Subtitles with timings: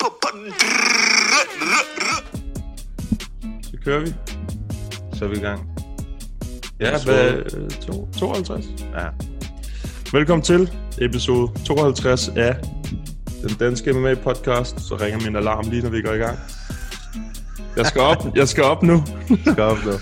[0.00, 0.06] På.
[3.62, 4.14] Så kører vi.
[5.14, 5.60] Så er vi i gang.
[6.80, 7.42] Ja, hvad,
[7.80, 8.64] to, 52.
[8.94, 9.06] Ja.
[10.12, 12.56] Velkommen til episode 52 af
[13.42, 14.80] den danske MMA podcast.
[14.80, 16.38] Så ringer min alarm lige, når vi går i gang.
[17.76, 19.02] Jeg skal op, jeg skal op nu.
[19.40, 19.92] Skal op nu.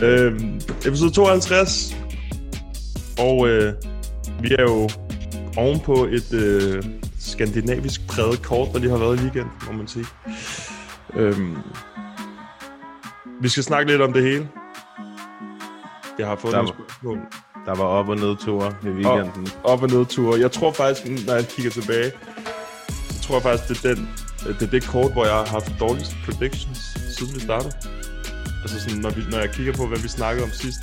[0.06, 1.96] øhm, episode 52.
[3.18, 3.74] Og øh,
[4.42, 4.88] vi er jo
[5.56, 6.82] oven på et øh,
[7.28, 10.06] skandinavisk præget kort, der lige har været i weekend, må man sige.
[11.14, 11.56] Øhm,
[13.40, 14.48] vi skal snakke lidt om det hele.
[16.18, 17.18] Jeg har fået Der nogle spørgsmål.
[17.66, 19.48] Der var op- og nedture i weekenden.
[19.64, 20.40] Op og ned ture.
[20.40, 22.12] Jeg tror faktisk, når jeg kigger tilbage,
[23.10, 24.08] så tror jeg faktisk, det er, den,
[24.58, 26.78] det er det kort, hvor jeg har haft dårligst predictions,
[27.18, 27.72] siden vi startede.
[28.62, 30.78] Altså sådan, når, vi, når jeg kigger på, hvad vi snakkede om sidst,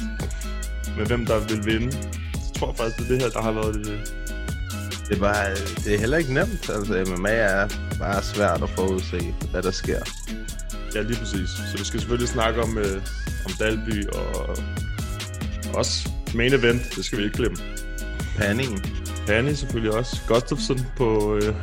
[0.97, 3.51] med hvem der vil vinde, så tror jeg faktisk, det er det her, der har
[3.51, 4.15] været det.
[5.09, 5.49] Det, var,
[5.83, 6.69] det er heller ikke nemt.
[6.69, 7.67] Altså, MMA er
[7.99, 9.99] bare svært at forudse, hvad der sker.
[10.95, 11.49] Ja, lige præcis.
[11.49, 13.01] Så vi skal selvfølgelig snakke om, øh,
[13.45, 14.57] om Dalby og
[15.73, 17.57] også main event, det skal vi ikke glemme.
[18.37, 18.85] Panningen.
[19.27, 20.21] Hanni selvfølgelig også.
[20.27, 21.35] Gustafsson på...
[21.35, 21.55] Øh,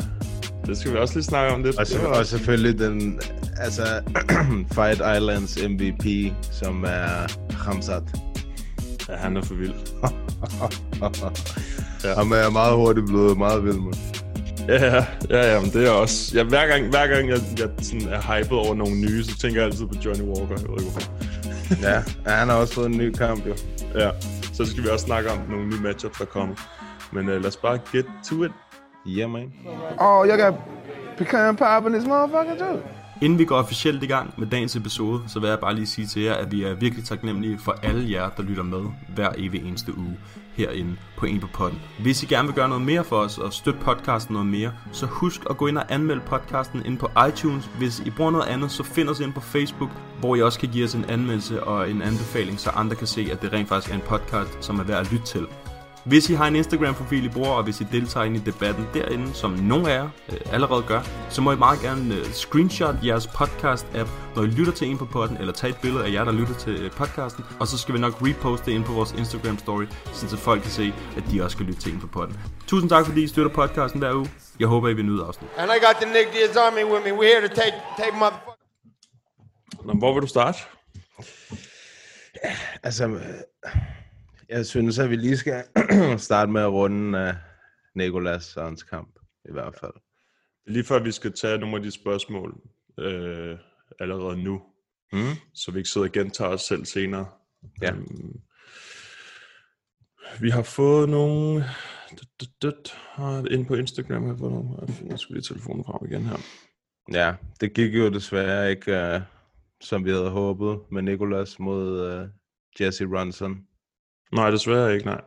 [0.66, 1.78] det skal vi også lige snakke om lidt.
[1.78, 3.20] Og, var og selvfølgelig den,
[3.56, 4.00] altså,
[4.74, 8.02] Fight Islands MVP, som er Hamzat.
[9.08, 9.72] Ja, han er for vild.
[12.04, 12.14] ja.
[12.14, 13.92] Han er meget hurtigt blevet meget vild med.
[14.68, 16.36] Ja, ja, ja, ja, men det er også...
[16.38, 19.60] Ja, hver gang, hver gang jeg, jeg sådan er hyped over nogle nye, så tænker
[19.60, 20.56] jeg altid på Johnny Walker.
[20.60, 21.12] Jeg ved ikke hvorfor.
[21.82, 23.54] Ja, ja, han har også fået en ny kamp, jo.
[23.94, 24.10] Ja,
[24.52, 26.54] så skal vi også snakke om nogle nye matchups, der kommer.
[27.12, 28.50] Men uh, lad os bare get to it.
[29.06, 29.52] Yeah, man.
[29.98, 30.54] Oh, y'all got
[31.18, 32.80] pecan pie in this motherfucker too.
[33.22, 36.06] Inden vi går officielt i gang med dagens episode, så vil jeg bare lige sige
[36.06, 38.80] til jer, at vi er virkelig taknemmelige for alle jer, der lytter med
[39.14, 40.16] hver evig eneste uge
[40.54, 41.80] herinde på En på Potten.
[41.98, 45.06] Hvis I gerne vil gøre noget mere for os og støtte podcasten noget mere, så
[45.06, 47.70] husk at gå ind og anmelde podcasten ind på iTunes.
[47.78, 49.90] Hvis I bruger noget andet, så find os ind på Facebook,
[50.20, 53.28] hvor I også kan give os en anmeldelse og en anbefaling, så andre kan se,
[53.32, 55.46] at det rent faktisk er en podcast, som er værd at lytte til.
[56.04, 59.34] Hvis I har en Instagram-profil, I bruger, og hvis I deltager ind i debatten derinde,
[59.34, 63.26] som nogle af jer øh, allerede gør, så må I meget gerne øh, screenshot jeres
[63.26, 66.32] podcast-app, når I lytter til en på podden, eller tage et billede af jer, der
[66.32, 70.12] lytter til øh, podcasten, og så skal vi nok reposte det ind på vores Instagram-story,
[70.12, 72.40] så folk kan se, at de også skal lytte til en på podden.
[72.66, 74.30] Tusind tak, fordi I støtter podcasten hver uge.
[74.60, 75.50] Jeg håber, I vil nyde afsnit.
[75.58, 77.12] And I got the Nick Diaz Army with me.
[77.18, 78.58] We're here to take take motherfucker.
[79.84, 80.58] Nå, hvor vil du starte?
[82.82, 83.20] Altså, øh,
[84.52, 85.64] jeg synes, at vi lige skal
[86.18, 87.34] starte med at runde af
[87.94, 89.18] Nikolas og hans kamp,
[89.48, 89.92] i hvert fald.
[90.66, 92.60] Lige før vi skal tage nogle af de spørgsmål
[92.98, 93.58] øh,
[94.00, 94.62] allerede nu,
[95.12, 95.36] Mm?
[95.54, 97.26] så vi ikke sidder og gentager os selv senere.
[97.82, 97.92] Ja.
[97.92, 98.40] Øhm,
[100.40, 101.64] vi har fået nogle...
[103.50, 104.68] Inde på Instagram har jeg fået nogle.
[104.80, 106.36] Jeg finder sgu lige telefonen frem igen her.
[107.12, 109.22] Ja, det gik jo desværre ikke, uh,
[109.80, 112.28] som vi havde håbet, med Nikolas mod uh,
[112.80, 113.66] Jesse Ronson.
[114.32, 115.20] Nej, desværre ikke, nej.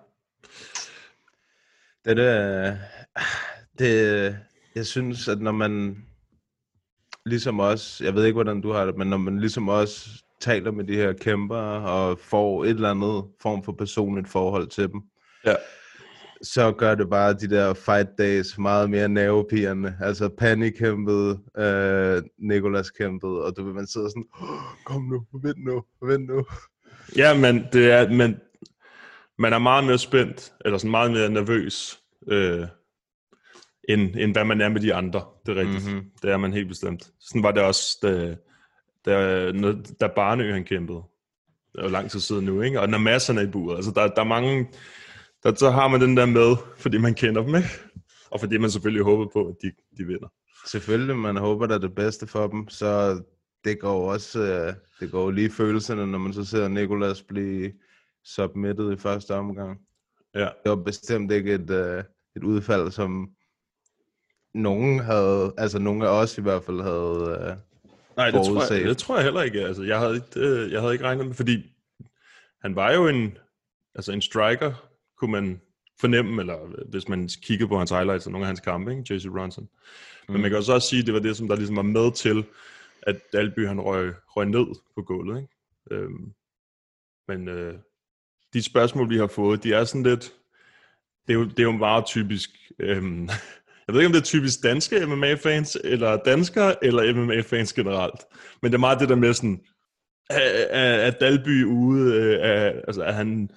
[2.06, 2.78] Det, det,
[3.80, 4.36] det,
[4.76, 5.98] jeg synes, at når man
[7.26, 10.10] ligesom os, jeg ved ikke, hvordan du har det, men når man ligesom os
[10.42, 14.92] taler med de her kæmper og får et eller andet form for personligt forhold til
[14.92, 15.02] dem,
[15.46, 15.56] Ja.
[16.42, 19.98] så gør det bare de der fight days meget mere nervepirrende.
[20.02, 25.26] Altså Panny kæmpede, øh, Nikolas kæmpede, og du vil man sidder sådan, "Åh, kom nu,
[25.44, 26.46] vent nu, vent nu.
[27.18, 28.36] Ja, men det er, men
[29.40, 32.68] man er meget mere spændt, eller sådan meget mere nervøs, øh,
[33.90, 35.26] end, end hvad man er med de andre.
[35.46, 35.86] Det er rigtigt.
[35.86, 35.94] Mhm.
[35.94, 36.10] Mm-hmm.
[36.22, 37.12] Det er man helt bestemt.
[37.20, 38.36] Sådan var det også, da,
[39.06, 39.52] da,
[40.02, 41.04] da Barnø han kæmpede.
[41.74, 42.82] Det er jo lang tid siden nu, ikke?
[42.82, 43.76] Og når masserne er i buret.
[43.76, 44.68] Altså, der, der er mange...
[45.44, 47.70] Der, så har man den der med, fordi man kender dem, ikke?
[48.32, 50.28] Og fordi man selvfølgelig håber på, at de, de vinder.
[50.68, 53.22] Selvfølgelig, man håber da det bedste for dem, så
[53.64, 57.72] det går også, øh, det går lige følelserne, når man så ser Nikolas blive
[58.26, 59.80] submitted i første omgang.
[60.34, 60.40] Ja.
[60.40, 62.04] Det var bestemt ikke et, øh,
[62.36, 63.30] et udfald, som
[64.54, 67.58] nogen havde, altså nogen af os i hvert fald havde øh,
[68.18, 69.62] Nej, det tror, jeg, det tror jeg heller ikke.
[69.62, 71.72] Altså, jeg, havde ikke øh, jeg havde ikke regnet med, fordi
[72.62, 73.38] han var jo en,
[73.96, 74.74] altså en striker,
[75.18, 75.62] kunne man,
[76.00, 79.14] fornemme, eller hvis man kigger på hans highlights og nogle af hans kampe, ikke?
[79.14, 79.26] J.C.
[79.26, 79.70] Ronson.
[80.28, 80.42] Men Mm.
[80.42, 82.12] man kan jo så også sige, at det var det, som der ligesom var med
[82.12, 82.46] til,
[83.02, 85.38] at Dalby han røg, røg ned på gulvet.
[85.42, 85.50] Ikke?
[85.92, 86.34] Øhm,
[87.28, 87.74] men øh,
[88.56, 90.34] de spørgsmål, vi har fået, de er sådan lidt...
[91.28, 92.50] Det er jo, det er jo meget typisk...
[92.80, 93.30] Øhm,
[93.88, 98.22] jeg ved ikke, om det er typisk danske MMA-fans, eller danskere, eller MMA-fans generelt.
[98.62, 99.60] Men det er meget det der med sådan...
[100.30, 102.14] Er, er, er Dalby ude?
[102.16, 103.50] øh, Er, altså, er han,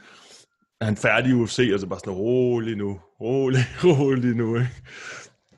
[0.80, 1.68] er han færdig i UFC?
[1.72, 4.56] Altså bare sådan, rolig nu, rolig, rolig nu.
[4.56, 4.70] Ikke?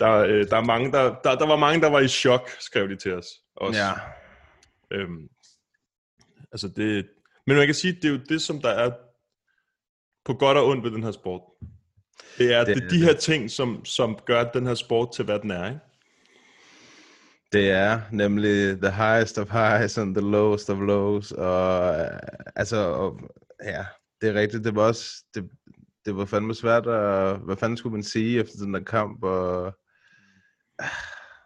[0.01, 2.89] Der, øh, der, er mange, der, der, der var mange, der var i chok, skrev
[2.89, 3.27] de til os.
[3.57, 3.81] Også.
[3.81, 3.93] Ja.
[4.93, 5.29] Øhm,
[6.53, 7.07] altså det,
[7.47, 8.91] men man kan sige, det er jo det, som der er
[10.31, 11.41] på godt og ondt ved den her sport.
[12.39, 15.25] Det er, det, Det er de her ting, som, som gør den her sport til,
[15.25, 15.67] hvad den er.
[15.67, 15.81] Ikke?
[17.53, 21.33] Det er nemlig the highest of highs and the lowest of lows.
[21.33, 22.19] Og øh,
[22.57, 23.21] altså, og,
[23.65, 23.85] ja,
[24.21, 24.65] det er rigtigt.
[24.65, 25.51] Det var også, det,
[26.05, 29.67] det var fandme svært at, hvad fanden skulle man sige efter den der kamp, og
[30.79, 30.89] ah,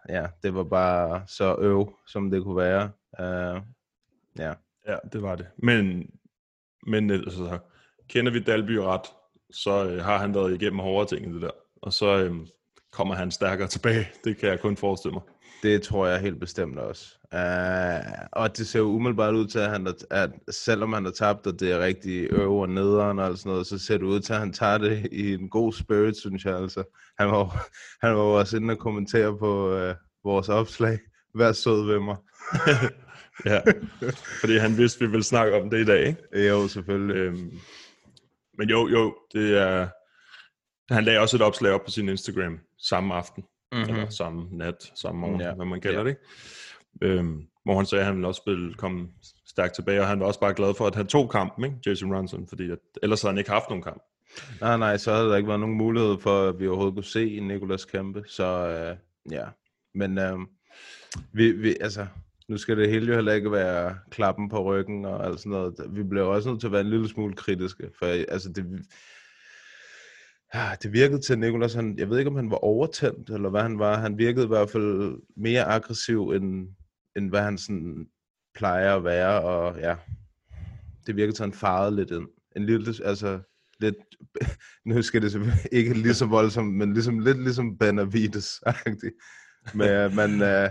[0.08, 2.90] ja, det var bare så øv, som det kunne være.
[3.18, 3.62] Uh,
[4.38, 4.52] ja.
[4.86, 5.46] Ja, det var det.
[5.56, 6.10] Men,
[6.86, 7.58] men altså,
[8.08, 9.06] kender vi Dalby ret,
[9.52, 11.50] så øh, har han været igennem hårdere ting end det der.
[11.82, 12.34] Og så øh,
[12.92, 14.08] kommer han stærkere tilbage.
[14.24, 15.22] Det kan jeg kun forestille mig.
[15.62, 17.04] Det tror jeg helt bestemt også.
[17.32, 21.12] Uh, og det ser jo umiddelbart ud til, at, han, er- at selvom han har
[21.12, 24.20] tabt, og det er rigtig øver og nederen og sådan noget, så ser det ud
[24.20, 26.82] til, at han tager det i en god spirit, synes jeg altså.
[27.18, 27.68] Han var,
[28.06, 30.98] han var også inde og kommentere på uh, vores opslag.
[31.34, 32.16] Vær sød ved mig.
[33.46, 33.60] Ja,
[34.40, 36.06] fordi han vidste, vi ville snakke om det i dag.
[36.06, 36.48] Ikke?
[36.48, 37.16] Jo, selvfølgelig.
[37.16, 37.50] Øhm,
[38.58, 39.88] men jo, jo, det er...
[40.94, 43.88] Han lagde også et opslag op på sin Instagram samme aften, mm-hmm.
[43.88, 45.54] eller samme nat, samme morgen, Ja.
[45.54, 46.04] hvad man kalder Ja.
[46.04, 46.16] det.
[47.02, 49.08] Øhm, hvor han sagde, at han ville også ville komme
[49.46, 51.76] stærkt tilbage, og han var også bare glad for, at han tog kampen, ikke?
[51.86, 54.02] Jason Ronson, fordi at, ellers havde han ikke haft nogen kamp.
[54.60, 57.40] Nej, nej, så havde der ikke været nogen mulighed for, at vi overhovedet kunne se
[57.40, 58.24] Nikolas kæmpe.
[58.26, 59.44] Så uh, ja,
[59.94, 60.40] men uh,
[61.32, 62.06] vi, vi, altså,
[62.48, 65.74] nu skal det hele jo heller ikke være klappen på ryggen og alt sådan noget.
[65.90, 68.86] Vi bliver også nødt til at være en lille smule kritiske, for altså det,
[70.82, 73.78] det virkede til Nikolas, han, jeg ved ikke om han var overtændt, eller hvad han
[73.78, 74.00] var.
[74.00, 76.68] Han virkede i hvert fald mere aggressiv, end,
[77.16, 78.06] end hvad han sådan
[78.54, 79.96] plejer at være, og ja,
[81.06, 82.28] det virkede til, at han farede lidt ind.
[82.56, 83.40] En lille, altså
[83.80, 83.96] lidt,
[84.86, 88.62] nu skal det ikke lige så voldsomt, men ligesom, lidt ligesom Benavides,
[89.74, 90.70] med Men man, uh,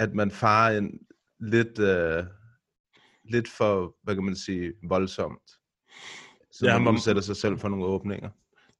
[0.00, 0.92] at man farer ind
[1.40, 2.26] lidt, uh,
[3.32, 5.50] lidt for, hvad kan man sige, voldsomt.
[6.52, 8.28] Så Ja, man man- udsætter sig selv for nogle åbninger.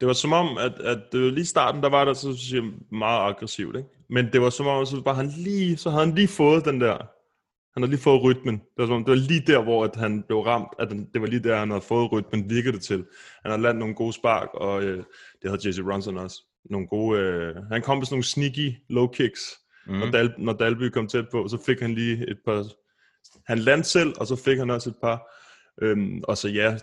[0.01, 2.63] Det var som om, at, at var lige i starten, der var der så jeg,
[2.99, 3.89] meget aggressivt, ikke?
[4.11, 6.81] Men det var som om, så var han lige, så havde han lige fået den
[6.81, 6.97] der,
[7.75, 8.55] han havde lige fået rytmen.
[8.55, 11.09] Det var, som om, det var lige der, hvor at han blev ramt, at den,
[11.15, 13.07] det var lige der, han havde fået rytmen, virkede det til.
[13.43, 14.97] Han havde landet nogle gode spark, og øh,
[15.43, 16.43] det havde Jesse Ronson også.
[16.71, 19.41] Nogle gode, øh, han kom med sådan nogle sneaky low kicks,
[19.91, 19.97] mm.
[19.97, 22.67] når, Dal, når Dalby kom tæt på, så fik han lige et par,
[23.47, 25.33] han landte selv, og så fik han også et par,
[25.83, 26.79] øhm, og så ja,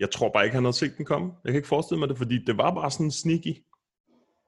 [0.00, 1.32] jeg tror bare ikke, han havde set den komme.
[1.44, 3.54] Jeg kan ikke forestille mig det, fordi det var bare sådan sneaky.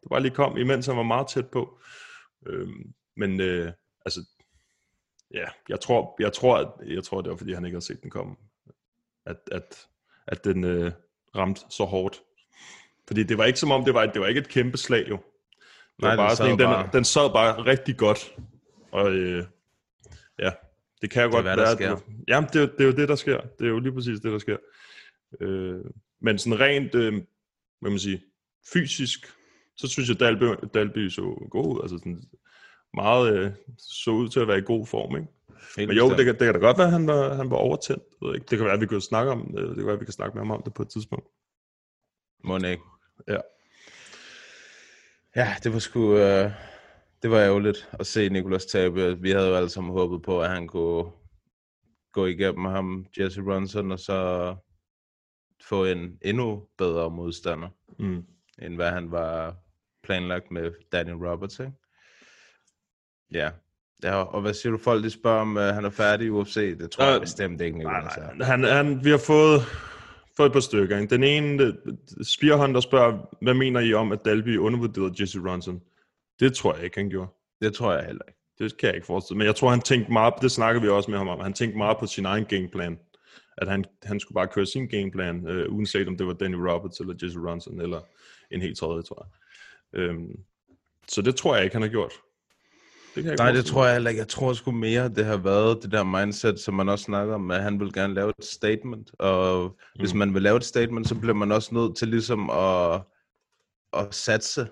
[0.03, 1.79] Det var lige kom, imens han var meget tæt på.
[2.47, 3.73] Øhm, men øh,
[4.07, 4.21] altså,
[5.35, 8.03] ja, jeg tror, jeg tror, at, jeg tror, det var, fordi han ikke havde set
[8.03, 8.37] den komme.
[9.27, 9.87] At, at,
[10.27, 10.93] at den øh,
[11.37, 12.23] ramte så hårdt.
[13.07, 15.19] Fordi det var ikke som om, det var, det var ikke et kæmpe slag jo.
[16.03, 18.35] Det Nej, var bare den sådan, en, sad den, bare- den sad bare rigtig godt.
[18.93, 19.45] Og øh,
[20.39, 20.51] ja,
[21.03, 21.73] det kan jo Det godt hvad der være.
[21.77, 21.93] sker.
[21.97, 23.41] at- Jamen, det, er jo- det er jo det, der sker.
[23.41, 24.57] Det er jo lige præcis det, der sker.
[25.41, 25.81] Øh,
[26.21, 27.13] men sådan rent, øh,
[27.81, 28.23] hvad man sige,
[28.73, 29.27] fysisk,
[29.77, 30.45] så synes jeg, Dalby,
[30.75, 31.81] Dalby så god ud.
[31.83, 32.23] Altså sådan
[32.95, 35.29] meget øh, så ud til at være i god form, ikke?
[35.77, 37.57] Helt Men jo, det kan, det kan da godt være, at han var, han var
[37.57, 38.03] overtændt.
[38.23, 38.47] Ved ikke.
[38.51, 39.69] Det kan være, at vi kan snakke om det.
[39.69, 41.27] Det kan være, at vi kan snakke med ham om det på et tidspunkt.
[42.45, 42.83] Må ikke.
[43.29, 43.37] Ja.
[45.37, 46.17] Ja, det var sgu...
[46.17, 46.51] Øh,
[47.23, 49.21] det var ærgerligt at se Nicolas tabe.
[49.21, 51.11] Vi havde jo alle sammen håbet på, at han kunne
[52.13, 54.57] gå igennem ham, Jesse Ronson, og så
[55.65, 58.25] få en endnu bedre modstander, Mm.
[58.63, 59.57] end hvad han var
[60.03, 61.73] planlagt med Daniel Roberts, ikke?
[63.33, 63.51] Ja.
[64.03, 66.79] ja og hvad siger du, folk de spørger om, uh, han er færdig i UFC?
[66.79, 68.35] Det tror jeg Øh, bestemt ikke, Nej, Nicolas er.
[68.35, 68.47] nej.
[68.47, 69.61] Han, han, vi har fået,
[70.37, 70.99] fået et par stykker.
[70.99, 71.15] Ikke?
[71.15, 71.75] Den ene, øh,
[72.23, 75.83] Spearhunter spørger, hvad mener I om, at Dalby undervurderede Jesse Ronson?
[76.41, 77.31] Det tror jeg ikke, han gjorde.
[77.61, 78.39] Det tror jeg heller ikke.
[78.59, 79.39] Det kan jeg ikke forestille.
[79.39, 81.79] Men jeg tror, han tænkte meget, det snakker vi også med ham om, han tænkte
[81.79, 82.99] meget på sin egen gameplan.
[83.59, 87.01] At han, han skulle bare køre sin gameplan, øh, uanset om det var Danny Roberts
[87.01, 88.01] eller Jesse Ronson, eller
[88.51, 90.01] en helt tredje, tror jeg.
[90.01, 90.41] Øhm,
[91.09, 92.13] så det tror jeg ikke, han har gjort.
[93.15, 94.21] Det kan Nej, det tror jeg heller ikke.
[94.21, 97.51] Jeg tror sgu mere, det har været det der mindset, som man også snakker om,
[97.51, 99.11] at han vil gerne lave et statement.
[99.19, 100.01] Og mm.
[100.01, 103.01] hvis man vil lave et statement, så bliver man også nødt til ligesom at,
[103.93, 104.69] at satse,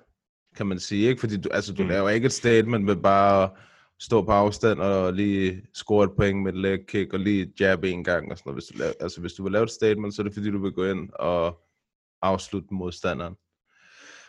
[0.57, 1.09] kan man sige.
[1.09, 1.21] Ikke?
[1.21, 1.89] Fordi du, altså, du mm.
[1.89, 3.51] laver ikke et statement med bare at
[4.01, 7.85] stå på afstand og lige score et point med et leg kick og lige jab
[7.85, 8.33] en gang.
[8.33, 8.57] Og sådan noget.
[8.57, 10.63] Hvis, du laver, altså, hvis du vil lave et statement, så er det fordi, du
[10.63, 11.61] vil gå ind og
[12.23, 13.35] afslutte modstanderen.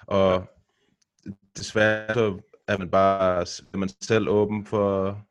[0.08, 0.46] Og
[1.58, 3.42] desværre så er man bare
[3.74, 5.22] er man selv åben for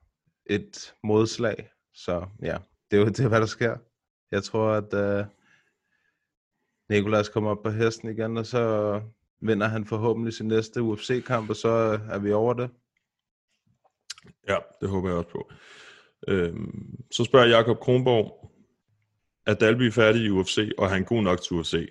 [0.46, 1.70] et modslag.
[1.94, 2.58] Så ja,
[2.90, 3.76] det er jo det, er, hvad der sker.
[4.30, 5.26] Jeg tror, at øh, uh,
[6.90, 9.00] Nikolas kommer op på hesten igen, og så
[9.40, 11.68] vinder han forhåbentlig sin næste UFC-kamp, og så
[12.10, 12.70] er vi over det.
[14.48, 15.50] Ja, det håber jeg også på.
[16.28, 18.50] Øhm, så spørger Jakob Kronborg,
[19.46, 21.88] er Dalby færdig i UFC, og er han god nok til UFC?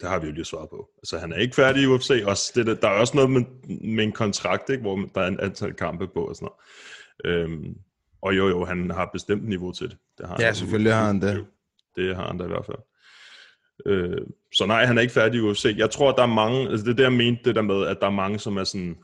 [0.00, 0.90] Det har vi jo lige svaret på.
[0.98, 2.22] Altså, han er ikke færdig i UFC.
[2.26, 3.42] Også det, der, der er også noget med,
[3.80, 6.48] med en kontrakt, ikke, hvor der er en antal kampe på og sådan
[7.24, 7.40] noget.
[7.44, 7.74] Øhm,
[8.22, 9.96] og jo, jo, han har bestemt niveau til det.
[10.18, 10.54] det har Ja, han.
[10.54, 11.46] selvfølgelig har han det.
[11.96, 12.78] Det har han da i hvert fald.
[13.86, 14.20] Øh,
[14.54, 15.74] så nej, han er ikke færdig i UFC.
[15.76, 17.96] Jeg tror, der er mange, altså det er det, jeg mente, det der med, at
[18.00, 18.96] der er mange, som er sådan,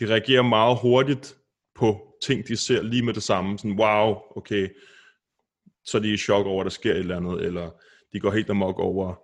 [0.00, 1.36] de reagerer meget hurtigt
[1.74, 3.58] på ting, de ser lige med det samme.
[3.58, 4.68] Sådan, wow, okay,
[5.84, 7.70] så er de i chok over, at der sker et eller andet, eller
[8.12, 9.14] de går helt amok over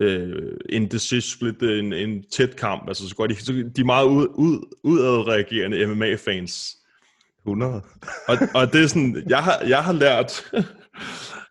[0.00, 2.88] øh, en decision split, en, en tæt kamp.
[2.88, 6.76] Altså, så går de, så de er meget ud, ud, udadreagerende MMA-fans.
[7.38, 7.82] 100.
[8.28, 10.52] Og, og det er sådan, jeg har, jeg har lært,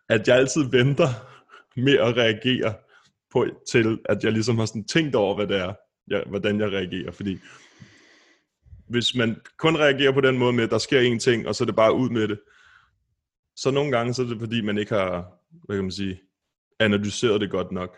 [0.09, 1.07] at jeg altid venter
[1.75, 2.73] med at reagere
[3.31, 5.73] på, til, at jeg ligesom har sådan tænkt over, hvad det er,
[6.07, 7.11] jeg, hvordan jeg reagerer.
[7.11, 7.39] Fordi
[8.87, 11.63] hvis man kun reagerer på den måde med, at der sker en ting, og så
[11.63, 12.39] er det bare ud med det,
[13.55, 15.25] så nogle gange så er det fordi, man ikke har,
[15.65, 16.21] hvad kan man sige,
[16.79, 17.97] analyseret det godt nok.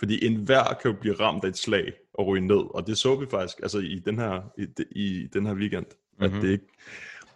[0.00, 3.16] Fordi enhver kan jo blive ramt af et slag og ryge ned, og det så
[3.16, 6.36] vi faktisk altså i den her, i, i den her weekend, mm-hmm.
[6.36, 6.66] at, det ikke,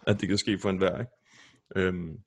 [0.07, 0.99] at det kan ske for enhver.
[0.99, 1.11] Ikke?
[1.75, 2.17] Øhm,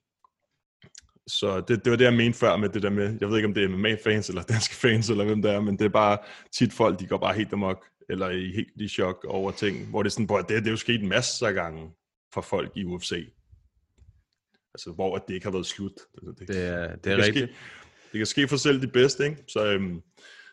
[1.26, 3.48] så det, det var det, jeg mente før med det der med, jeg ved ikke,
[3.48, 6.18] om det er MMA-fans eller danske fans, eller hvem det er, men det er bare
[6.52, 10.02] tit folk, de går bare helt amok, eller i helt i chok over ting, hvor
[10.02, 11.90] det er sådan, hvor det, det er jo sket en masse af gange
[12.34, 13.12] for folk i UFC.
[14.74, 15.92] Altså, hvor det ikke har været slut.
[16.14, 17.50] Altså, Det er, det er kan rigtigt.
[17.50, 17.56] Ske,
[18.12, 19.44] det kan ske for selv de bedste, ikke?
[19.48, 20.00] Så, øhm,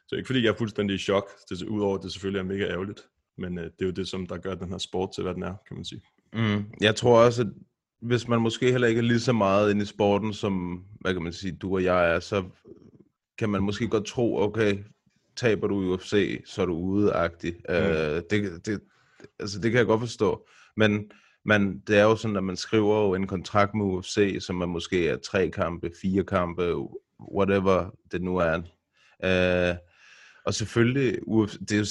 [0.08, 2.68] så ikke fordi jeg er fuldstændig i chok, det, udover at det selvfølgelig er mega
[2.68, 3.02] ærgerligt.
[3.38, 5.44] Men øh, det er jo det, som der gør den her sport til, hvad den
[5.44, 6.02] er, kan man sige.
[6.34, 6.64] Mm.
[6.82, 7.48] Jeg tror også, at
[8.02, 11.24] hvis man måske heller ikke er lige så meget inde i sporten, som, hvad kan
[11.24, 12.44] man sige, du og jeg er, så
[13.38, 14.78] kan man måske godt tro, okay,
[15.36, 17.54] taber du i UFC, så er du ude-agtig.
[17.70, 17.76] Mm.
[17.76, 18.82] Uh, det, det,
[19.40, 20.48] altså, det kan jeg godt forstå.
[20.78, 21.12] Men
[21.46, 24.66] man, det er jo sådan, at man skriver jo en kontrakt med UFC, som er
[24.66, 26.76] måske er tre kampe, fire kampe,
[27.20, 28.58] whatever det nu er.
[29.24, 29.78] Uh,
[30.46, 31.20] og selvfølgelig,
[31.70, 31.86] det er jo,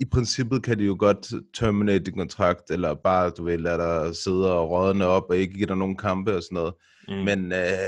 [0.00, 4.16] i princippet kan de jo godt terminate din kontrakt, eller bare, du ved, lade dig
[4.16, 6.74] sidde og rådne op, og ikke give dig nogen kampe og sådan noget.
[7.08, 7.14] Mm.
[7.14, 7.78] Men øh,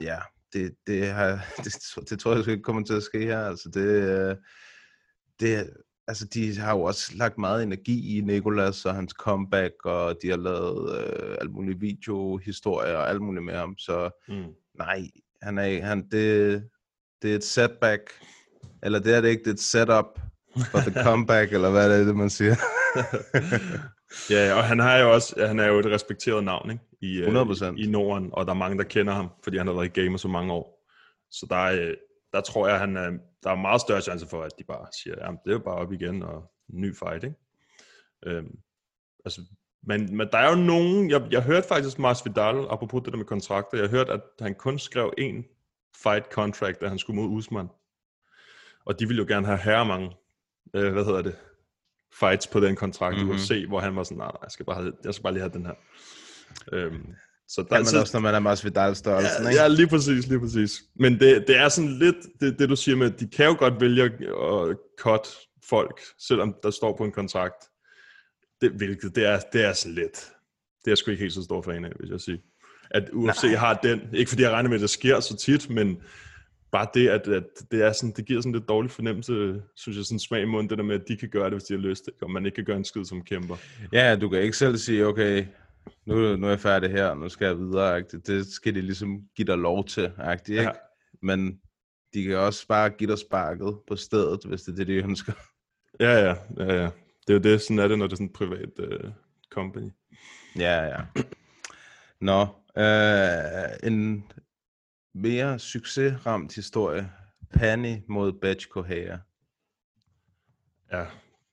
[0.00, 0.18] ja,
[0.52, 1.74] det, det, har, det,
[2.10, 3.40] det tror jeg sgu ikke kommer til at ske her.
[3.40, 4.36] Altså det, øh,
[5.40, 5.70] det,
[6.06, 10.30] altså de har jo også lagt meget energi i Nicolas og hans comeback, og de
[10.30, 13.78] har lavet øh, alle mulige videohistorier og alt muligt med ham.
[13.78, 14.52] Så Mm.
[14.78, 15.10] Nej,
[15.42, 16.62] han er, han, det,
[17.22, 18.02] det er et setback.
[18.82, 20.20] Eller det er det ikke, det er et setup
[20.70, 22.54] for the comeback, eller hvad er det, man siger?
[24.30, 26.84] Ja, og han, har jo også, han er jo et respekteret navn ikke?
[27.00, 27.64] I, øh, 100%.
[27.76, 30.18] i Norden, og der er mange, der kender ham, fordi han har været i gamer
[30.18, 30.88] så mange år.
[31.30, 31.96] Så der, er, øh,
[32.32, 33.10] der tror jeg, han er,
[33.42, 35.74] der er meget større chance for, at de bare siger, at det er jo bare
[35.74, 37.24] op igen og ny fight.
[37.24, 37.36] Ikke?
[38.26, 38.58] Øhm,
[39.24, 39.40] altså,
[39.86, 43.26] men, men der er jo nogen, jeg, jeg hørte faktisk Masvidal, apropos det der med
[43.26, 45.44] kontrakter, jeg hørte, at han kun skrev en
[46.02, 47.68] fight contract, da han skulle mod Usman.
[48.84, 50.10] Og de ville jo gerne have herre mange,
[50.74, 51.36] øh, hvad hedder det,
[52.20, 53.30] fights på den kontrakt mm-hmm.
[53.30, 53.40] i Mhm.
[53.40, 55.42] UFC, hvor han var sådan, nej, nej, jeg skal bare, have, jeg skal bare lige
[55.42, 55.74] have den her.
[56.72, 57.06] Øhm,
[57.48, 59.60] så der, Kan man så, også, når man er Masvidal størrelsen, ja, ikke?
[59.62, 60.82] ja, lige præcis, lige præcis.
[60.94, 63.56] Men det, det er sådan lidt, det, det du siger med, at de kan jo
[63.58, 65.28] godt vælge at cut
[65.68, 67.64] folk, selvom der står på en kontrakt.
[68.60, 70.32] Det, hvilket, det er, det er sådan lidt,
[70.78, 72.38] det er jeg sgu ikke helt så stor fan af, hvis jeg siger.
[72.90, 73.54] At UFC Nej.
[73.54, 76.02] har den, ikke fordi jeg regner med, at det sker så tit, men
[76.72, 80.04] bare det, at, at det, er sådan, det giver sådan lidt dårlig fornemmelse, synes jeg,
[80.04, 81.80] sådan smag i munden, det der med, at de kan gøre det, hvis de har
[81.80, 82.22] lyst, ikke?
[82.22, 83.56] og man ikke kan gøre en skid som kæmper.
[83.92, 85.46] Ja, du kan ikke selv sige, okay,
[86.06, 87.98] nu, nu er jeg færdig her, nu skal jeg videre.
[87.98, 88.20] -agtigt.
[88.26, 90.62] Det skal de ligesom give dig lov til, ikke?
[90.62, 90.70] Ja.
[91.22, 91.60] Men
[92.14, 95.32] de kan også bare give dig sparket på stedet, hvis det er det, de ønsker.
[96.00, 96.90] Ja, ja, ja, ja.
[97.28, 99.10] Det er jo det, sådan er det, når det er sådan en privat uh,
[99.50, 99.90] company.
[100.56, 101.00] Ja, ja.
[102.20, 102.40] Nå,
[102.82, 104.24] øh, en
[105.14, 107.12] mere succesramt historie.
[107.54, 109.18] Pani mod Batch Kohaya.
[110.92, 111.06] Ja,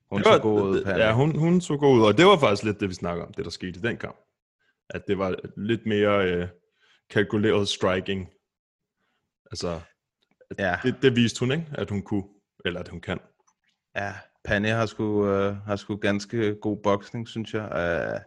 [0.09, 0.99] Hun Det var- så god ud, Panny.
[0.99, 3.33] Ja, hun, hun så god ud, og det var faktisk lidt det, vi snakker om,
[3.33, 4.17] det der skete i den kamp.
[4.89, 6.47] At det var lidt mere øh,
[7.09, 8.29] kalkuleret striking.
[9.51, 9.81] Altså,
[10.59, 10.77] ja.
[10.83, 11.65] det, det viste hun, ikke?
[11.71, 12.23] At hun kunne,
[12.65, 13.19] eller at hun kan.
[13.95, 14.13] Ja,
[14.45, 17.63] Panny har sgu, øh, har sgu ganske god boksning, synes jeg.
[17.63, 18.19] Øh,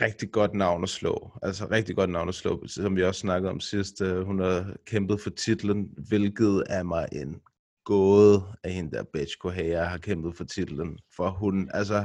[0.00, 1.30] rigtig godt navn at slå.
[1.42, 4.00] Altså rigtig godt navn at slå, som vi også snakkede om sidst.
[4.00, 7.40] Øh, hun har kæmpet for titlen, hvilket er mig en
[7.84, 10.98] gåde af hende der bitch Correa har kæmpet for titlen.
[11.16, 12.04] For hun, altså,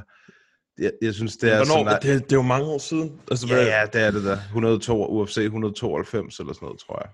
[0.80, 2.02] jeg, jeg synes, det er Hvornår, sådan...
[2.02, 3.22] det, det er jo mange år siden.
[3.32, 4.38] Altså, Ja, hvad- ja, det er det der.
[4.38, 7.10] 102, UFC 192 eller sådan noget, tror jeg.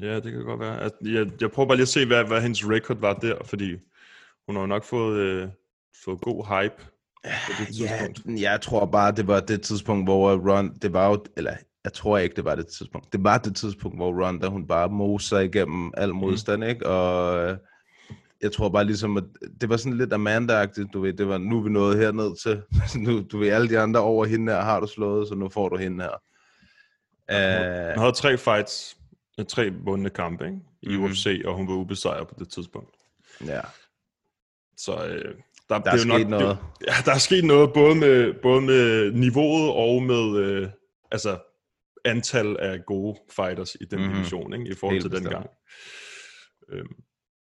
[0.00, 0.80] Ja, det kan godt være.
[0.80, 3.76] Altså, jeg, jeg prøver bare lige at se, hvad, hvad hendes record var der, fordi
[4.46, 5.48] hun har jo nok fået, øh,
[6.04, 6.84] fået god hype
[7.24, 8.06] på det Ja,
[8.50, 12.18] jeg tror bare, det var det tidspunkt, hvor Ron, det var jo, eller jeg tror
[12.18, 13.12] ikke, det var det tidspunkt.
[13.12, 16.86] Det var det tidspunkt, hvor Ronda, hun bare moser igennem al modstand, ikke?
[16.86, 17.56] Og øh,
[18.42, 19.24] jeg tror bare ligesom, at
[19.60, 22.62] det var sådan lidt Amanda-agtigt, du ved, det var, nu er vi nået herned til,
[23.04, 25.68] nu, du ved, alle de andre over hende her har du slået, så nu får
[25.68, 26.10] du hende her.
[26.10, 28.97] Hun Uh, havde tre fights, øh,
[29.44, 30.58] tre vundne kampe ikke?
[30.82, 31.04] i Mhm.
[31.04, 32.90] UFC, og hun var ubesejret på det tidspunkt.
[33.46, 33.60] ja,
[34.76, 35.34] Så øh,
[35.68, 36.58] der, der det er sket noget.
[36.80, 40.68] Det, ja, der er sket noget både med, både med niveauet og med øh,
[41.12, 41.38] altså,
[42.04, 44.14] antal af gode fighters i den mm-hmm.
[44.14, 44.70] division, ikke?
[44.70, 45.34] i forhold Helt til den bestemt.
[45.34, 45.50] gang.
[46.68, 46.94] Øhm,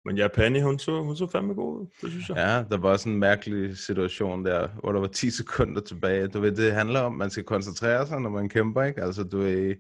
[0.05, 2.37] men ja, Panny, hun så, hun så fandme god ud, det synes jeg.
[2.37, 6.29] Ja, der var sådan en mærkelig situation der, hvor der var 10 sekunder tilbage.
[6.29, 9.03] Du ved, det handler om, at man skal koncentrere sig, når man kæmper, ikke?
[9.03, 9.75] Altså, du ved,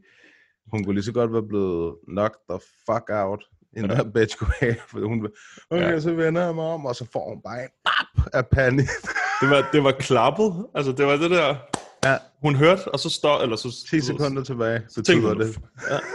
[0.72, 3.44] hun kunne lige så godt være blevet knocked the fuck out
[3.76, 5.28] i den her bitch kunne have, for hun
[5.70, 6.00] okay, Ja.
[6.00, 8.86] så vender jeg mig om, og så får hun bare en bap af panik.
[9.40, 11.56] Det var, det var klappet, altså det var det der,
[12.04, 13.86] ja, hun hørte, og så står, eller så...
[13.90, 15.58] 10 sekunder tilbage, tænkte betyder det.
[15.90, 15.98] Ja.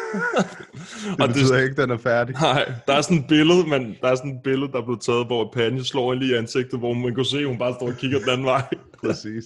[1.11, 2.35] Det og betyder det, ikke, den er færdig.
[2.35, 5.01] nej, der er sådan et billede, men der er sådan et billede, der er blevet
[5.01, 7.87] taget, hvor Panje slår lige i ansigtet, hvor man kunne se, at hun bare står
[7.87, 8.67] og kigger den anden vej.
[9.05, 9.43] Præcis.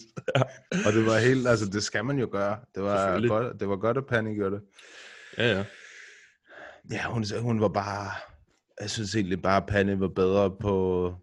[0.85, 2.57] Og det var helt, altså det skal man jo gøre.
[2.75, 4.62] Det var godt, det var godt, at Panik gjorde det.
[5.38, 5.63] Ja, ja.
[6.91, 8.12] Ja, hun, hun var bare...
[8.81, 11.15] Jeg synes egentlig bare, at Panne var bedre på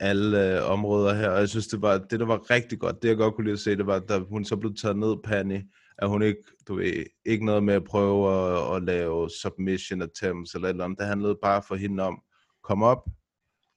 [0.00, 1.28] alle øh, områder her.
[1.30, 3.02] Og jeg synes, det var det, der var rigtig godt.
[3.02, 5.16] Det, jeg godt kunne lide at se, det var, da hun så blev taget ned,
[5.24, 5.64] Panne,
[5.98, 8.32] at hun ikke, du ved, ikke noget med at prøve
[8.70, 10.98] at, at lave submission attempts eller et eller andet.
[10.98, 12.22] Det handlede bare for hende om,
[12.62, 13.04] kom op,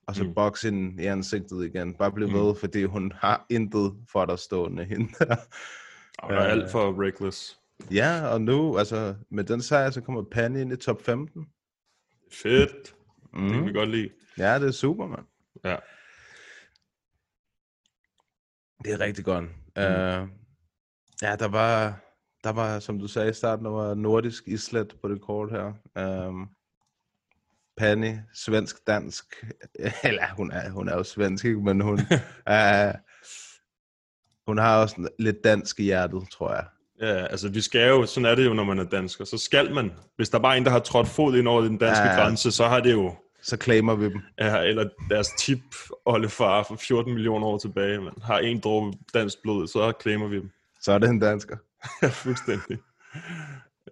[0.08, 0.30] og så Mm.
[0.30, 0.36] mm.
[0.36, 1.94] boxe hende i ansigtet igen.
[1.94, 2.34] Bare blive Mm.
[2.36, 5.36] ved, fordi hun har intet for der stående hende der.
[6.18, 7.60] Og der er alt for reckless.
[7.92, 11.46] Ja, og nu, altså, med den sejr, så kommer Panne ind i top 15.
[12.32, 12.96] Fedt.
[13.34, 13.42] Mm.
[13.44, 13.68] Det kan Mm.
[13.68, 14.10] vi godt lide.
[14.38, 15.26] Ja, det er super, mand.
[15.66, 15.76] Ja.
[18.84, 19.44] Det er rigtig godt.
[19.44, 19.50] Mm.
[19.78, 20.30] Uh,
[21.22, 22.00] ja, der var,
[22.44, 25.74] der var, som du sagde i starten, der var nordisk islet på det kort her.
[26.28, 26.50] Um,
[27.78, 29.26] Panny, svensk-dansk.
[30.04, 31.62] Eller, hun er, hun er jo svensk, ikke?
[31.62, 31.94] Men hun,
[32.50, 32.94] uh,
[34.48, 36.66] hun har også lidt dansk i hjertet, tror jeg.
[37.02, 39.26] Ja, altså vi skal jo, sådan er det jo, når man er dansker.
[39.26, 41.78] Så skal man, hvis der bare er en, der har trådt fod ind over den
[41.78, 42.14] danske Ja.
[42.14, 42.20] ja.
[42.22, 44.22] grænse, så har det jo, Så claimer vi dem.
[44.40, 45.60] ja, eller deres tip
[46.06, 50.36] oldefar for 14 millioner år tilbage, man har en dråbe dansk blod, så claimer vi
[50.36, 50.50] dem.
[50.82, 51.58] Så er det en dansker.
[52.02, 52.78] Ja, fuldstændig.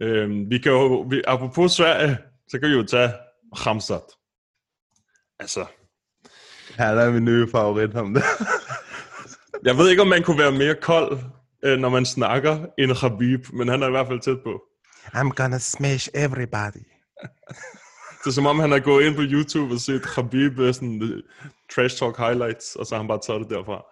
[0.01, 3.11] Øhm, vi kan jo, vi, apropos Sverige, så kan vi jo tage
[3.57, 4.03] Hamzat.
[5.39, 5.65] Altså,
[6.77, 8.23] Her der er min nye favorit om det.
[9.67, 11.19] jeg ved ikke, om man kunne være mere kold,
[11.63, 14.61] øh, når man snakker, end Khabib, men han er i hvert fald tæt på.
[15.05, 16.85] I'm gonna smash everybody.
[18.23, 21.03] Det er som om, han har gået ind på YouTube og set Khabib øh, sådan,
[21.03, 21.23] øh,
[21.75, 23.85] trash talk highlights, og så har han bare taget det derfra.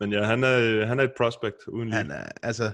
[0.00, 1.96] Men ja, han er, øh, han er et prospect uden lige.
[1.96, 2.72] Han er, altså,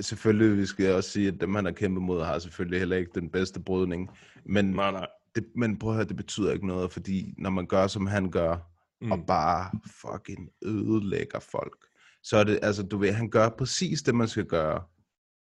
[0.00, 3.10] selvfølgelig, vi skal også sige, at dem, han har kæmpet mod, har selvfølgelig heller ikke
[3.14, 4.10] den bedste brydning.
[4.46, 5.06] Men, Nej, nej.
[5.34, 8.30] det, men prøv at høre, det betyder ikke noget, fordi når man gør, som han
[8.30, 8.56] gør,
[9.00, 9.12] mm.
[9.12, 11.76] Og bare fucking ødelægger folk,
[12.22, 14.82] så er det, altså, du ved, han gør præcis det, man skal gøre,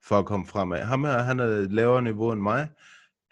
[0.03, 0.81] for at komme fremad.
[0.81, 2.69] Ham her, han er lavere niveau end mig,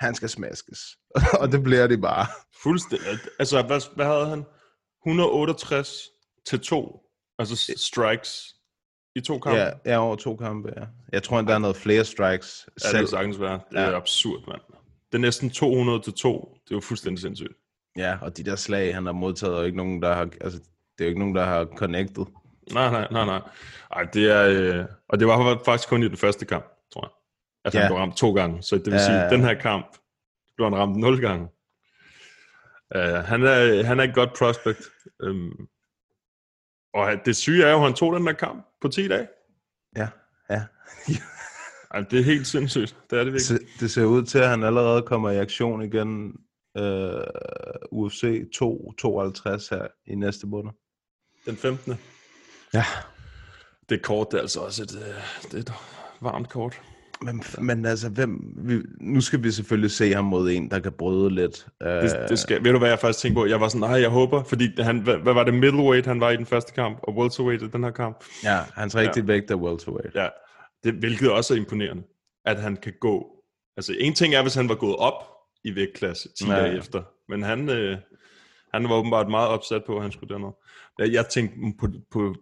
[0.03, 0.79] han skal smaskes.
[1.41, 2.25] og det bliver det bare.
[2.63, 3.07] Fuldstændig.
[3.39, 4.45] Altså, hvad, hvad havde han?
[5.07, 5.97] 168
[6.45, 6.99] til 2.
[7.39, 8.53] Altså strikes
[9.15, 9.59] i to kampe.
[9.59, 10.85] Ja, ja, over to kampe, ja.
[11.11, 12.69] Jeg tror, der er noget flere strikes.
[12.83, 13.59] Ja, det kan sagtens være.
[13.71, 13.95] Det er Ja.
[13.97, 14.61] absurd, mand.
[15.11, 16.57] Det er næsten 200 til 2.
[16.65, 17.53] Det er jo fuldstændig sindssygt.
[17.97, 20.99] Ja, og de der slag, han har modtaget, er ikke nogen, der har, altså, det
[20.99, 22.25] er jo ikke nogen, der har connected.
[22.73, 23.41] Nej, nej, nej, nej.
[23.91, 24.43] Ej, det er...
[24.49, 27.09] Øh, og det var faktisk kun i den første kamp, tror jeg.
[27.65, 27.87] At han Ja.
[27.87, 28.63] blev ramt to gange.
[28.63, 29.97] Så det vil Ja, sige, at den her kamp
[30.55, 31.47] blev han ramt nul gange.
[32.95, 34.81] Uh, han, er, han er et godt prospect.
[35.23, 35.67] Um,
[36.93, 39.27] og det syge er jo, at han tog den der kamp på 10 dage.
[39.97, 40.07] Ja,
[40.49, 40.63] ja.
[41.93, 42.95] Ej, det er helt sindssygt.
[43.09, 43.59] Det er det virkelig.
[43.79, 46.35] det ser ud til, at han allerede kommer i aktion igen
[46.77, 47.23] øh,
[47.91, 50.71] UFC 252 her i næste måned.
[51.45, 51.93] Den 15.
[52.73, 52.85] Ja.
[53.89, 55.73] Det kort det er altså også et, øh, det er et
[56.21, 56.81] varmt kort.
[57.23, 60.91] Men, men altså, hvem, vi, nu skal vi selvfølgelig se ham mod en, der kan
[60.91, 61.67] bryde lidt.
[61.83, 63.45] Øh, Det, det skal, ved du hvad jeg faktisk tænkte på?
[63.45, 66.29] Jeg var sådan, nej, jeg håber, fordi han, hvad, hvad var det, middleweight han var
[66.29, 68.23] i den første kamp, og welterweight i den her kamp?
[68.43, 70.15] ja, hans rigtige vægt er welterweight.
[70.15, 70.27] Ja,
[70.83, 72.03] det, hvilket også er imponerende,
[72.45, 73.27] at han kan gå.
[73.77, 75.13] Altså, en ting er, hvis han var gået op
[75.63, 76.65] i vægtklasse 10 Ja, ja, ja.
[76.65, 77.97] dage efter, men han, øh,
[78.73, 80.49] han var åbenbart meget opsat på, at han skulle derned.
[80.99, 82.35] Jeg, jeg tænkte på, på,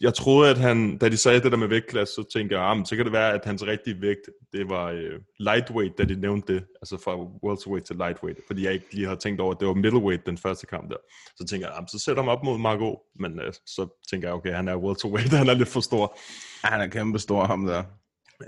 [0.00, 2.86] jeg troede, at han, da de sagde det der med vægtklasse, så tænkte jeg, ah,
[2.86, 4.20] så kan det være, at hans rigtige vægt,
[4.52, 7.16] det var øh, lightweight, da de nævnte det, altså fra
[7.48, 10.38] welterweight til lightweight, fordi jeg ikke lige havde tænkt over, at det var middleweight den
[10.38, 10.96] første kamp der.
[11.36, 14.34] Så tænker jeg, ah, så sætter han op mod Marco, men øh, så tænker jeg,
[14.34, 16.18] okay, han er welterweight, han er lidt for stor.
[16.64, 17.82] Ja, han er kæmpe stor, ham der.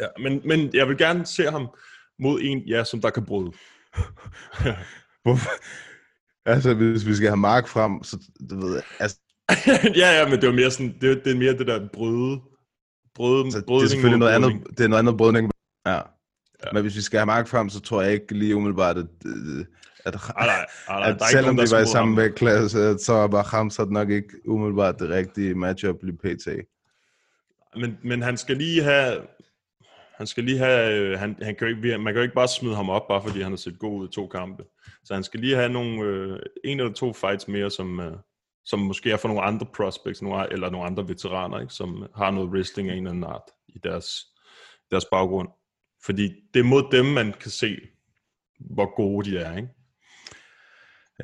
[0.00, 1.68] Ja, men, men jeg vil gerne se ham
[2.18, 3.52] mod en, ja, som der kan bryde.
[5.24, 5.50] Hvorfor?
[6.46, 8.18] Altså, hvis vi skal have Mark frem, så
[8.50, 9.18] du ved, altså,
[10.02, 12.40] ja, ja, men det var mere sådan, det, det er mere det der bryde,
[13.14, 15.50] bryde, altså det er selvfølgelig noget andet, det er noget andet brydning.
[15.86, 15.92] Ja.
[15.94, 16.00] ja.
[16.72, 19.06] Men hvis vi skal have Mark frem, så tror jeg ikke lige umiddelbart, at,
[20.04, 23.68] at, Ej, nej, ej, nej, at selvom nogen, de var i samme vægtklasse, så var
[23.68, 26.48] så nok ikke umiddelbart det rigtige matchup lige pt.
[27.76, 29.20] Men, men han skal lige have,
[30.16, 32.76] han skal lige have, øh, han, han kan ikke, man kan jo ikke bare smide
[32.76, 34.64] ham op, bare fordi han har set god ud i to kampe.
[35.04, 38.12] Så han skal lige have nogle, øh, en eller to fights mere, som, øh,
[38.66, 42.30] som måske er for nogle andre prospects, nogle, eller nogle andre veteraner, ikke, som har
[42.30, 44.26] noget wrestling af en eller anden art i deres,
[44.90, 45.48] deres baggrund.
[46.04, 47.76] Fordi det er mod dem, man kan se,
[48.60, 49.68] hvor gode de er, ikke?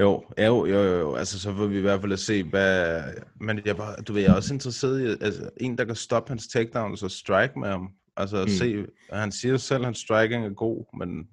[0.00, 1.14] Jo, jo, jo, jo.
[1.14, 3.02] Altså, så får vi i hvert fald at se, hvad...
[3.40, 3.76] Men jeg,
[4.08, 7.10] du ved, jeg er også interesseret i, altså, en, der kan stoppe hans takedowns og
[7.10, 7.88] strike med ham.
[8.16, 8.48] Altså, mm.
[8.48, 11.28] Se, han siger selv, at hans striking er god, men...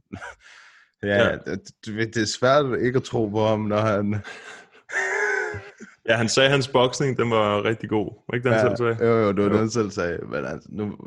[1.04, 1.36] ja, Ja.
[1.36, 4.15] Det, det er svært ikke at tro på ham, når han...
[6.10, 8.24] Ja, han sagde, at hans boksning, den var rigtig god.
[8.28, 9.12] Var ikke det, han ja, selv sagde?
[9.12, 9.50] Jo, jo, det var Jo.
[9.50, 10.20] det, han selv sagde.
[10.32, 10.98] Men altså, nu,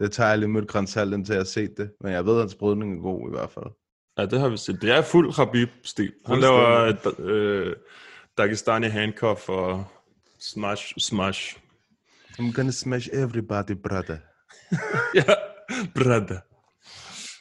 [0.00, 1.90] det tager jeg lige mødt Grænshalden til at se det.
[2.00, 3.66] Men jeg ved, at hans brydning er god i hvert fald.
[4.18, 4.82] Ja, det har vi set.
[4.82, 6.12] Det er fuld Khabib-stil.
[6.26, 7.76] Han laver øh,
[8.38, 9.84] Dagestani handcuff og
[10.40, 11.56] smash, smash.
[12.40, 14.16] I'm gonna smash everybody, brother.
[15.18, 15.34] ja,
[15.94, 16.38] brother.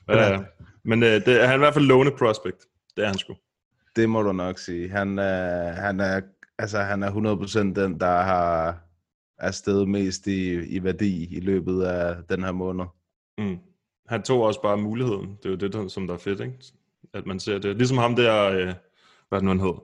[0.10, 0.40] Ja,
[0.86, 2.58] men øh, det, han er i hvert fald lovende prospect.
[2.96, 3.36] Det er han sgu.
[3.96, 4.90] Det må du nok sige.
[4.90, 6.22] Han er, han er,
[6.60, 8.78] altså, han er 100% den, der har
[9.40, 12.86] er steget mest i, i værdi i løbet af den her måned.
[13.38, 13.58] Mm.
[14.08, 15.38] Han tog også bare muligheden.
[15.38, 16.54] Det er jo det, der, som der er fedt, ikke?
[17.14, 17.78] At man ser det.
[17.78, 18.74] Ligesom ham der, øh,
[19.30, 19.84] hvad er nu, han hedder?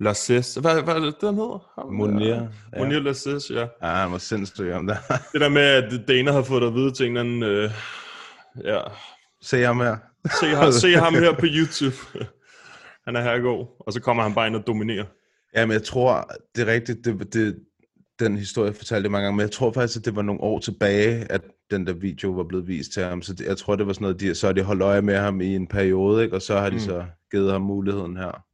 [0.00, 0.54] Lasses.
[0.54, 1.70] Hvad, hvad er det, han hedder?
[1.78, 2.34] Ham, Munir.
[2.34, 2.78] Ja.
[2.78, 3.66] Munir Lasses, ja.
[3.82, 4.96] Ja, han var sindssyg om det.
[5.32, 7.42] Det der med, at Dana havde fået dig at vide til en eller anden...
[7.42, 7.70] Øh,
[8.64, 8.80] ja,
[9.42, 9.96] Se ham her.
[10.40, 11.96] se ham, se ham her på YouTube.
[13.04, 13.66] han er her god.
[13.80, 15.04] Og så kommer han bare ind og dominerer.
[15.56, 17.58] Jamen, jeg tror, det er rigtigt, det, det,
[18.18, 20.58] den historie fortalte jeg mange gange, men jeg tror faktisk, at det var nogle år
[20.58, 23.86] tilbage, at den der video var blevet vist til ham, så det, jeg tror, det
[23.86, 26.36] var sådan noget, de, så har de holdt øje med ham i en periode, ikke?
[26.36, 26.80] og så har de Mm.
[26.80, 28.44] så givet ham muligheden her.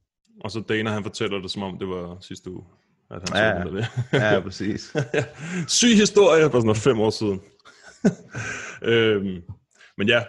[0.43, 2.63] Og så Dana, han fortæller det, som om det var sidste uge.
[3.11, 3.85] At han Ja, der.
[4.33, 4.95] Ja, præcis.
[5.67, 7.41] Syg historie for sådan noget fem år siden.
[8.93, 9.41] øhm,
[9.97, 10.23] men ja,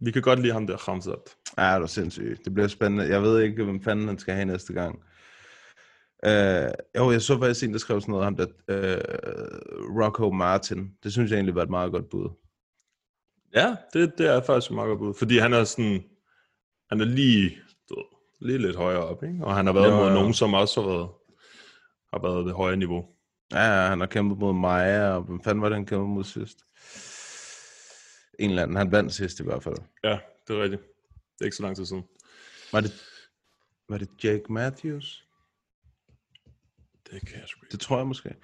[0.00, 1.14] vi kan godt lide ham der, Hamzat.
[1.58, 2.44] Ja, det er sindssygt.
[2.44, 3.04] Det bliver spændende.
[3.08, 4.98] Jeg ved ikke, hvem fanden han skal have næste gang.
[6.26, 8.48] Uh, jo, jeg så faktisk en, der skrev sådan noget om det.
[8.48, 10.90] Uh, Rocco Martin.
[11.02, 12.28] Det synes jeg egentlig var et meget godt bud.
[13.54, 15.14] Ja, det, det er faktisk et meget godt bud.
[15.14, 16.04] Fordi han er sådan,
[16.90, 17.58] han er lige,
[17.88, 18.04] du
[18.40, 19.44] lige lidt højere op, ikke?
[19.44, 20.14] Og han har været Jo, mod jo.
[20.14, 21.08] nogen, som også har været,
[22.12, 23.04] har været det høje niveau.
[23.52, 26.24] Ja, ja, han har kæmpet mod Maja, og hvem fanden var det, han kæmpede mod
[26.24, 26.58] sidst?
[28.38, 28.76] En eller anden.
[28.76, 29.76] Han vandt sidst i hvert fald.
[30.04, 30.82] Ja, det er rigtigt.
[31.34, 32.04] Det er ikke så lang tid siden.
[32.72, 32.92] Var det,
[33.88, 35.23] var det Jake Matthews?
[37.14, 37.60] Det kan jeg sgu.
[37.72, 38.34] Det tror jeg måske.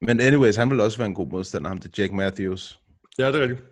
[0.00, 2.80] Men anyways, han vil også være en god modstander, ham til Jake Matthews.
[3.18, 3.62] Ja, det er rigtigt.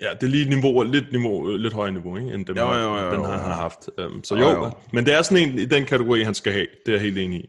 [0.00, 2.96] Ja, det er lige niveau, lidt, niveau, lidt højere niveau, ikke, end dem, Jo, jo,
[2.96, 3.26] jo, den jo.
[3.26, 3.90] han har haft.
[3.98, 4.70] Um, så Jo, jo, jo.
[4.92, 6.66] men det er sådan en i den kategori, han skal have.
[6.86, 7.48] Det er jeg helt enig i.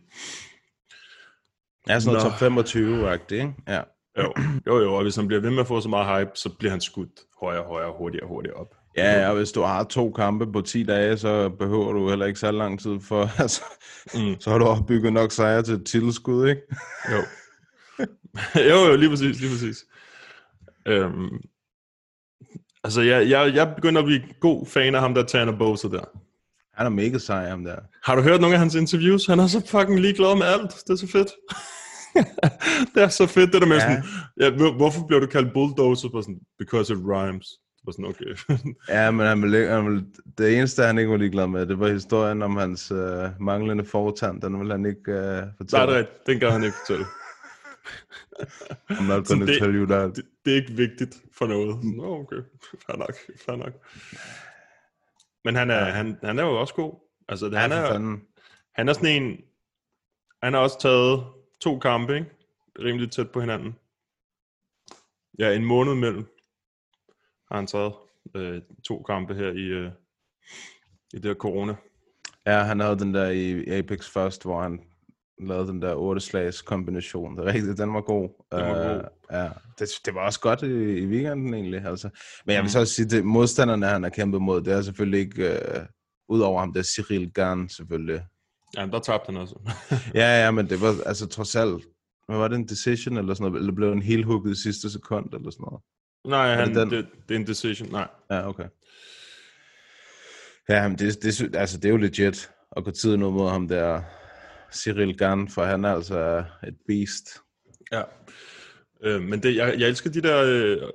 [1.90, 2.30] Ja, sådan noget Nå.
[2.30, 3.54] top 25 agtigt ikke?
[3.68, 3.82] Ja.
[4.18, 4.34] Jo,
[4.68, 6.72] jo, jo, og hvis han bliver ved med at få så meget hype, så bliver
[6.72, 7.10] han skudt
[7.42, 8.76] højere, højere, hurtigere, hurtigere op.
[8.98, 12.40] Ja, og hvis du har to kampe på 10 dage, så behøver du heller ikke
[12.40, 13.62] så lang tid for, altså,
[14.16, 14.36] Mm.
[14.40, 16.62] så har du opbygget nok sejre til et titelskud, ikke?
[17.12, 17.18] Jo.
[18.70, 19.86] jo, jo, lige præcis, lige præcis.
[20.88, 21.30] Øhm,
[22.84, 26.04] altså, jeg, jeg, jeg begynder at blive god fan af ham, der Tanner Bowser der.
[26.74, 27.76] Han er mega sej, ham der.
[28.04, 29.26] Har du hørt nogle af hans interviews?
[29.26, 30.72] Han er så fucking ligeglad med alt.
[30.88, 31.32] Det er så fedt.
[32.96, 33.82] det er så fedt, det der med Ja.
[33.82, 34.04] sådan,
[34.40, 37.48] ja, hvor- hvorfor bliver du kaldt bulldozer på sådan, because it rhymes.
[37.86, 38.56] Var sådan, okay.
[38.90, 40.06] Ja, men han ville, han ville,
[40.38, 44.42] det eneste, han ikke var ligeglad med, det var historien om hans øh, manglende fortand.
[44.42, 45.94] Den ville han ikke øh, Nej, det fortælle.
[45.94, 46.28] er rigtigt.
[46.28, 47.06] Den kan han ikke fortælle.
[48.92, 50.16] I'm not gonna det- tell you that.
[50.16, 51.84] Det, det er ikke vigtigt for noget.
[51.84, 52.42] Nå, okay.
[52.86, 53.14] Fair nok.
[53.46, 53.74] Fair nok.
[55.44, 56.94] Men han er, han, han er jo også god.
[57.30, 58.22] Altså, han, Ja, er, fanden.
[58.76, 59.38] han er sådan en...
[60.44, 61.24] Han har også taget
[61.62, 62.28] to kampe, ikke?
[62.80, 63.76] Rimelig tæt på hinanden.
[65.40, 66.26] Ja, en måned mellem
[67.52, 67.94] har han taget
[68.36, 69.92] øh, to kampe her i, øh,
[71.14, 71.76] i det her corona.
[72.46, 74.80] Ja, han havde den der i Apex først, hvor han
[75.40, 77.38] lavede den der 8 slags kombination.
[77.38, 78.30] Det er rigtigt, den var god.
[78.52, 79.02] Den var god.
[79.32, 81.86] Ja, det, det var også godt i, i weekenden egentlig.
[81.86, 82.10] Altså.
[82.46, 82.70] Men jeg vil Mm.
[82.70, 85.54] så også sige, at modstanderne, han har kæmpet mod, det er selvfølgelig ikke...
[85.54, 85.86] Øh,
[86.30, 88.26] Udover ham, det er Cyril Gahn selvfølgelig.
[88.78, 89.56] Ja, der tabte han også.
[90.22, 91.84] Ja, ja, men det var altså trods alt...
[92.28, 93.62] Hvad var det, en decision eller sådan noget?
[93.62, 95.82] Eller blev en helt hugget i sidste sekund eller sådan noget?
[96.26, 96.90] Nej, det han, den?
[96.90, 97.92] det, det, er en decision.
[97.92, 98.08] Nej.
[98.32, 98.66] Ja, okay.
[100.70, 103.68] Ja, men det, det, altså, det er jo legit at gå tiden ud mod ham
[103.68, 104.02] der,
[104.74, 107.30] Cyril Gahn, for han er altså et beast.
[107.92, 108.02] Ja.
[109.04, 110.90] Øh, men det, jeg, jeg elsker de der øh,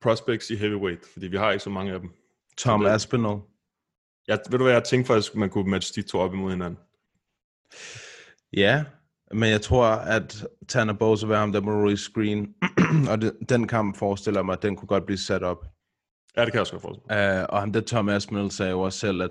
[0.00, 2.10] prospects i heavyweight, fordi vi har ikke så mange af dem.
[2.58, 3.40] Tom det- Aspinall.
[4.28, 6.78] Jeg, ved du hvad, jeg tænkte faktisk, man kunne matche de to op imod hinanden.
[8.52, 8.84] Ja,
[9.32, 12.54] men jeg tror, at Tanner Bowes vil være ham, der må screen.
[13.10, 15.64] og den kamp forestiller mig, at den kunne godt blive sat op.
[16.36, 17.40] Ja, det kan jeg også godt forestille mig.
[17.42, 19.30] Uh, og ham der Tom Aspinall sagde jo også selv, at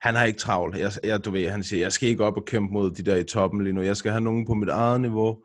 [0.00, 0.78] han har ikke travlt.
[0.78, 3.16] Jeg, jeg, du ved, han siger, jeg skal ikke op og kæmpe mod de der
[3.16, 3.82] i toppen lige nu.
[3.82, 5.38] Jeg skal have nogen på mit eget niveau,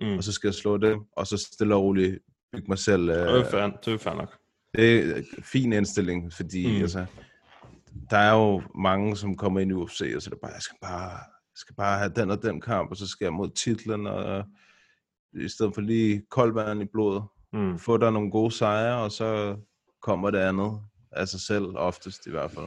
[0.00, 0.16] Mm.
[0.16, 2.18] og så skal jeg slå dem, og så stille og roligt
[2.52, 3.02] bygge mig selv.
[3.10, 4.36] Uh, Det er fair, det er fair nok.
[4.74, 6.82] det er en fin indstilling, fordi mm.
[6.82, 7.04] altså,
[8.10, 10.62] der er jo mange, som kommer ind i UFC, og så er det bare, jeg
[10.62, 11.18] skal bare,
[11.54, 14.44] jeg skal bare have den og den kamp, og så skal jeg mod titlen, og
[15.32, 17.22] i stedet for lige koldt vand i blodet,
[17.54, 17.78] Mm.
[17.78, 19.56] få der nogle gode sejre, og så
[20.02, 20.80] kommer det andet
[21.12, 22.66] af sig selv, oftest i hvert fald.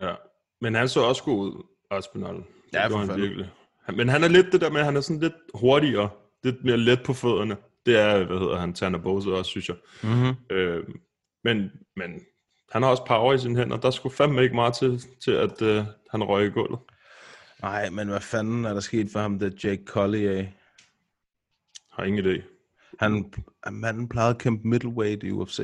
[0.00, 0.14] Ja.
[0.60, 2.36] Men han så også god ud, Aspinall.
[2.36, 3.50] Det Ja, for han virkelig.
[3.96, 6.08] Men han er lidt det der med, at han er sådan lidt hurtigere,
[6.44, 7.56] lidt mere let på fødderne.
[7.86, 9.76] Det er, hvad hedder han, Tanner Bose også, synes jeg.
[10.02, 10.34] Mm-hmm.
[10.56, 10.84] Øh,
[11.44, 12.20] men, men
[12.72, 13.76] han har også power i sine hænder.
[13.76, 16.78] Der skulle fandme ikke meget til, til at øh, han røg i gulvet.
[17.64, 20.46] Nej, men hvad fanden er der sket for ham, der Jake Collier?
[21.92, 22.42] Har ingen idé.
[23.00, 23.32] Han,
[23.72, 25.58] manden plejede at kæmpe middleweight i UFC.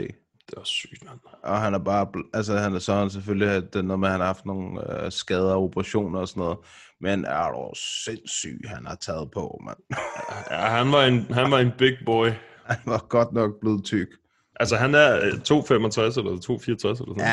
[0.47, 1.19] Det er sygt, mand.
[1.43, 4.09] Og han er bare, altså han er så han selvfølgelig, at det er noget med,
[4.09, 6.59] at han har haft nogle øh, skader og operationer og sådan noget.
[7.01, 7.73] Men er du
[8.05, 9.79] sindssyg, han har taget på, mand.
[10.51, 12.29] Ja, han var en, han var en big boy.
[12.71, 14.09] Han var godt nok blevet tyk.
[14.61, 17.27] Altså, han er øh, 2,65 eller 2,64 eller sådan Ja,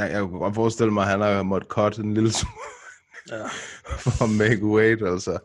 [0.00, 2.81] jeg, jeg kunne godt forestille mig, at han har måttet cut en lille smule
[3.30, 3.46] Ja.
[4.02, 5.38] for at make weight, altså.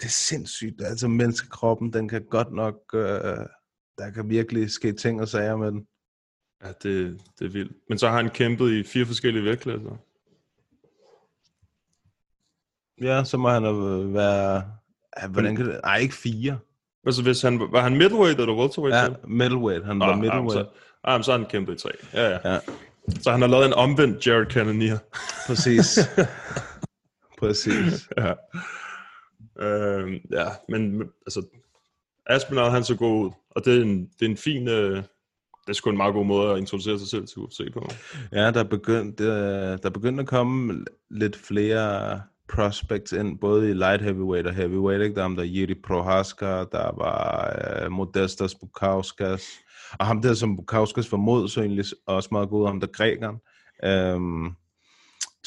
[0.00, 3.36] Det er sindssygt, altså menneskekroppen, den kan godt nok, øh,
[3.98, 5.86] der kan virkelig ske ting og sager med den.
[6.64, 7.72] Ja, det, det er vildt.
[7.88, 9.90] Men så har han kæmpet i fire forskellige vægtklasser.
[13.00, 14.64] Ja, så må han øh, være,
[15.22, 16.58] ja, hvordan kan det, nej, ikke fire.
[17.06, 18.96] Altså, hvis han, var han middleweight eller welterweight?
[18.96, 20.56] Ja, middleweight, han var Ah, middleweight.
[20.58, 20.70] Ah, så,
[21.04, 21.90] ah, så har han kæmpet i tre.
[22.14, 22.52] Ja, ja.
[22.52, 22.58] Ja,
[23.20, 24.98] Så han har lavet en omvendt Jared Cannonier.
[25.46, 25.98] præcis.
[27.38, 28.08] præcis.
[28.18, 28.32] ja.
[29.60, 31.42] Øhm, ja, men altså,
[32.26, 35.68] Aspinall han så god ud, og det er en, det er en fin, øh, det
[35.68, 37.88] er sgu en meget god måde at introducere sig selv til UFC på.
[38.32, 43.70] Ja, der er begyndt, øh, der er begyndt at komme lidt flere prospects ind, både
[43.70, 45.02] i light heavyweight og heavyweight.
[45.02, 45.14] Ikke?
[45.14, 49.42] Der er ham der Jiri Prohaska, der var øh, Modestas Bukauskas,
[49.98, 53.36] og ham der, som Bukauskas var mod, så egentlig også meget god, ham der grækeren.
[53.84, 54.52] Øhm,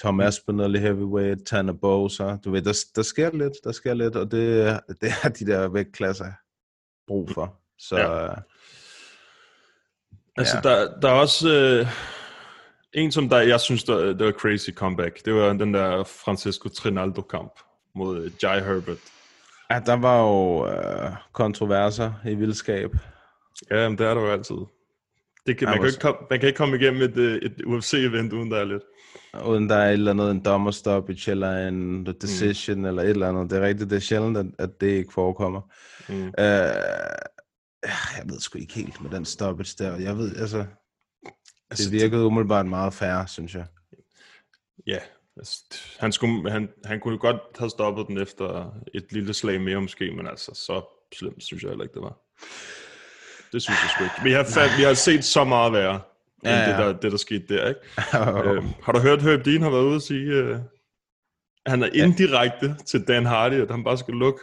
[0.02, 4.16] Tom Aspinall i heavyweight, Tanner Bosa, du ved, der, der sker lidt, der sker lidt,
[4.16, 6.32] og det, det er de der vægtklasser
[7.08, 7.60] brug for.
[7.80, 8.24] Så Ja.
[8.24, 8.34] ja.
[10.38, 10.70] Altså, Ja.
[10.70, 11.88] der, der er også øh,
[12.94, 15.26] en, som der, jeg synes, der, det var crazy comeback.
[15.26, 17.52] Det var den der Francisco Trinaldo-kamp
[17.96, 18.98] mod øh, Jai Herbert.
[19.72, 22.92] ja, der var jo øh, kontroverser i vildskab.
[23.72, 24.56] Ja, men det er der jo altid.
[25.46, 28.34] Det kan, man, kan ikke komme, man kan ikke komme igennem et, øh, et UFC-event,
[28.34, 28.84] uden der er lidt.
[29.46, 32.86] Uden der er et eller andet, en dommerstoppage, eller en decision, mm.
[32.86, 33.50] eller et eller andet.
[33.50, 35.62] Det er rigtigt, det er sjældent, at, at det ikke forekommer.
[36.10, 36.26] Mm.
[36.26, 36.34] Øh,
[38.18, 39.98] jeg ved sgu ikke helt med den stoppage der.
[39.98, 40.66] Jeg ved, altså,
[41.72, 43.66] Altså, det virkede umiddelbart meget færre, synes jeg.
[44.88, 45.00] Ja,
[45.38, 45.64] altså,
[46.00, 50.12] han, skulle, han, han kunne godt have stoppet den efter et lille slag mere måske,
[50.12, 50.82] men altså, så
[51.16, 52.18] slemt synes jeg heller ikke, det var.
[53.54, 54.16] Det synes jeg sgu ikke.
[54.24, 56.02] Vi har, fat, vi har set så meget værre, end
[56.44, 56.70] Ja, ja, ja.
[56.70, 57.82] Det, der, det, der skete der, ikke?
[58.50, 60.58] øhm, har du hørt, Herb Dean har været ude og sige, øh,
[61.66, 64.40] han er indirekte til Dan Hardy, at han bare skal lukke?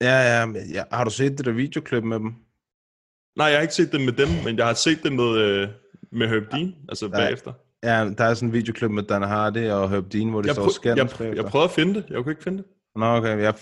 [0.00, 0.82] Ja, ja, men ja.
[0.92, 2.34] Har du set det der videoklip med dem?
[3.36, 5.68] Nej, jeg har ikke set det med dem, men jeg har set det med, øh,
[6.12, 7.20] Med Herb Dean, altså Nej.
[7.20, 7.52] bagefter.
[7.84, 10.54] Ja, der er sådan en videoklip med Dan Hardy og Herb Dean, hvor de Jeg,
[10.54, 12.66] står prøv, og skændes jeg, jeg prøvede at finde det, jeg kunne ikke finde det.
[12.96, 13.42] Nå, okay.
[13.42, 13.54] Jeg...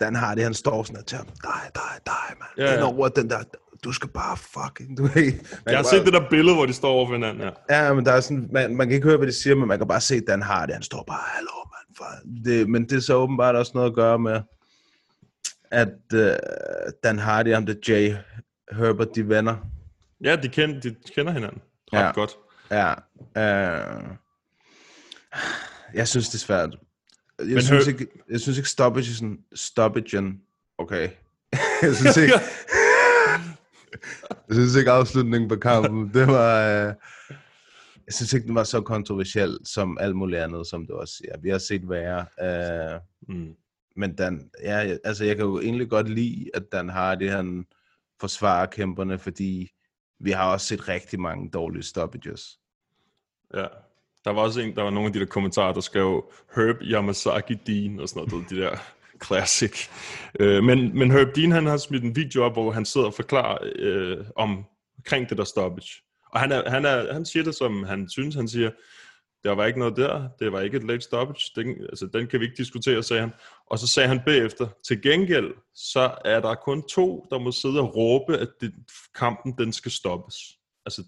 [0.00, 1.26] Dan Hardy, han står sådan og til ham.
[1.26, 2.50] Dig, dig, dig, mand.
[2.58, 2.84] Ja, Ja, ja.
[2.84, 3.38] over den der...
[3.84, 4.98] Du skal bare fucking...
[4.98, 5.32] Du man Jeg
[5.66, 7.84] har kan set det der billede, hvor de står over for hinanden, ja.
[7.86, 9.78] Ja, men der er sådan, man, man kan ikke høre, hvad de siger, men man
[9.78, 11.96] kan bare se, Dan Hardy, han står bare, hallo, mand.
[11.96, 12.04] For...
[12.44, 14.40] Det, men det er så åbenbart også noget at gøre med,
[15.70, 16.20] at uh,
[17.04, 18.14] Dan Hardy og der Jay
[18.72, 19.56] Herbert, de er venner.
[20.24, 22.12] Ja, de kender, de kender hinanden ret Ja.
[22.12, 22.36] godt.
[22.70, 22.92] Ja.
[23.36, 24.04] Uh,
[25.94, 26.76] jeg synes, det er svært.
[27.38, 30.42] Jeg, Men synes, hør- ikke, jeg synes ikke, stoppagen, stoppagen,
[30.78, 31.08] okay.
[31.82, 32.34] jeg synes ikke,
[34.48, 36.94] jeg synes ikke afslutningen på kampen, det var, uh,
[38.06, 41.38] jeg synes ikke, den var så kontroversiel som alt muligt andet, som du også siger.
[41.38, 42.26] Vi har set værre.
[42.96, 43.54] Uh, Mm.
[43.96, 47.64] men Dan, ja, altså jeg kan jo egentlig godt lide, at Dan Hardy, han
[48.20, 49.70] forsvarer kæmperne, fordi
[50.20, 52.58] vi har også set rigtig mange dårlige stoppages.
[53.54, 53.66] Ja.
[54.24, 57.54] Der var også en, der var nogle af de der kommentarer, der skrev Herb Yamazaki
[57.54, 58.76] Dean og sådan noget, de der
[59.24, 59.88] classic.
[60.40, 63.14] Øh, men, men Herb Dean, han har smidt en video op, hvor han sidder og
[63.14, 64.64] forklarer øh, om,
[64.98, 66.02] omkring det der stoppage.
[66.32, 68.34] Og han, er, han, er, han siger det, som han synes.
[68.34, 68.70] Han siger,
[69.44, 72.40] der var ikke noget der, det var ikke et late stoppage, den, altså, den kan
[72.40, 73.32] vi ikke diskutere, sagde han.
[73.66, 77.80] Og så sagde han bagefter, til gengæld, så er der kun to, der må sidde
[77.80, 78.74] og råbe, at det,
[79.14, 80.36] kampen den skal stoppes.
[80.86, 81.02] Altså,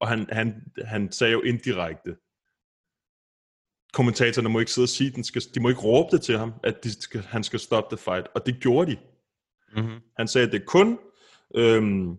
[0.00, 2.16] og han, han, han sagde jo indirekte,
[3.92, 6.54] kommentatorerne må ikke sidde og sige, den skal, de må ikke råbe det til ham,
[6.64, 8.26] at de skal, han skal stoppe the fight.
[8.34, 8.96] Og det gjorde de.
[9.76, 10.00] Mm-hmm.
[10.18, 10.98] Han sagde, at det kun,
[11.54, 12.16] øhm,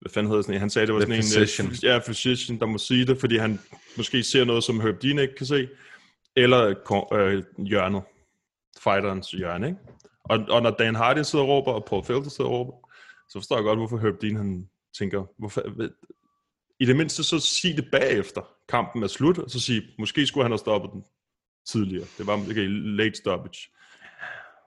[0.00, 1.66] hvad fanden hedder sådan en, han sagde, det var The sådan physician.
[1.66, 3.60] en, øh, ja, physician, der må sige det, fordi han
[3.96, 5.68] måske ser noget, som Herb Dean ikke kan se,
[6.36, 6.74] eller
[7.12, 8.02] øh, hjørnet,
[8.84, 9.78] fighterens hjørne, ikke?
[10.24, 12.88] Og, og når Dan Hardy sidder og råber, og Paul Felder sidder og råber,
[13.28, 15.62] så forstår jeg godt, hvorfor Herb Dean han tænker, hvorfor,
[16.80, 20.44] i det mindste så sig det bagefter, kampen er slut, og så sige, måske skulle
[20.44, 21.04] han have stoppet den
[21.68, 22.06] tidligere.
[22.18, 23.68] Det var måske late stoppage.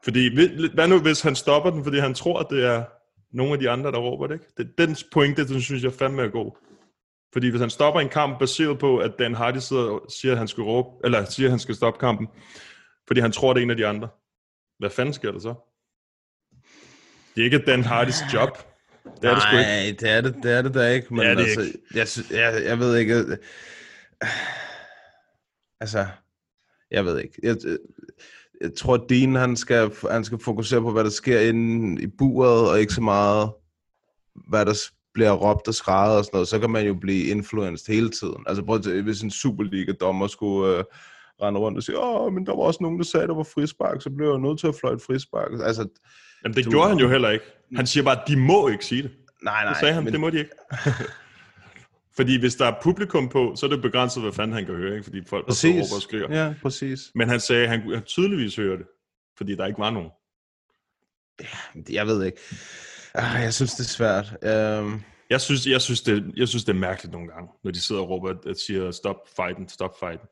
[0.04, 0.36] Fordi,
[0.74, 2.84] hvad nu hvis han stopper den, fordi han tror, at det er
[3.32, 4.46] nogle af de andre, der råber det, ikke?
[4.58, 6.52] Det, den pointe, den synes jeg fandme er god.
[7.34, 10.38] Fordi hvis han stopper en kamp baseret på, at Dan Hardy sidder og siger, at
[10.38, 12.28] han skal råbe, eller siger, at han skal stoppe kampen,
[13.08, 14.08] fordi han tror, det er en af de andre.
[14.80, 15.54] Hvad fanden sker der så?
[17.36, 18.58] Det er ikke Dan Hardys job.
[19.22, 19.70] Det er det sgu ikke.
[19.70, 21.14] Nej, det er det, det er det da ikke.
[21.14, 23.38] Men er det altså, Jeg, sy- jeg, jeg ved ikke...
[24.24, 24.30] øh,
[25.80, 26.06] Altså,
[26.92, 27.34] jeg ved ikke.
[27.44, 27.78] Jeg, jeg,
[28.62, 32.08] jeg tror, at Dean han skal, han skal fokusere på, hvad der sker inde i
[32.08, 33.52] buret, og ikke så meget,
[34.50, 34.74] hvad der
[35.14, 36.48] bliver råbt og skrevet og sådan noget.
[36.48, 38.44] Så kan man jo blive influenced hele tiden.
[38.48, 40.84] Altså prøv at hvis en Superliga-dommer skulle øh,
[41.42, 44.02] rende rundt og sige, åh, men der var også nogen, der sagde, der var frispark,
[44.02, 45.52] så blev jeg nødt til at fløjte frispark.
[45.64, 45.88] Altså,
[46.44, 47.46] Jamen, det Du- gjorde han jo heller ikke.
[47.76, 49.12] Han siger bare, at de må ikke sige det.
[49.44, 49.74] nej, nej.
[49.74, 50.52] Det sagde han, men- det må de ikke.
[52.16, 54.92] Fordi hvis der er publikum på, så er det begrænset, hvad fanden han kan høre,
[54.92, 55.04] ikke?
[55.04, 56.46] Fordi folk der sidder og råber og skriger.
[56.46, 57.12] Ja, præcis.
[57.16, 58.86] Men han sagde, at han kunne tydeligvis høre det,
[59.38, 60.10] fordi der ikke var nogen.
[61.90, 62.38] Jeg ved ikke.
[63.14, 64.26] Ah, jeg synes, det er svært.
[64.84, 67.82] Um, Jeg synes, jeg, synes det, jeg synes, det er mærkeligt nogle gange, når de
[67.82, 70.28] sidder og råber, at siger, stop fighten, stop fighten.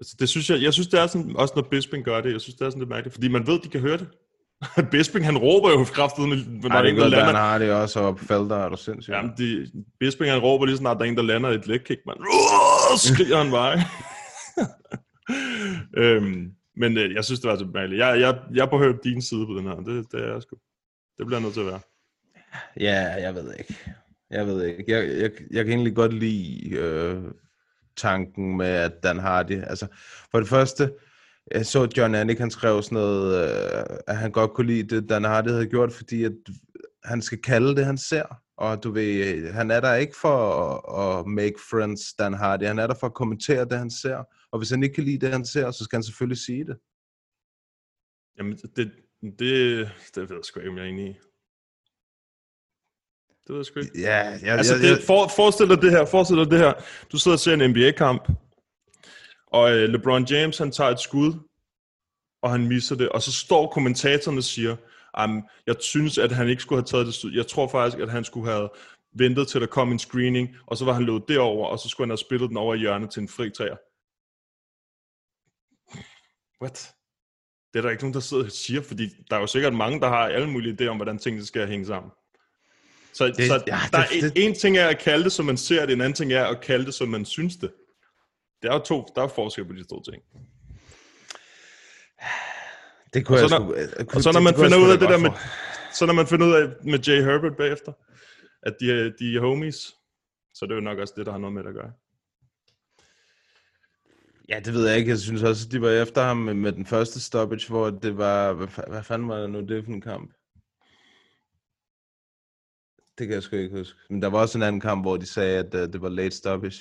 [0.00, 2.40] Altså, det synes jeg, jeg synes, det er sådan, også når Bisping gør det, jeg
[2.40, 4.08] synes, det er sådan lidt mærkeligt, fordi man ved, de kan høre det.
[4.90, 7.26] Bisping, han råber jo kraftigt, når der nej, er det en, er der godt, Dan
[7.26, 7.40] lander.
[7.40, 9.14] Hardy også, og Felder er du sindssygt.
[9.16, 12.00] Jamen, de, Bisping, han råber lige snart, der er en, der lander et leg kick,
[12.06, 12.16] man.
[12.96, 13.78] Skriger han bare.
[16.02, 18.00] øhm, men øh, jeg synes, det var så mærkeligt.
[18.00, 19.74] Jeg, jeg, jeg er på Herb din side på den her.
[19.74, 20.56] Det, det er jeg sgu.
[21.18, 21.80] Det bliver nødt til at være.
[22.80, 23.76] Ja, jeg ved ikke.
[24.30, 24.84] Jeg ved ikke.
[24.88, 27.22] Jeg, jeg, jeg kan egentlig godt lide øh,
[27.96, 29.62] tanken med, at Dan Hardy...
[29.62, 29.86] Altså,
[30.30, 30.92] for det første,
[31.50, 35.08] jeg så John Anik, han skrev sådan noget, øh, at han godt kunne lide det,
[35.08, 36.32] Dan Hardy havde gjort, fordi at
[37.04, 38.42] han skal kalde det, han ser.
[38.56, 42.62] Og du ved, han er der ikke for at, at make friends, Dan Hardy.
[42.62, 44.24] Han er der for at kommentere det, han ser.
[44.52, 46.76] Og hvis han ikke kan lide det, han ser, så skal han selvfølgelig sige det.
[48.38, 48.92] Jamen, det,
[49.38, 51.14] det, det ved jeg sgu ikke, om jeg er enig i.
[53.46, 54.00] Det ved jeg sgu ikke.
[54.00, 56.72] Ja, jeg, Altså, jeg, det, for, forestil dig det her, forestil dig det her.
[57.12, 58.28] Du sidder og ser en NBA-kamp,
[59.56, 61.32] og øh, LeBron James, han tager et skud,
[62.42, 64.76] og han misser det, og så står kommentatorerne og siger,
[65.66, 67.32] jeg synes, at han ikke skulle have taget det skud.
[67.32, 68.68] Jeg tror faktisk, at han skulle have
[69.14, 72.04] ventet til der kom en screening, og så var han løbet derover, og så skulle
[72.06, 73.76] han have spillet den over i hjørnet til en fri træer.
[76.62, 76.92] What?
[77.72, 80.00] Det er der ikke nogen, der sidder og siger, fordi der er jo sikkert mange,
[80.00, 82.10] der har alle mulige idéer om, hvordan tingene skal hænge sammen.
[83.12, 85.44] Så, det, så ja, der det- er det- en ting er at kalde det, som
[85.46, 87.72] man ser det, en anden ting er at kalde det, som man synes det.
[88.62, 90.22] Der er to, der er forskel på de to ting.
[93.14, 93.64] det kunne Og jeg så sgu...
[93.64, 95.30] når- jeg kunne- Og så når man finder sgu ud af det der med,
[95.92, 97.92] så når man finder ud af med Jay Herbert bagefter,
[98.62, 98.86] at de
[99.18, 99.94] de er homies,
[100.54, 101.92] Så det er jo nok også det, der har noget med det at gøre.
[104.48, 105.10] Ja, det ved jeg ikke.
[105.10, 108.16] Jeg synes også, at de var efter ham med, med den første stoppage, hvor det
[108.16, 108.52] var...
[108.52, 110.30] Hvad, hvad fanden var det nu, det for en kamp?
[113.18, 113.98] Det kan jeg sgu ikke huske.
[114.10, 116.36] Men der var også en anden kamp, hvor de sagde, at uh, det var late
[116.36, 116.80] stoppage.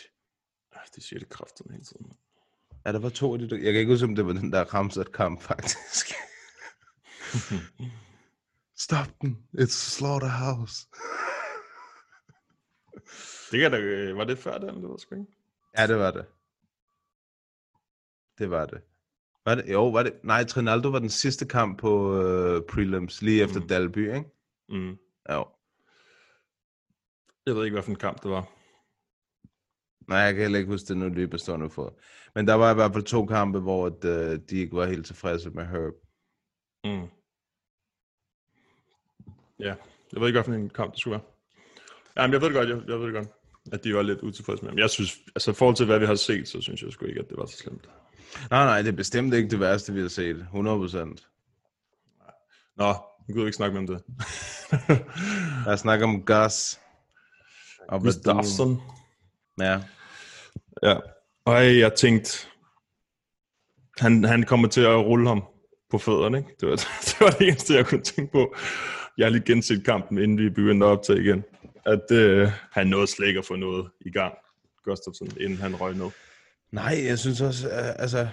[0.96, 2.14] Det siger det kraftigt hele tiden.
[2.86, 3.50] Ja, der var to af de.
[3.52, 6.14] Jeg kan ikke huske, om det var den der Ramsat kamp, faktisk.
[8.78, 9.48] Stop den.
[9.58, 10.88] It's slaughterhouse.
[13.52, 15.32] Det kan da, øh, var det før den, det jeg sgu ikke.
[15.78, 16.26] Ja, det var det.
[18.38, 18.82] Det var det.
[19.46, 19.72] Var det?
[19.72, 20.14] Jo, var det?
[20.24, 23.68] Nej, Trinaldo var den sidste kamp på uh, prelims, lige efter mm.
[23.68, 24.30] Dalby, ikke?
[24.70, 24.98] Mm.
[25.30, 25.48] Jo.
[27.46, 28.55] Jeg ved ikke, hvad for en kamp det var.
[30.08, 31.99] Nej, jeg kan heller ikke huske det nu lige på stående for.
[32.36, 35.06] Men der var i hvert fald to kampe, hvor at, uh, de ikke var helt
[35.06, 35.93] tilfredse med Herb.
[36.84, 37.08] Mm.
[39.60, 39.76] Ja,
[40.14, 41.22] jeg ved ikke, for en kamp det skulle være.
[42.18, 43.28] Jamen, jeg ved det godt, jeg, jeg ved det godt,
[43.72, 44.78] at de var lidt utilfredse med ham.
[44.78, 47.20] Jeg synes, altså i forhold til, hvad vi har set, så synes jeg sgu ikke,
[47.20, 47.89] at det var så slemt.
[48.49, 50.36] Nej, nej, det er bestemt ikke det værste, vi har set.
[50.36, 51.28] 100 procent.
[52.78, 54.03] Nå, nu gider vi ikke snakke mere om det.
[55.68, 56.80] Jeg snakker om Gus.
[57.89, 58.82] Og Gustafsson.
[59.60, 59.80] Ja.
[60.84, 60.95] Ja.
[61.45, 62.47] Og jeg tænkte,
[63.97, 65.43] han, han kommer til at rulle ham
[65.91, 66.49] på fødderne, ikke?
[66.60, 66.76] Det var,
[67.08, 68.56] det var det eneste, jeg kunne tænke på.
[69.18, 71.43] Jeg har lige genset kampen, inden vi begyndte at optage igen.
[71.86, 74.34] At øh, han nåede slet ikke at få noget i gang,
[74.84, 76.10] Gustafsson, inden han røg ned.
[76.76, 78.28] Nej, jeg synes også, uh, altså,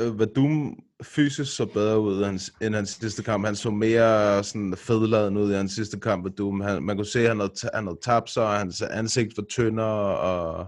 [0.00, 3.44] øh, Vadum fysisk så bedre ud end hans, end hans sidste kamp.
[3.44, 6.60] Han så mere sådan fedladen ud i hans sidste kamp, Vadum.
[6.60, 9.44] Han, man kunne se, at han havde, han havde tabt sig, og hans ansigt var
[9.44, 10.66] tyndere, og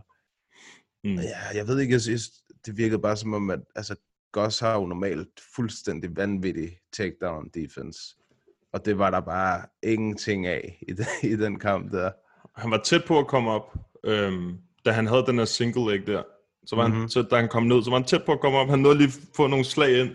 [1.04, 1.14] Mm.
[1.14, 2.30] ja, jeg ved ikke, jeg synes,
[2.66, 3.94] det virkede bare som om, at altså,
[4.32, 8.16] Goss har jo normalt fuldstændig vanvittig takedown defense.
[8.72, 12.10] Og det var der bare ingenting af i, den, i den kamp der.
[12.56, 16.06] Han var tæt på at komme op, øhm, da han havde den her single leg
[16.06, 16.22] der.
[16.66, 17.00] Så, var mm-hmm.
[17.00, 18.68] han, så da han kom ned, så var han tæt på at komme op.
[18.68, 20.10] Han nåede lige få nogle slag ind,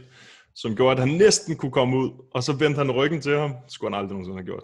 [0.55, 2.11] som gjorde, at han næsten kunne komme ud.
[2.33, 3.49] Og så vendte han ryggen til ham.
[3.49, 4.63] Det skulle han aldrig nogensinde have gjort.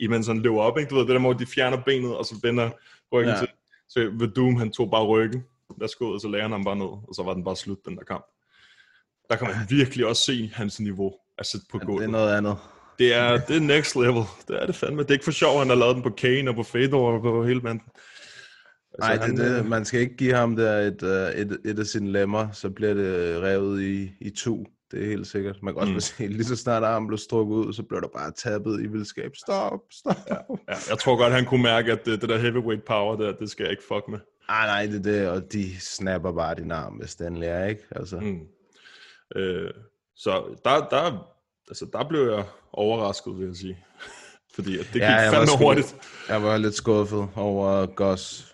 [0.00, 0.90] Imens han løber op, ikke?
[0.90, 2.70] Du ved, det der måde, de fjerner benet, og så vender
[3.12, 3.34] ryggen Ja.
[3.34, 3.40] ja.
[3.40, 3.48] til.
[3.88, 5.44] Så Vadum, han tog bare ryggen.
[5.76, 6.86] Værsgo, og så lagde han ham bare ned.
[6.86, 8.24] Og så var den bare slut, den der kamp.
[9.30, 11.14] Der kan man virkelig også se hans niveau.
[11.38, 12.04] Altså på Det gulvet.
[12.04, 12.56] er noget andet.
[12.98, 14.22] Det er, det er next level.
[14.48, 15.02] Det er det fandme.
[15.02, 17.22] Det er ikke for sjov, han har lavet den på Kane og på Fedor og
[17.22, 17.82] på hele manden.
[18.98, 21.78] Nej, Altså, det, han, det, man skal ikke give ham der et, uh, et, et
[21.78, 24.66] af sine lemmer, så bliver det revet i, i to.
[24.90, 25.62] Det er helt sikkert.
[25.62, 26.00] Man kan også Mm.
[26.00, 29.36] se, lige så snart armen blev strukket ud, så blev der bare tabet i vildskab.
[29.36, 30.16] Stop, stop.
[30.30, 30.34] Ja.
[30.68, 33.50] Ja, jeg tror godt, han kunne mærke, at det, det der heavyweight power der, det
[33.50, 34.18] skal jeg ikke fuck med.
[34.48, 37.82] Ej, nej, det er det, og de snapper bare din arm, hvis den er, ikke?
[37.90, 38.40] Altså, mm.
[39.36, 39.70] Øh,
[40.16, 41.28] så der, der,
[41.68, 43.78] altså, der blev jeg overrasket, vil jeg sige.
[44.54, 45.96] Fordi at det gik Ja, ja, jeg var fandme hurtigt.
[46.28, 48.47] Jeg var lidt skuffet over Gus,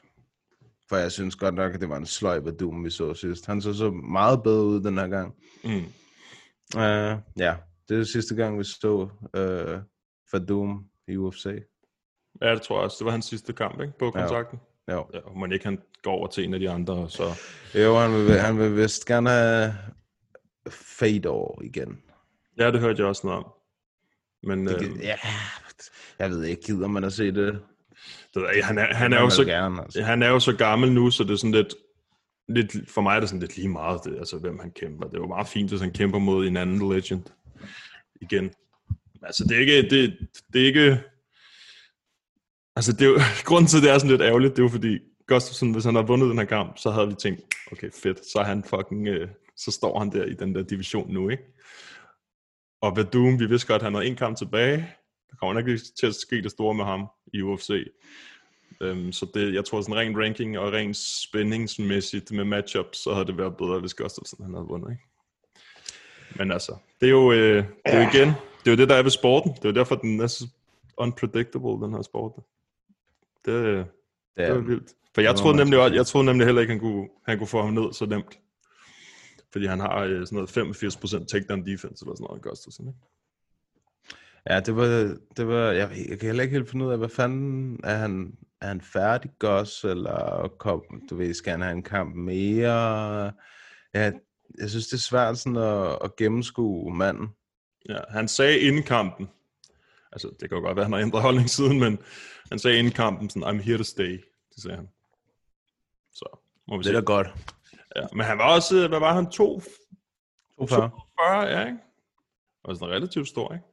[0.89, 3.47] for jeg synes godt nok, at det var en sløj Doom, vi så sidst.
[3.47, 5.35] Han så så meget bedre ud den her gang.
[5.65, 5.85] Mm.
[6.77, 7.57] Uh, ja,
[7.89, 9.09] det er sidste gang, vi så
[10.35, 11.47] uh, Doom i UFC.
[12.43, 12.97] Ja, det tror jeg også.
[12.99, 13.93] Det var hans sidste kamp, ikke?
[13.99, 14.59] På kontrakten.
[14.91, 15.07] Jo.
[15.15, 17.23] Ja, og man ikke han går over til en af de andre, så...
[17.75, 19.75] Jo, han vil, han vil vist gerne have
[20.71, 22.03] Fedor igen.
[22.59, 23.51] Ja, det hørte jeg også noget om.
[24.43, 25.17] Men Det, øh, øh, ja,
[26.19, 27.63] jeg ved ikke, gider man at se det?
[28.35, 30.03] Det, ved jeg han, er, han, er jo så, gerne, altså.
[30.03, 31.75] han er jo så gammel nu, så det er sådan lidt,
[32.49, 35.09] lidt for mig er det sådan lidt lige meget, det, altså hvem han kæmper.
[35.09, 37.23] Det jo meget fint, hvis han kæmper mod en anden legend
[38.21, 38.51] igen.
[39.23, 40.19] Altså det er ikke, det,
[40.53, 41.01] det er ikke,
[42.77, 43.19] altså det er jo,
[43.49, 45.95] grunden til, at det er sådan lidt ærgerligt, det er jo fordi, Gustafsson, hvis han
[45.95, 47.41] havde vundet den her kamp, så havde vi tænkt,
[47.73, 51.13] okay fedt, så er han fucking, øh, så står han der i den der division
[51.13, 51.43] nu, ikke?
[52.83, 54.95] Og Vadum, vi vidste godt, at han havde en kamp tilbage.
[55.35, 57.71] Der kommer nok ikke til at ske det store med ham i UFC.
[58.81, 63.27] Um, så det, jeg tror sådan ren ranking og ren spændingsmæssigt med matchups, så havde
[63.27, 65.03] det været bedre, hvis Gustafsson han havde vundet, ikke?
[66.37, 68.95] Men altså, det er jo, øh, det er jo igen, det er jo det, der
[68.95, 69.53] er ved sporten.
[69.53, 70.49] Det er jo derfor, den er så
[70.97, 72.33] unpredictable, den her sport.
[72.37, 72.45] Det,
[73.47, 73.87] det
[74.37, 74.93] Det er vildt.
[75.15, 77.63] For jeg troede, nemlig, også, jeg troede nemlig heller ikke, han kunne, han kunne få
[77.63, 78.39] ham ned så nemt.
[79.53, 80.59] Fordi han har øh, sådan noget
[81.23, 82.99] 85% takedown defense eller sådan noget, Gustafsson, ikke?
[84.51, 87.09] Ja, det var, det var jeg, jeg kan heller ikke helt finde ud af, hvad
[87.09, 91.83] fanden, er han, er han færdig Gus, eller kom, du ved, skal han have en
[91.83, 93.33] kamp mere?
[93.95, 94.13] Ja,
[94.59, 97.29] jeg synes, det er svært sådan at, at gennemskue manden.
[97.89, 99.29] Ja, han sagde inden kampen,
[100.13, 101.99] altså det kan jo godt være, han har ændret holdning siden, men
[102.49, 104.25] han sagde inden kampen sådan, I'm here to stay,
[104.55, 104.89] det sagde han.
[106.13, 106.39] Så
[106.69, 107.01] må vi Det er se.
[107.01, 107.27] da godt.
[107.97, 109.61] Ja, men han var også, hvad var han, 2,
[110.59, 110.91] 42.
[111.21, 111.79] 40, ja, ikke?
[112.65, 113.65] Og sådan relativt stor, ikke?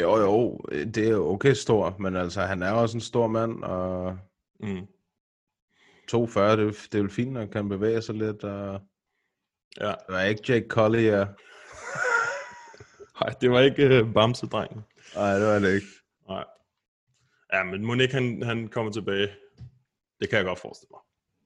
[0.00, 4.18] Jo, jo, det er okay stor, men altså, han er også en stor mand, og
[4.60, 4.86] Mm.
[6.08, 8.44] 240, det, det er jo fint, at kan bevæge sig lidt.
[8.44, 8.80] Og...
[9.80, 9.86] Ja.
[9.88, 11.26] Det var ikke Jake Collier.
[13.20, 14.80] Nej, det var ikke uh, Bamse-drengen.
[15.14, 15.86] Nej, det var det ikke.
[16.28, 16.44] Nej.
[17.52, 19.28] Ja, men Monique, han, han kommer tilbage.
[20.20, 21.00] Det kan jeg godt forestille mig.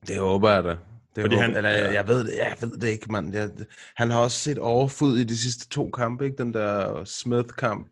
[0.09, 0.69] Det håber jeg da.
[0.71, 0.79] Det
[1.23, 3.35] Fordi håber, han- han, eller, jeg, jeg, ved det, jeg ved det ikke, mand.
[3.35, 3.51] Jeg,
[3.97, 6.37] han har også set overfod i de sidste to kampe, ikke?
[6.37, 7.89] Den der Smith-kamp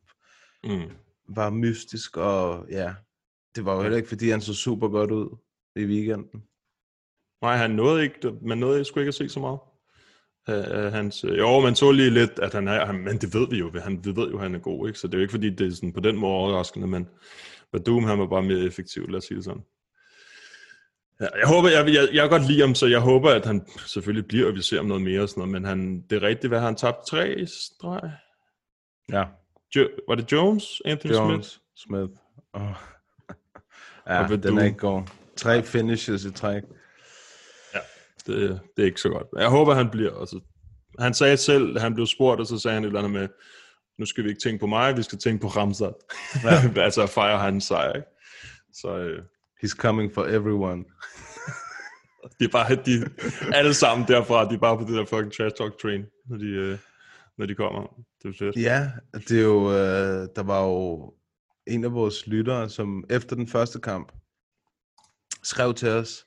[0.66, 0.90] Mm.
[1.28, 2.94] var mystisk, og ja,
[3.56, 5.36] det var jo heller ikke, fordi han så super godt ud
[5.76, 6.42] i weekenden.
[7.42, 9.58] Nej, han nåede ikke, man nåede sgu ikke at se så meget.
[10.48, 13.48] Uh, hans, uh, jo, man så lige lidt, at han er, han, men det ved
[13.50, 14.98] vi jo, han, vi ved jo, at han er god, ikke?
[14.98, 17.08] så det er jo ikke, fordi det er sådan på den måde overraskende, men
[17.72, 19.62] Badum, han var bare mere effektiv, lad os sige det sådan.
[21.20, 23.66] Ja, jeg håber, jeg, jeg, jeg kan godt lide ham, så jeg håber, at han
[23.86, 26.22] selvfølgelig bliver, og vi ser ham noget mere og sådan noget, men han, det er
[26.22, 27.06] rigtigt, hvad han tabt?
[27.06, 28.12] Tre streg?
[29.12, 29.24] Ja,
[29.76, 30.82] Jo, var det Jones?
[30.84, 31.20] Anthony Smith?
[31.30, 32.12] Jones, Smith.
[32.52, 32.62] Oh.
[34.08, 35.02] ja, den du- er ikke god.
[35.36, 36.62] Tre finishes i træk.
[38.26, 39.26] Det, det er ikke så godt.
[39.38, 40.20] Jeg håber, han bliver.
[40.20, 40.40] Altså,
[40.98, 43.28] han sagde selv, han blev spurgt, og så sagde han et eller andet med,
[43.98, 45.94] nu skal vi ikke tænke på mig, vi skal tænke på Ramsat.
[46.44, 46.80] Ja.
[46.84, 48.08] altså at fejre hans sejr, ikke?
[48.72, 49.22] Så øh,
[49.64, 50.84] He's coming for everyone.
[52.40, 53.10] de er bare, de,
[53.54, 56.46] alle sammen derfra, de er bare på det der fucking trash talk train, når de,
[56.46, 56.78] øh,
[57.38, 58.02] når de kommer.
[58.22, 58.56] Det er fedt.
[58.56, 61.14] Ja, det er jo, øh, der var jo
[61.66, 64.12] en af vores lyttere, som efter den første kamp
[65.42, 66.26] skrev til os,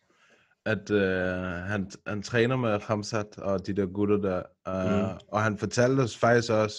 [0.66, 5.20] at øh, han, han træner med Ramsat og de der gutter der, øh, mm.
[5.28, 6.78] og han fortalte os faktisk også,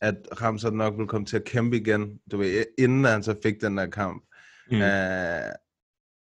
[0.00, 3.60] at Ramsat nok ville komme til at kæmpe igen, du ved, inden han så fik
[3.60, 4.24] den der kamp.
[4.70, 4.76] Mm.
[4.76, 5.52] Øh,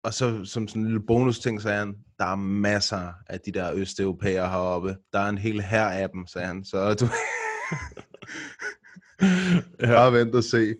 [0.04, 3.52] og så som sådan en lille bonus ting, sagde han, der er masser af de
[3.52, 4.96] der østeuropæere heroppe.
[5.12, 6.64] Der er en hel her af dem, sagde han.
[6.64, 7.06] Så du
[9.80, 10.76] Ja, bare vent og se.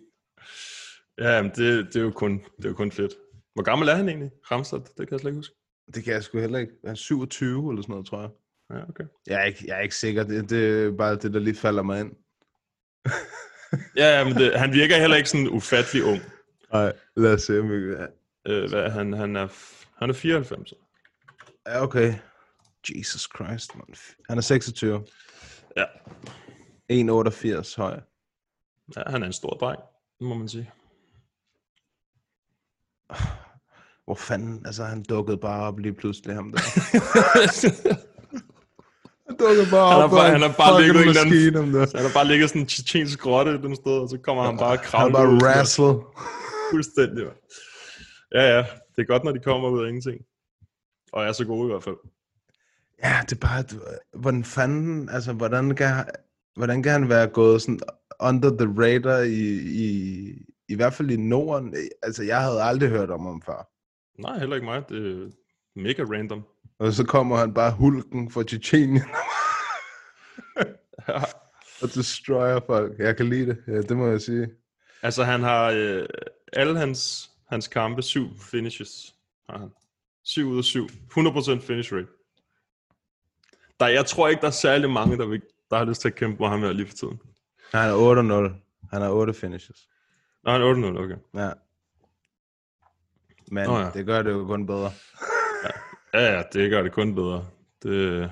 [1.17, 3.13] ja men det, det, er jo kun, det er jo kun fedt.
[3.53, 4.81] Hvor gammel er han egentlig, Ramsat?
[4.97, 5.55] Det kan jeg slet ikke huske.
[5.95, 6.73] Det kan jeg sgu heller ikke.
[6.83, 8.29] Han er 27 eller sådan noget, tror jeg.
[8.73, 9.03] Ja, okay.
[9.27, 10.23] Jeg er ikke, jeg er ikke sikker.
[10.23, 12.11] Det, det er bare det, der lige falder mig ind.
[13.97, 16.21] Ja, ja, men det, han virker heller ikke sådan ufattelig ung.
[16.73, 18.07] Nej, lad os se, om vi kan...
[18.47, 19.47] Øh, hvad, han, han, er,
[19.99, 20.73] han er 94.
[21.67, 22.13] Ja, okay.
[22.95, 23.85] Jesus Christ, man.
[24.29, 25.05] Han er 26.
[25.77, 25.83] Ja.
[26.91, 27.99] 1,88 høj.
[28.95, 29.79] ja, han er en stor dreng,
[30.21, 30.71] må man sige.
[34.05, 36.59] Hvor fanden, altså han dukkede bare op lige pludselig, ham der.
[39.27, 41.71] han dukkede bare Han op, bare- han har bare ligget en eller anden- maskine, ham
[41.71, 41.97] der.
[41.97, 44.75] Han har bare ligget sådan en tjetjensk grotte den sted, og så kommer han bare
[44.75, 45.31] Han kravle bare der.
[46.71, 47.37] Fuldstændig, mand.
[48.33, 48.65] Ja, ja.
[48.95, 50.21] Det er godt, når de kommer ud af ingenting.
[51.11, 51.95] Og er så gode i hvert fald.
[53.03, 53.63] Ja, det er bare,
[54.13, 56.05] hvordan fanden, altså, hvordan kan,
[56.55, 57.79] hvordan kan han være gået sådan
[58.19, 60.31] under the radar i, i,
[60.69, 61.75] i hvert fald i Norden?
[62.03, 63.69] Altså, jeg havde aldrig hørt om ham før.
[64.21, 64.83] Nej, heller ikke mig.
[64.89, 65.29] Det er
[65.75, 66.43] mega random.
[66.79, 69.03] Og så kommer han bare hulken for Tjetjenien
[71.07, 71.21] Ja.
[71.81, 72.99] og destroyer folk.
[72.99, 74.47] Jeg kan lide det, ja, det må jeg sige.
[75.01, 76.05] Altså, han har øh,
[76.53, 79.15] alle hans, hans kampe, syv finishes.
[79.49, 79.69] Har han.
[80.23, 80.85] Syv ud af syv.
[80.85, 82.07] 100% finish rate.
[83.79, 86.15] Der, jeg tror ikke, der er særlig mange, der, vil, der har lyst til at
[86.15, 87.19] kæmpe med ham her lige for tiden.
[87.73, 88.87] Han er 8-0.
[88.91, 89.87] Han har 8 finishes.
[90.43, 91.15] Nå, han er 8-0, okay.
[91.33, 91.51] Ja.
[93.51, 93.85] Men oh, ja.
[93.85, 93.89] ja.
[93.91, 94.91] det gør det jo kun bedre.
[96.13, 97.45] Ja, ja, det gør det kun bedre.
[97.83, 98.31] Det,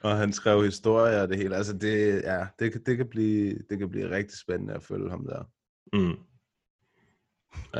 [0.00, 1.56] Og han skrev historier og det hele.
[1.56, 5.10] Altså, det, ja, det, kan- det, kan blive, det kan blive rigtig spændende at følge
[5.10, 5.44] ham der.
[5.92, 6.16] mm.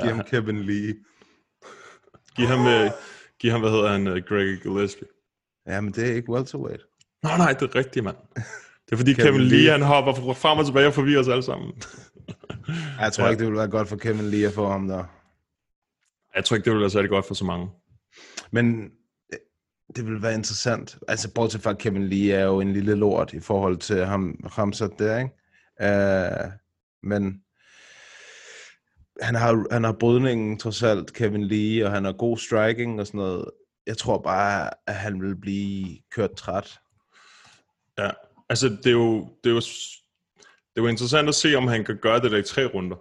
[0.02, 0.94] Giv ham Kevin Lee.
[2.36, 2.90] Giv ham, øh,
[3.38, 5.06] giv ham, hvad hedder han, øh, Greg Gillespie.
[5.66, 6.82] Ja, men det er ikke welterweight.
[7.22, 8.16] Nå nej, det er rigtigt, mand.
[8.34, 9.70] Det er fordi Kevin, Kevin Lee, Lee.
[9.70, 11.72] han hopper frem og tilbage og forvirrer os alle sammen.
[13.00, 13.26] Jeg tror Ja.
[13.26, 13.30] ja.
[13.30, 15.04] ikke, det ville være godt for Kevin Lee at få ham der.
[16.36, 17.68] Jeg tror ikke, det vil være særlig godt for så mange.
[18.50, 18.90] Men
[19.32, 19.38] øh,
[19.96, 20.98] det ville være interessant.
[21.08, 24.36] Altså, bortset fra, at Kevin Lee er jo en lille lort i forhold til ham,
[24.58, 25.30] Ramsat der, ikke?
[25.82, 26.50] Uh,
[27.02, 27.42] men
[29.20, 33.06] han har, han har brydningen trods alt, Kevin Lee, og han har god striking og
[33.06, 33.44] sådan noget.
[33.86, 36.78] Jeg tror bare, at han vil blive kørt træt.
[37.98, 38.10] Ja,
[38.48, 39.60] altså det er jo, det er jo,
[40.40, 42.96] det er jo interessant at se, om han kan gøre det der i tre runder.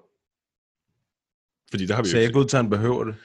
[1.72, 3.16] Fordi det har vi Så jo jeg ikke ud til, han behøver det.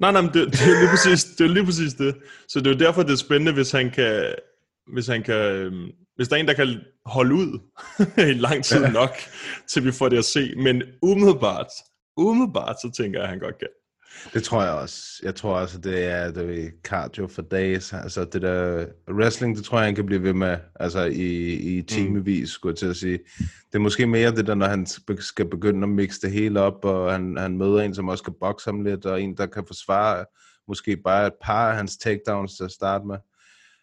[0.00, 2.16] Nej, nej, men det, det, er lige præcis, det er lige præcis det.
[2.48, 4.34] Så det er jo derfor, det er spændende, hvis han kan,
[4.92, 7.58] hvis han kan, øhm, hvis der er en, der kan holde ud
[8.32, 9.10] i lang tid nok,
[9.68, 10.54] til vi får det at se.
[10.56, 11.66] Men umiddelbart,
[12.16, 13.68] umiddelbart, så tænker jeg, at han godt kan.
[14.34, 15.20] Det tror jeg også.
[15.22, 17.92] Jeg tror også, at det er det er cardio for days.
[17.92, 20.56] Altså det der wrestling, det tror jeg, han kan blive ved med.
[20.80, 23.18] Altså i, i timevis, skulle jeg til at sige.
[23.38, 24.86] Det er måske mere det der, når han
[25.18, 28.34] skal begynde at mixe det hele op, og han, han møder en, som også kan
[28.40, 30.24] bokse ham lidt, og en, der kan forsvare,
[30.68, 33.16] måske bare et par af hans takedowns til at starte med,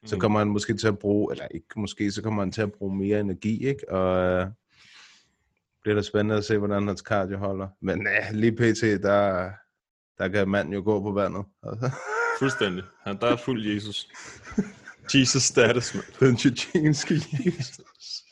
[0.06, 0.20] så Mm.
[0.20, 2.98] kommer han måske til at bruge, eller ikke måske, så kommer han til at bruge
[2.98, 3.92] mere energi, ikke?
[3.92, 4.48] Og øh,
[5.82, 7.68] bliver det spændende at se, hvordan hans cardio holder.
[7.82, 9.50] Men øh, lige pt, der,
[10.18, 11.46] der kan manden jo gå på vandet.
[11.64, 11.92] Altså.
[12.40, 12.84] Fuldstændig.
[13.04, 14.08] Han der er fuld Jesus.
[15.16, 16.06] Jesus status, mand.
[16.20, 17.14] Den tjetjenske
[17.46, 18.24] Jesus.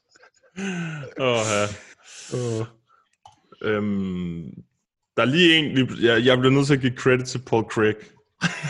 [1.20, 1.68] Åh, ja.
[3.62, 4.44] Øhm,
[5.18, 7.96] der er lige en, jeg, jeg bliver nødt til at give credit til Paul Craig.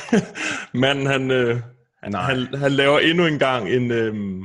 [0.82, 1.62] Manden, han, øh,
[2.04, 2.22] han, Nej.
[2.22, 4.42] han, han laver endnu en gang en, øhm,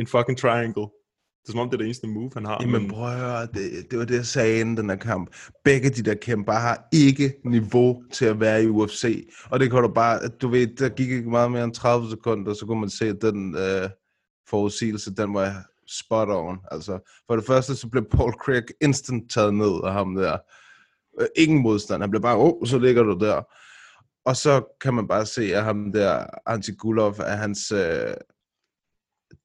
[0.00, 0.86] en fucking triangle.
[1.44, 2.58] Det er som om, det er det eneste move, han har.
[2.60, 5.36] Jamen prøv at høre, det, det var det, jeg sagde inden den her kamp.
[5.64, 9.28] Begge de der kæmper har ikke niveau til at være i UFC.
[9.50, 12.54] Og det kan du bare, du ved, der gik ikke meget mere end 30 sekunder,
[12.54, 13.90] så kunne man se, at den øh,
[14.48, 16.58] forudsigelse, den var spot on.
[16.70, 20.38] Altså, for det første, så blev Paul Craig instant taget ned af ham der.
[21.20, 22.02] Øh, ingen modstand.
[22.02, 23.42] Han blev bare, åh, oh, så ligger du der.
[24.26, 28.14] Og så kan man bare se, at ham der, Antigulov, at hans øh,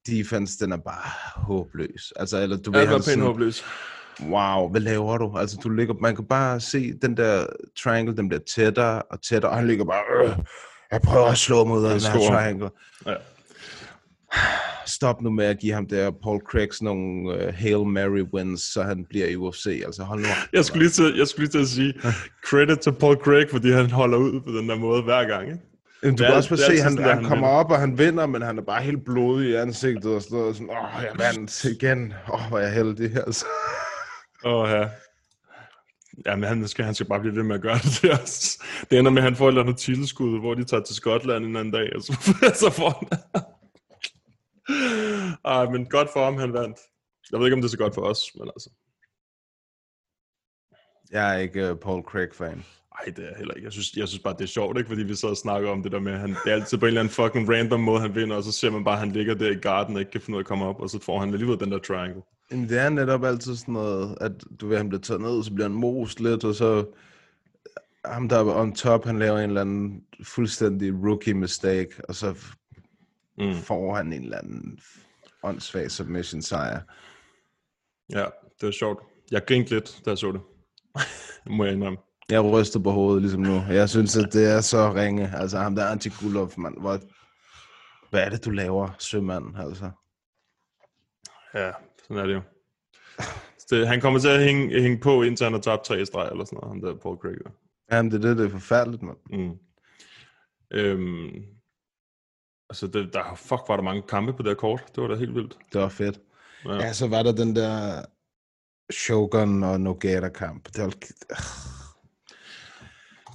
[0.08, 2.14] defense, den er bare håbløs.
[2.16, 3.64] Altså, eller du ved, Alt var han pænt håbløs.
[4.22, 5.38] wow, hvad laver du?
[5.38, 7.46] Altså, du ligger, man kan bare se den der
[7.84, 10.38] triangle, den bliver tættere og tættere, og han ligger bare, øh,
[10.92, 12.70] jeg prøver at slå mod den her triangle.
[13.06, 13.16] Ja.
[14.86, 18.62] Stop nu med at give ham der Paul Craig sådan nogle uh, Hail Mary wins,
[18.62, 19.82] så han bliver i UFC.
[19.86, 20.36] Altså, hold nu op.
[20.54, 21.94] Jeg skulle, lige til, jeg skulle lige til at sige
[22.46, 25.48] credit til Paul Craig, fordi han holder ud på den der måde hver gang.
[25.48, 25.60] Ikke?
[26.04, 27.80] Jamen, du Det kan er- også se, altid han, der, han han kommer op, og
[27.80, 30.56] han vinder, men han er bare helt blodig i ansigtet og sådan noget.
[30.56, 32.14] Sådan, åh, jeg vandt igen.
[32.34, 33.16] Åh, hvor er jeg heldig.
[33.16, 33.46] Altså.
[34.44, 34.90] Og ja.
[36.26, 38.12] Jamen, han skal, han skal bare blive ved med at gøre det.
[38.22, 38.64] Også.
[38.92, 41.46] det ender med, at han får et eller andet titelskud, hvor de tager til Skotland
[41.46, 42.14] en anden dag, og så,
[42.64, 43.08] så får han...
[45.46, 46.78] Ej, men godt for ham, han vandt.
[47.32, 48.70] Jeg ved ikke, om det er så godt for os, men altså...
[51.12, 52.66] Jeg er ikke uh, Paul Craig-fan.
[53.06, 53.66] Ej, det er heller ikke.
[53.66, 54.88] Jeg synes, jeg synes bare, det er sjovt, ikke?
[54.88, 56.86] Fordi vi så og snakker om det der med, at han, det er altid på
[56.86, 59.12] en eller anden fucking random måde, han vinder, og så ser man bare, at han
[59.12, 61.00] ligger der i garden og ikke kan finde ud af at komme op, og så
[61.00, 62.22] får han alligevel den der triangle.
[62.52, 64.32] Jamen, det er netop altid sådan noget, at
[64.62, 66.86] du ved, han bliver taget ned, så bliver han most lidt, og så
[68.06, 72.36] ham der er on top, han laver en eller anden fuldstændig rookie mistake, og så
[73.38, 73.54] Mm.
[73.54, 74.80] får han en eller anden
[75.44, 76.80] åndssvag submission sejr.
[78.10, 78.26] Ja,
[78.60, 79.04] det var sjovt.
[79.32, 80.42] Jeg grinte lidt, da jeg så det.
[81.44, 81.98] Det må jeg indrømme.
[82.30, 83.62] Jeg ryster på hovedet ligesom nu.
[83.70, 85.32] Jeg synes, at det er så ringe.
[85.36, 86.80] Altså ham der Antigulov, mand.
[86.80, 87.00] Hvor...
[88.10, 89.58] Hvad er det, du laver, sømand?
[89.58, 89.92] Altså.
[91.54, 91.72] Ja,
[92.04, 92.42] sådan er det jo.
[93.60, 96.30] Så Det, han kommer til at hænge, hænge på, indtil han har tabt tre streg,
[96.32, 97.36] eller sådan noget, ham der Paul Craig.
[97.92, 99.18] Jamen, det er det, det er forfærdeligt, mand.
[99.30, 99.58] Mm.
[100.72, 101.30] Øhm,
[102.70, 104.84] altså, det, der, fuck, var der mange kampe på det her kort.
[104.96, 105.58] Det var da helt vildt.
[105.74, 106.20] Det var fedt.
[106.66, 106.74] Ja.
[106.74, 108.06] Ja, så var der den der
[108.92, 110.68] Shogun og Nogata-kamp.
[110.76, 110.94] Det var...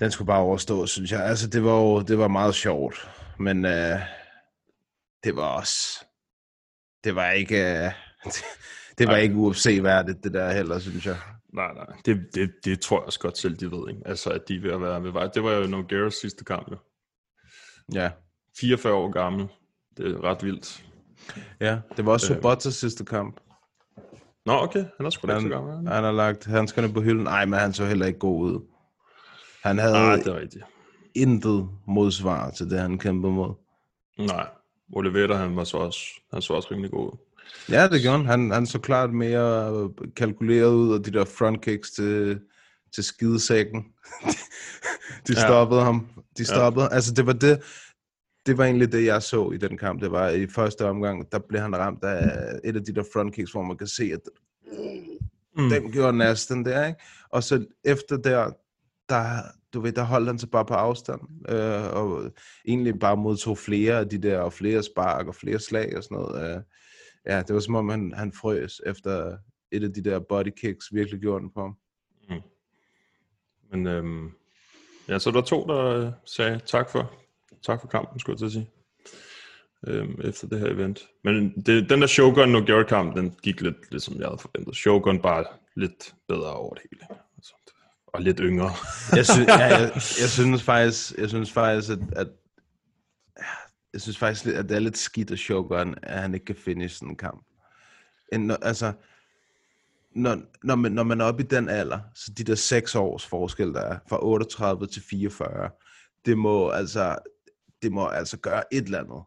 [0.05, 1.25] Den skulle bare overstå, synes jeg.
[1.25, 3.11] Altså, det var jo det var meget sjovt.
[3.39, 3.99] Men øh,
[5.25, 6.05] det var også...
[7.05, 7.57] Det var ikke...
[7.57, 7.93] Øh,
[8.99, 9.21] det var Nej.
[9.21, 11.17] ikke UFC-værdigt, det der heller, synes jeg.
[11.53, 11.87] Nej, nej.
[12.07, 13.89] Det, det, det tror jeg også godt selv, de ved.
[13.89, 14.03] Ikke?
[14.07, 15.27] Altså, at de er ved at være ved vej.
[15.35, 16.77] Det var jo Nogueras sidste kamp, jo.
[17.93, 18.11] Ja.
[18.61, 19.49] 44 år gammel.
[19.97, 20.85] Det er ret vildt.
[21.61, 22.37] Ja, det var også Øh.
[22.37, 23.41] Sobotas sidste kamp.
[24.47, 24.85] Nå, okay.
[24.97, 25.93] Han er sgu da ikke Han, så gammel.
[25.93, 27.25] han har lagt handskerne på hylden.
[27.25, 28.74] Nej, men han så heller ikke god ud.
[29.65, 30.65] Han havde Nej, det er rigtigt.
[31.15, 33.55] intet modsvar til det, han kæmpede mod.
[34.19, 34.47] Nej.
[34.93, 36.01] Oliveira, han var så også,
[36.33, 37.11] han så også rimelig god.
[37.71, 38.27] Ja, det gjorde han.
[38.27, 38.51] han.
[38.51, 42.41] Han så klart mere kalkuleret ud, og de der frontkicks til,
[42.95, 43.83] til skidesækken,
[45.29, 45.47] de Ja.
[45.47, 46.07] stoppede ham.
[46.39, 46.85] De stoppede.
[46.85, 46.95] Ja.
[46.95, 47.63] Altså, det var det,
[48.47, 50.03] det var egentlig det, jeg så i den kamp.
[50.03, 53.53] Det var i første omgang, der blev han ramt af et af de der frontkicks,
[53.53, 54.21] hvor man kan se, at
[55.57, 55.69] Mm.
[55.71, 57.01] den gjorde næsten der, ikke?
[57.31, 58.51] Og så efter der,
[59.09, 59.43] der,
[59.75, 62.33] du ved, der holdt han sig bare på afstand, øh, og
[62.69, 66.19] egentlig bare modtog flere af de der, og flere spark, og flere slag og sådan
[66.19, 66.57] noget.
[66.57, 66.63] Øh,
[67.27, 69.37] ja, det var som om, han, han frøs efter
[69.73, 71.77] et af de der body kicks virkelig gjorde den på ham.
[72.29, 72.43] Mm.
[73.71, 74.31] Men øhm,
[75.09, 77.13] ja, så der var to, der øh, sagde tak for,
[77.63, 78.71] tak for kampen, skulle jeg til at sige.
[79.87, 81.09] Øhm, efter det her event.
[81.25, 84.77] Men det, den der Shogun Nogueira kamp, den gik lidt, lidt som jeg havde forventet.
[84.77, 85.45] Shogun bare
[85.77, 87.19] lidt bedre over det hele.
[88.15, 88.71] Og lidt yngre.
[89.17, 92.29] Jeg, synes, ja, jeg, jeg synes faktisk, jeg synes faktisk, at, at
[93.93, 96.95] jeg synes faktisk, at det er lidt skidt af Shogun, at han ikke kan finish
[96.95, 97.47] sådan en kamp.
[98.33, 98.93] En, altså,
[100.15, 103.27] når, når, man, når man er oppe i den alder, så de der seks års
[103.27, 105.71] forskel, der er fra 38 til 44,
[106.27, 107.17] det må altså,
[107.83, 109.23] det må altså gøre et eller andet.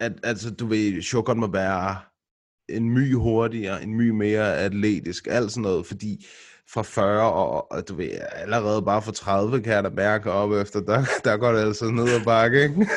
[0.00, 1.96] At, altså, du ved, Shogun må være
[2.68, 6.26] en my hurtigere, en my mere atletisk, alt sådan noget, fordi
[6.70, 10.52] fra 40 og, og du ved, allerede bare fra 30 kan jeg da mærke op
[10.52, 12.86] efter, der, der går det altså ned ad bakke, ikke?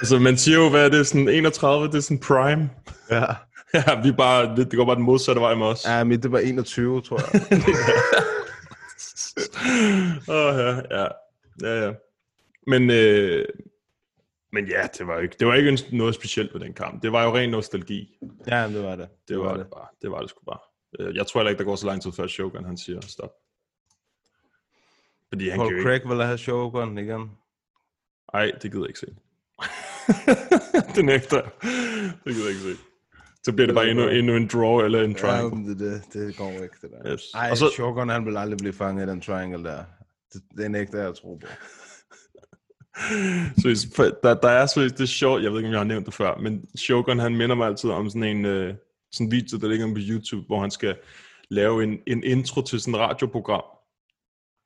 [0.00, 2.70] Altså, man siger jo, hvad er det, sådan 31, det er sådan prime.
[3.10, 3.24] Ja.
[3.74, 5.84] Ja, vi bare, det, det går bare den modsatte vej med os.
[5.84, 7.40] Ja, mit det var 21, tror jeg.
[10.28, 11.06] Åh, ja, ja.
[11.62, 11.92] Ja, ja.
[12.66, 13.44] Men, øh,
[14.52, 17.02] men ja, det var ikke, det var ikke noget specielt ved den kamp.
[17.02, 18.08] Det var jo ren nostalgi.
[18.46, 19.08] ja, det var det.
[19.28, 19.86] Det var det bare.
[20.02, 20.69] Det var det sgu bare.
[20.98, 23.32] Øh, Jeg tror heller ikke, der går så lang tid før Shogun, han siger stop.
[25.28, 25.82] Fordi han kan Paul ikke...
[25.82, 27.30] Craig vil have Shogun igen.
[28.34, 29.06] Ej, det gider jeg ikke se.
[30.96, 31.04] det
[31.36, 31.50] jeg.
[32.24, 32.82] Det gider jeg ikke se.
[33.44, 35.56] Så bliver det bare endnu, endnu en draw eller en Ja, triangle.
[35.62, 37.12] men det, det, det går ikke, det der.
[37.12, 37.22] Yes.
[37.34, 39.84] Ej, Og så- Shogun, han vil aldrig blive fanget i den triangle der.
[40.32, 41.46] Det, det nægter jeg at tro på.
[43.62, 43.68] Så
[44.22, 46.14] der, der er så det er sjovt, jeg ved ikke, om jeg har nævnt det
[46.14, 48.74] før, men Shogun, han minder mig altid om sådan en øh,
[49.12, 50.96] sådan video, der ligger på YouTube, hvor han skal
[51.50, 53.62] lave en, en intro til sådan et radioprogram.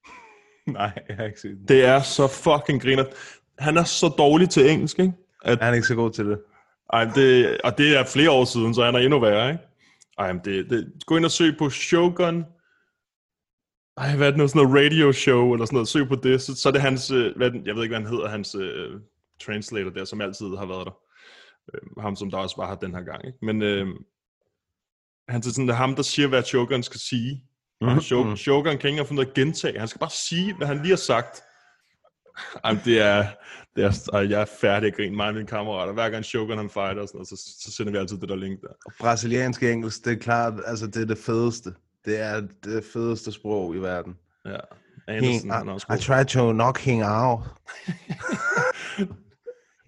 [0.79, 1.69] Nej, jeg har ikke set den.
[1.69, 3.05] Det er så fucking griner.
[3.59, 5.13] Han er så dårlig til engelsk, ikke?
[5.45, 6.41] At, Han er ikke så god til det.
[6.93, 9.65] ej, det, og det er flere år siden, så han er endnu værre, ikke?
[10.19, 12.45] Ej, men det, det, gå ind og søg på Shogun.
[13.97, 14.49] Ej, hvad er det nu?
[14.49, 15.89] Sådan noget radio show eller sådan noget.
[15.89, 16.43] Søg på det.
[16.43, 18.55] Så, så er det hans, øh, hvad den, jeg ved ikke, hvad han hedder, hans
[18.55, 19.01] uh,
[19.41, 20.97] translator der, som altid har været der.
[21.75, 23.39] Uh, ham, som der også var her den her gang, ikke?
[23.43, 23.95] Men uh,
[25.29, 27.43] han er sådan, det er ham, der siger, hvad Shogun skal sige.
[27.81, 28.01] Mm-hmm.
[28.01, 29.79] Shogun, Shogun kan ikke engang finde af at gentage.
[29.79, 31.43] Han skal bare sige, hvad han lige har sagt.
[32.65, 33.27] Ej, men det er,
[33.77, 35.93] det er, jeg er færdig at grine mig og mine kammerater.
[35.93, 38.37] Hver gang Shogun han fighter og sådan noget, så, så sender vi altid det der
[38.37, 38.69] link der.
[39.01, 41.71] Brasiliansk engelsk, det er klart, altså det er det fedeste.
[42.05, 44.15] Det er det fedeste sprog i verden.
[44.47, 44.51] Ja.
[44.51, 47.41] He, Anderson, han er I, I tried to knock him out.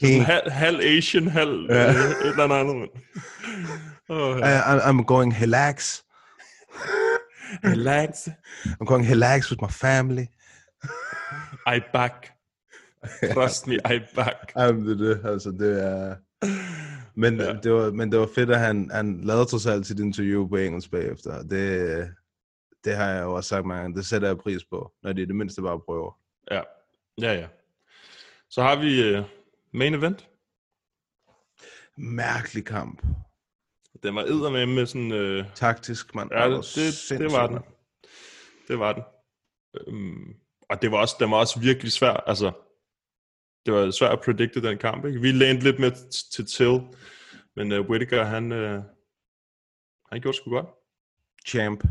[0.01, 1.89] He, halv, halv Asian, halv Ja.
[1.89, 2.89] øh, et eller andet.
[4.09, 4.77] Åh, I, ja.
[4.77, 6.03] I- I'm going relax.
[7.65, 8.29] Relax.
[8.81, 10.27] I'm going relax with my family.
[11.77, 12.33] I back.
[13.33, 14.53] Trust me, I back.
[14.57, 16.17] Jamen, det er det, altså det er...
[17.15, 17.53] Men, ja.
[17.53, 20.57] det var, men det var fedt, at han, han lavede trods alt sit interview på
[20.57, 21.43] engelsk bagefter.
[21.43, 22.09] Det,
[22.85, 23.97] det har jeg jo også sagt mange gange.
[23.97, 26.19] Det sætter jeg pris på, når de i det mindste bare prøver.
[26.51, 26.63] Ja,
[27.21, 27.47] ja, ja.
[28.51, 29.25] Så har vi uh,
[29.73, 30.29] main event.
[31.97, 33.03] Mærkelig kamp.
[34.03, 35.13] Den var eddermame med sådan...
[35.13, 36.31] Uh, Taktisk, mand.
[36.33, 37.59] ja, det, det, det var den.
[38.69, 39.03] Det var den.
[39.87, 40.35] Um,
[40.71, 42.13] og det var også, den var også virkelig svær.
[42.13, 42.53] Altså,
[43.67, 45.05] det var svært at predikte den kamp.
[45.05, 45.21] Ikke?
[45.21, 45.93] Vi lænede lidt med
[46.33, 46.81] til til,
[47.57, 48.83] men uh, Whittaker, han, uh,
[50.13, 50.67] han gjorde sgu godt.
[51.49, 51.85] Champ.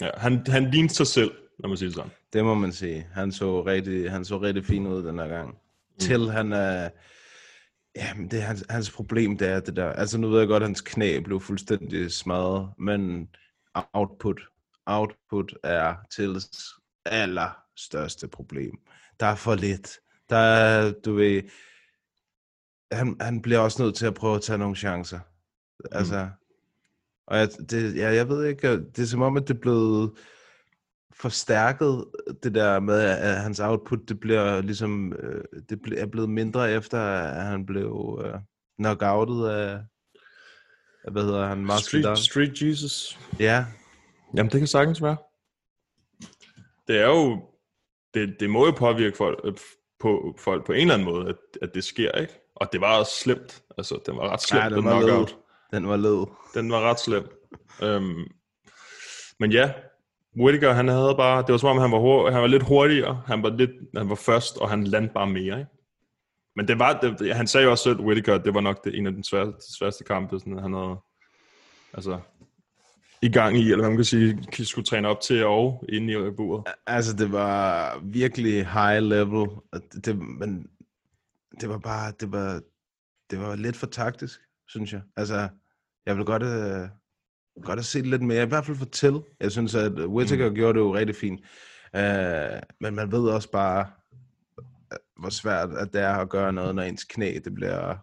[0.00, 2.10] Ja, han, han lignede sig selv, når man siger det sådan.
[2.32, 3.08] Det må man sige.
[3.12, 5.48] Han så rigtig, han så rigtig fin ud den her gang.
[5.48, 5.98] Mm.
[5.98, 6.82] Til han er...
[6.82, 6.88] Ja,
[8.16, 9.92] men det er hans, hans problem, det er det der.
[9.92, 13.28] Altså nu ved jeg godt, at hans knæ blev fuldstændig smadret, men
[13.92, 14.40] output,
[14.86, 16.48] output er Tils
[17.06, 18.78] allerstørste problem.
[19.20, 19.98] Der er for lidt.
[20.30, 21.42] Der er, du ved,
[22.92, 25.20] han, han bliver også nødt til at prøve at tage nogle chancer.
[25.92, 26.28] Altså,
[27.26, 30.12] og jeg, det, ja, jeg ved ikke, det er som om, at det er blevet
[31.12, 32.04] forstærket,
[32.42, 36.98] det der med, at hans output, det bliver ligesom, øh, det er blevet mindre efter,
[36.98, 38.34] at han blev øh,
[38.78, 39.80] knockoutet af,
[41.04, 42.16] af, hvad hedder han, Masvidal.
[42.16, 43.18] Street, Street Jesus.
[43.40, 43.66] Ja,
[44.36, 45.16] Jamen, det kan sagtens være.
[46.88, 47.48] Det er jo...
[48.14, 49.54] Det, det må jo påvirke folk øh,
[50.00, 52.32] på, folk på en eller anden måde, at, at det sker, ikke?
[52.54, 53.62] Og det var også slemt.
[53.78, 55.28] Altså, det var ret slemt, ja den, den var knockout.
[55.30, 55.36] led.
[55.72, 56.26] Den var led.
[56.54, 57.28] Den var ret slem.
[57.82, 58.24] Øhm,
[59.40, 59.72] men ja,
[60.36, 61.42] Whittaker, han havde bare...
[61.42, 63.22] Det var som om, han var, han var lidt hurtigere.
[63.26, 65.70] Han var, lidt, han var først, og han landte bare mere, ikke?
[66.56, 69.06] Men det var, det, han sagde jo også selv, Whittaker, det var nok det, en
[69.06, 70.96] af de sværeste, sværeste kampe, sådan, han havde
[71.94, 72.20] altså,
[73.22, 76.30] i gang i, eller hvad man kan sige, skulle træne op til og inde i
[76.30, 76.64] buret.
[76.86, 79.48] Altså, det var virkelig high level.
[79.72, 80.66] Det, det, men
[81.60, 82.60] det var bare, det var,
[83.30, 85.02] det var lidt for taktisk, synes jeg.
[85.16, 85.48] Altså,
[86.06, 86.88] jeg vil godt, øh,
[87.62, 89.22] godt have set lidt mere, i hvert fald for til.
[89.40, 90.54] Jeg synes, at Whittaker mm.
[90.54, 91.40] gjorde det jo rigtig fint.
[91.96, 93.86] Uh, men man ved også bare,
[94.92, 97.96] øh, hvor svært at det er at gøre noget, når ens knæ, det bliver...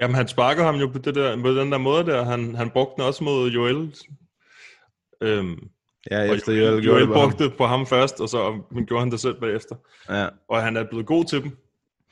[0.00, 2.24] Jamen, han sparker ham jo på, det der, på den der måde der.
[2.24, 3.94] Han, han brugte den også mod Joel.
[5.20, 5.70] Øhm,
[6.10, 9.10] Ja, efter Joel, Joel, Joel brugte det på ham først, og så men gjorde han
[9.10, 9.76] det selv bagefter.
[10.10, 10.28] Ja.
[10.48, 11.56] Og han er blevet god til dem.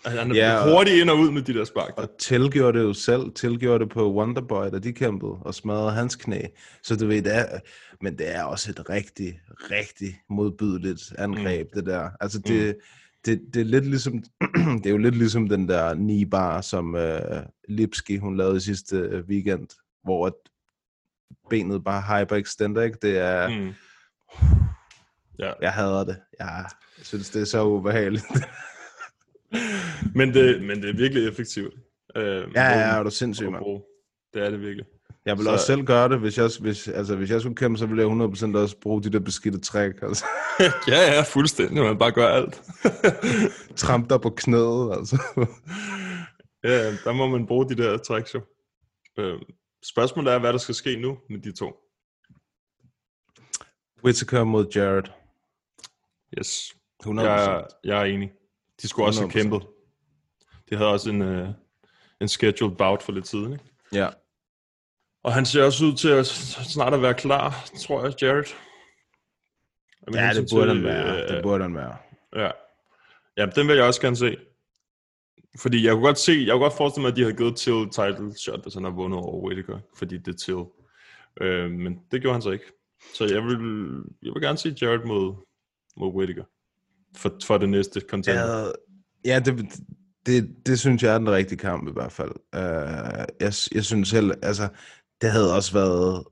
[0.05, 1.92] Altså, Han er Ja, hurtigt ind og ud med de der spark.
[1.97, 3.30] Og Til gjorde det jo selv.
[3.34, 6.40] Til gjorde det på Wonderboy, da de kæmpede og smadrede hans knæ.
[6.82, 7.59] Så du ved, det er,
[8.01, 9.40] men det er også et rigtig,
[9.70, 11.80] rigtig modbydeligt angreb, mm.
[11.80, 12.11] det der.
[12.20, 12.80] Altså det, mm.
[13.24, 14.22] det, det er lidt ligesom,
[14.82, 18.97] det er jo lidt ligesom den der Nibar, som uh, Lipski, hun lavede i sidste
[18.97, 19.68] øh, weekend,
[20.05, 20.32] hvor at
[21.51, 22.99] benet bare hyperextender, ikke?
[23.03, 23.72] Det er, Mm.
[25.38, 25.53] Ja.
[25.62, 26.16] jeg hader det.
[26.38, 26.64] Jeg
[27.03, 28.24] synes, det er så ubehageligt.
[30.14, 31.74] Men, det, men det er virkelig effektivt.
[32.16, 32.22] Øh,
[32.55, 33.64] ja, ja, er du sindssyg, at mand.
[34.34, 34.84] Det er det virkelig.
[35.26, 37.78] Jeg vil Så- også selv gøre det, hvis jeg, hvis, altså, hvis jeg skulle kæmpe,
[37.78, 39.92] så ville jeg 100% også bruge de der beskidte træk.
[40.03, 40.24] Altså.
[40.88, 41.82] ja, ja, fuldstændig.
[41.82, 42.62] Man bare gør alt.
[43.76, 45.22] Tramp dig på knæet, altså.
[46.64, 48.40] ja, der må man bruge de der tricks jo.
[49.18, 49.38] Øh,
[49.84, 51.76] spørgsmålet er, hvad der skal ske nu med de to.
[54.05, 55.03] Whittaker mod Jared.
[56.38, 56.76] Yes.
[57.07, 57.20] 100%.
[57.20, 58.32] Jeg, jeg er enig.
[58.83, 59.33] De skulle også have 100%.
[59.33, 59.66] kæmpet.
[60.70, 61.49] De havde også en, uh,
[62.20, 63.64] en scheduled bout for lidt siden, ikke?
[63.93, 64.09] Ja.
[65.22, 68.45] Og han ser også ud til at snart at være klar, tror jeg, Jared.
[70.14, 71.22] Ja, det burde til, han være.
[71.22, 71.97] øh, Det burde han være.
[72.37, 72.51] Ja.
[73.37, 74.37] ja, den vil jeg også gerne se.
[75.61, 77.72] Fordi jeg kunne godt se, jeg kunne godt forestille mig, at de havde givet til
[77.93, 80.64] title shot, hvis han har vundet over Whittaker, fordi det er til.
[81.47, 82.64] Øh, men det gjorde han så ikke.
[83.14, 83.59] Så jeg vil,
[84.22, 85.35] jeg vil gerne se Jared mod,
[85.97, 86.45] mod Whittaker.
[87.16, 88.64] For, for det næste contender.
[89.24, 89.64] Ja, ja det,
[90.26, 92.30] det, det synes jeg er den rigtige kamp i hvert fald.
[92.57, 94.68] Uh, jeg, jeg synes selv, altså,
[95.20, 96.24] det havde også været,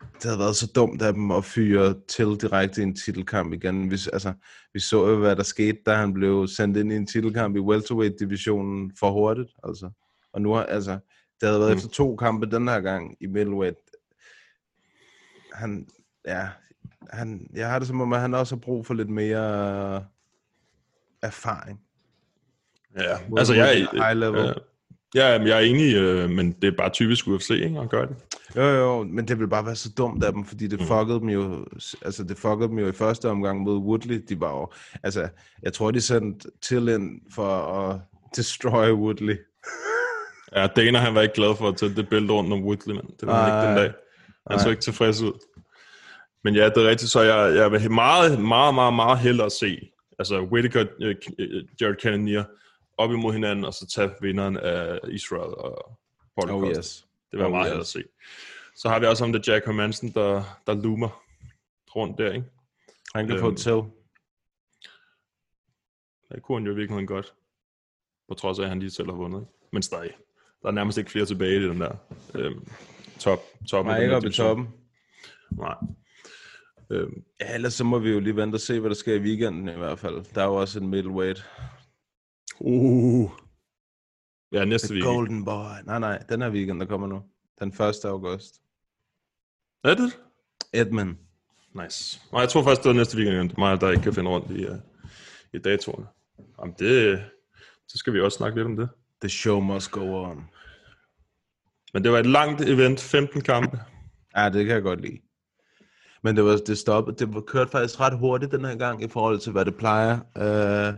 [0.00, 3.88] det havde været så dumt af dem at fyre til direkte i en titelkamp igen.
[3.88, 4.32] Hvis, altså,
[4.72, 7.60] vi så jo, hvad der skete, da han blev sendt ind i en titelkamp i
[7.60, 9.50] welterweight-divisionen for hurtigt.
[9.64, 9.90] Altså.
[10.32, 10.92] Og nu har, altså,
[11.40, 11.76] det havde været Mm.
[11.76, 13.78] efter to kampe den her gang i middleweight.
[15.52, 15.88] Han,
[16.26, 16.48] ja,
[17.10, 20.04] han, jeg har det som om, at han også har brug for lidt mere
[21.22, 21.80] erfaring.
[23.00, 24.54] Ja, Mod- altså jeg, high level.
[25.14, 27.90] Ja, ja, men jeg er enig, øh, men det er bare typisk UFC, ikke, at
[27.90, 28.16] gøre det.
[28.56, 30.86] Jo, jo, men det ville bare være så dumt af dem, fordi det Mm.
[30.86, 31.66] fuckede dem jo,
[32.02, 34.24] altså det fuckede dem jo i første omgang mod Woodley.
[34.28, 34.70] De var jo,
[35.02, 35.28] altså,
[35.62, 38.00] jeg tror, de sendte til ind for at
[38.36, 39.36] destroy Woodley.
[40.56, 43.04] Ja, Dana han var ikke glad for at tage det bælte rundt om Woodley, men
[43.20, 43.92] det var han ikke den dag.
[44.50, 44.70] Han så Nej.
[44.70, 45.32] ikke tilfreds ud.
[46.46, 49.90] Men ja, det er rigtigt, så jeg, jeg vil meget, meget, meget, meget hellere se,
[50.18, 52.44] altså Whittaker, øh, øh, Jared Cannonier,
[52.96, 55.98] op imod hinanden, og så tage vinderen af Israel og
[56.36, 57.06] Paul Oh yes.
[57.30, 57.70] Det vil jeg Oh, meget yes.
[57.70, 58.02] hellere se.
[58.76, 61.22] Så har vi også om det Jack Hermansen, der, der loomer
[61.96, 62.46] rundt der, ikke?
[63.14, 63.72] Han kan Øhm, få et til.
[66.32, 67.34] Det kunne han jo i virkeligheden godt.
[68.28, 69.40] På trods af, at han lige selv har vundet.
[69.40, 69.52] ikke?
[69.72, 70.10] Men stadig.
[70.62, 71.92] Der er nærmest ikke flere tilbage i den der
[72.34, 72.68] øhm,
[73.18, 73.40] top,
[73.70, 74.68] top Nej, ikke oppe i toppen.
[75.50, 75.74] Nej.
[76.90, 79.18] Øhm, Ja, ellers så må vi jo lige vente og se, hvad der sker i
[79.18, 80.24] weekenden i hvert fald.
[80.34, 81.46] Der er jo også en middleweight.
[82.60, 83.30] uh.
[84.52, 85.14] Ja, næste The weekend.
[85.14, 85.64] Golden Boy.
[85.84, 87.22] Nej, nej, den her weekend, der kommer nu.
[87.60, 88.04] Den 1.
[88.04, 88.54] august.
[89.84, 90.18] Er det?
[90.72, 91.16] Edmund.
[91.82, 92.20] Nice.
[92.32, 93.48] Nej, jeg tror faktisk, det var næste weekend.
[93.48, 94.76] Det er mig, der ikke kan finde rundt i, uh,
[95.52, 96.06] i datoerne.
[96.60, 97.24] Jamen, det,
[97.88, 98.88] så skal vi også snakke lidt om det.
[99.20, 100.44] The show must go on.
[101.94, 103.80] Men det var et langt event, 15 kampe.
[104.36, 105.18] Ja, det kan jeg godt lide.
[106.26, 109.08] Men det var det stoppede, det var kørt faktisk ret hurtigt den her gang i
[109.08, 110.18] forhold til hvad det plejer.
[110.36, 110.96] Uh,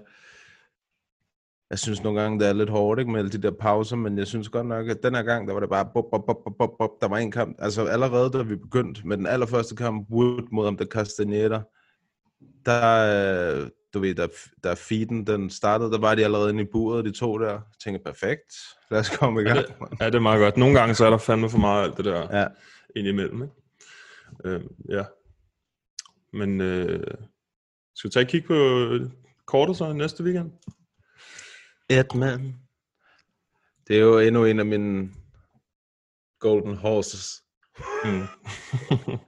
[1.70, 4.18] jeg synes nogle gange det er lidt hårdt ikke med alle de der pauser, men
[4.18, 6.36] jeg synes godt nok at den her gang der var det bare bop, bop, bop,
[6.58, 7.56] bop, bop, der var en kamp.
[7.58, 11.60] Altså allerede da vi begyndte med den allerførste kamp Wood mod om der Castaneda,
[12.66, 14.26] der øh, du ved, der,
[14.64, 17.50] der feeden, den startede, der var de allerede inde i buret, de to der.
[17.50, 18.52] Jeg tænkte, perfekt,
[18.90, 19.66] lad os komme i Ja, gang.
[19.66, 20.56] det, ja, det er meget godt.
[20.56, 22.46] Nogle gange så er der fandme for meget alt det der Ja.
[22.96, 23.42] ind imellem.
[23.42, 23.54] Ikke?
[24.44, 25.04] Øh, ja.
[26.32, 27.14] Men øh,
[27.94, 29.10] skal vi tage et kig på øh,
[29.46, 30.52] kortet så næste weekend?
[31.90, 32.54] Edman.
[33.88, 35.10] Det er jo endnu en af mine
[36.40, 37.42] golden horses.
[38.04, 38.26] Mm.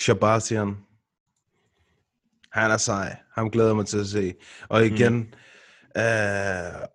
[0.00, 0.76] Shabazian.
[2.52, 3.16] Han er sej.
[3.34, 4.34] Ham glæder mig til at se.
[4.68, 5.32] Og igen, mm.
[5.96, 6.86] uh,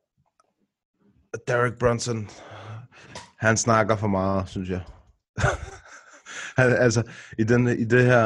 [1.48, 2.30] Derek Brunson,
[3.40, 4.82] han snakker for meget, synes jeg.
[6.86, 7.04] altså,
[7.40, 8.26] i, den, i det her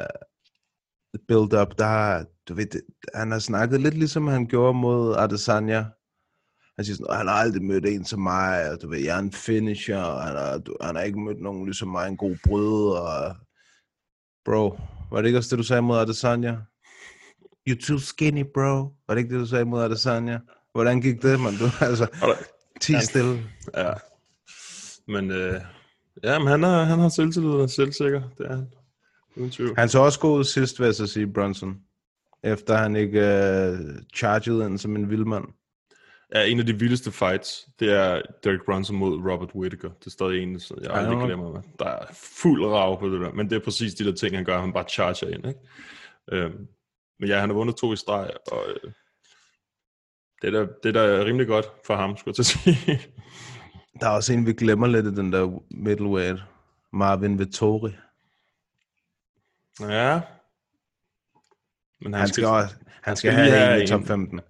[0.00, 2.66] uh, build-up, der har, du ved,
[3.14, 5.84] han har snakket lidt ligesom han gjorde mod Adesanya.
[6.76, 9.18] Han siger sådan, han har aldrig mødt en som mig, og du ved, jeg er
[9.18, 12.36] en finisher, og han har, du, han har ikke mødt nogen ligesom mig, en god
[12.44, 13.36] brød, og
[14.44, 14.78] bro,
[15.10, 16.56] var det ikke også det, du sagde mod Adesanya?
[17.68, 18.94] You too skinny, bro.
[19.06, 20.38] Var det ikke det, du sagde mod Adesanya?
[20.72, 21.52] Hvordan gik det, man?
[21.54, 22.06] Du, altså,
[22.80, 23.42] ti stille.
[23.76, 23.92] ja.
[25.08, 25.60] Men øh,
[26.24, 28.22] ja, men han, er, han har selvtillid og selvsikker.
[28.38, 28.66] Det er han.
[29.36, 29.74] Uden tvivl.
[29.78, 31.76] Han så også god ud sidst, vil jeg så sige, Brunson.
[32.44, 35.44] Efter han ikke uh, chargede ind som en vild mand.
[36.34, 39.88] Ja, en af de vildeste fights, det er Derek Brunson mod Robert Whittaker.
[39.88, 41.62] Det er stadig en, jeg Ja, aldrig glemmer mig.
[41.78, 43.32] Der er fuld rav på det der.
[43.32, 44.60] Men det er præcis de der ting, han gør.
[44.60, 45.60] Han bare charger ind, ikke?
[46.32, 46.66] Øhm,
[47.20, 48.90] Men ja, han har vundet to i streg, og øh,
[50.42, 53.00] det, er da, det er da rimelig godt for ham, skulle jeg til at sige.
[54.00, 56.42] Der er også en, vi glemmer lidt i den der middleweight.
[56.92, 57.92] Marvin Vettori.
[59.80, 60.20] ja.
[62.00, 64.40] Men Han skal, også, han skal, skal have en i top 15.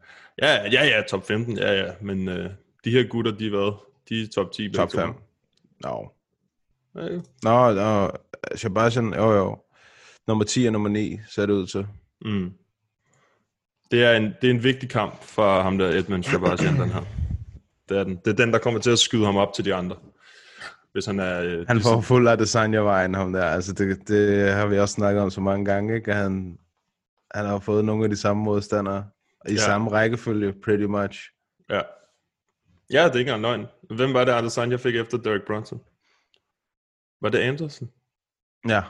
[0.43, 1.93] Ja, ja, ja, top 15, ja, ja.
[2.01, 2.51] Men øh,
[2.85, 3.73] de her gutter, de er hvad?
[4.09, 4.63] De er top 10.
[4.69, 4.99] begge Top to.
[4.99, 5.15] 5.
[5.81, 6.13] Nå.
[6.95, 7.21] Ja, ja.
[7.43, 8.11] Nå, nå.
[8.57, 9.59] Shabazzian, jo jo.
[10.27, 11.87] Nummer 10 og nummer 9, ser det ud til.
[12.25, 12.53] Mm.
[13.91, 17.05] Det, er en, det er en vigtig kamp for ham der, Edmund Shabazzian, den her.
[17.91, 18.17] Det er, den.
[18.17, 19.97] det er den, der kommer til at skyde ham op til de andre.
[20.93, 21.43] Hvis han er...
[21.43, 23.45] Øh, Han får fuld af designervejen, ham der.
[23.45, 26.15] Altså, det, det har vi også snakket om så mange gange, ikke?
[26.15, 26.59] Han,
[27.35, 29.05] han har fået nogle af de samme modstandere.
[29.49, 29.53] I Ja.
[29.53, 29.59] ja.
[29.59, 31.31] samme rækkefølge, pretty much.
[31.71, 31.81] Ja.
[32.93, 33.67] Ja, det er ikke engang løgn.
[33.97, 35.81] Hvem var det, Adesanya fik efter Derek Brunson?
[37.23, 37.91] Var det Anderson?
[38.69, 38.83] Ja,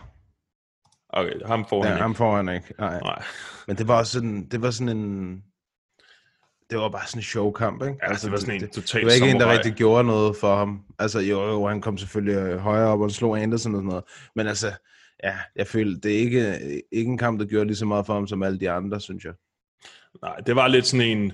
[1.12, 2.18] Okay, ham får ja han ham ikke.
[2.18, 2.74] får han ikke.
[2.78, 3.00] Nej.
[3.00, 3.22] Nej.
[3.66, 5.42] Men det var også sådan, det var sådan en...
[6.70, 7.96] Det var bare sådan en showkamp, ikke?
[8.02, 9.56] Ja, det var sådan en det, total det var ikke en, der samurai.
[9.56, 10.82] rigtig gjorde noget for ham.
[10.98, 14.04] Altså, jo, jo, han kom selvfølgelig øh, højere op og slog Anderson og sådan noget.
[14.36, 14.72] Men altså,
[15.24, 16.58] ja, jeg føler, det er ikke,
[16.92, 19.24] ikke en kamp, der gjorde lige så meget for ham som alle de andre, synes
[19.24, 19.32] jeg.
[20.22, 21.32] Nej, det var lidt sådan en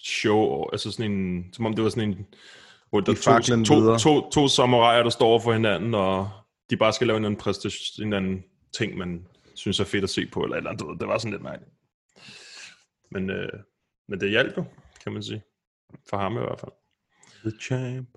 [0.00, 2.26] show, altså sådan en, som om det var sådan en,
[2.90, 3.98] hvor der er to, to, videre.
[3.98, 6.28] to, to samuraier, der står over for hinanden, og
[6.70, 10.10] de bare skal lave en anden, præstation, en anden ting, man synes er fedt at
[10.10, 11.72] se på, eller eller andet, det var sådan lidt mærkeligt.
[13.10, 13.48] Men, øh,
[14.08, 14.64] men det hjalp jo,
[15.02, 15.42] kan man sige.
[16.10, 16.72] For ham i hvert fald.
[17.44, 18.08] The champ.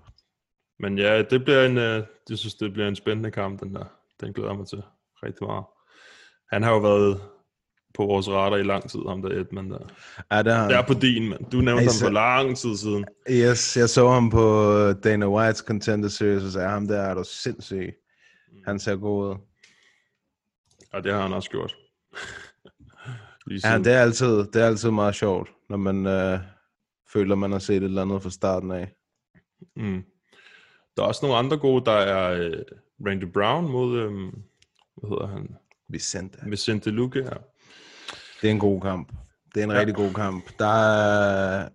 [0.78, 3.84] Men ja, det bliver en, øh, jeg synes, det bliver en spændende kamp, den der.
[4.20, 4.82] Den glæder mig til
[5.22, 5.64] rigtig meget.
[6.52, 7.20] Han har jo været
[7.94, 9.78] på vores radar i lang tid, ham der Edmund der.
[10.32, 10.70] Ja, det har han.
[10.70, 11.50] Jeg er på din, mand.
[11.50, 13.04] Du nævnte ham for lang tid siden.
[13.30, 17.24] Yes, jeg så ham på Dana White's Contender Series, og sagde, ham der er du
[17.24, 17.94] sindssyg.
[18.66, 19.36] Han ser god ud.
[20.92, 21.76] Og det har han også gjort.
[23.46, 23.84] Lige Ja, siden.
[23.84, 26.40] det er altid, det er altid meget sjovt, når man øh,
[27.12, 28.92] føler, man har set et eller andet fra starten af.
[29.76, 30.02] Mm.
[30.96, 32.62] Der er også nogle andre gode, der er øh,
[33.06, 34.12] Randy Brown mod, øh,
[34.96, 35.56] hvad hedder han?
[35.88, 36.38] Vicente.
[36.46, 37.36] Vicente Luque her.
[38.42, 39.12] Det er en god kamp.
[39.54, 39.74] Det er en Ja.
[39.74, 39.80] ja.
[39.80, 40.58] rigtig god kamp.
[40.58, 41.68] Der er...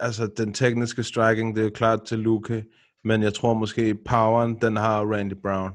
[0.00, 2.64] Altså, den tekniske striking, det er klart til Luke,
[3.04, 5.72] men jeg tror måske, poweren, den har Randy Brown.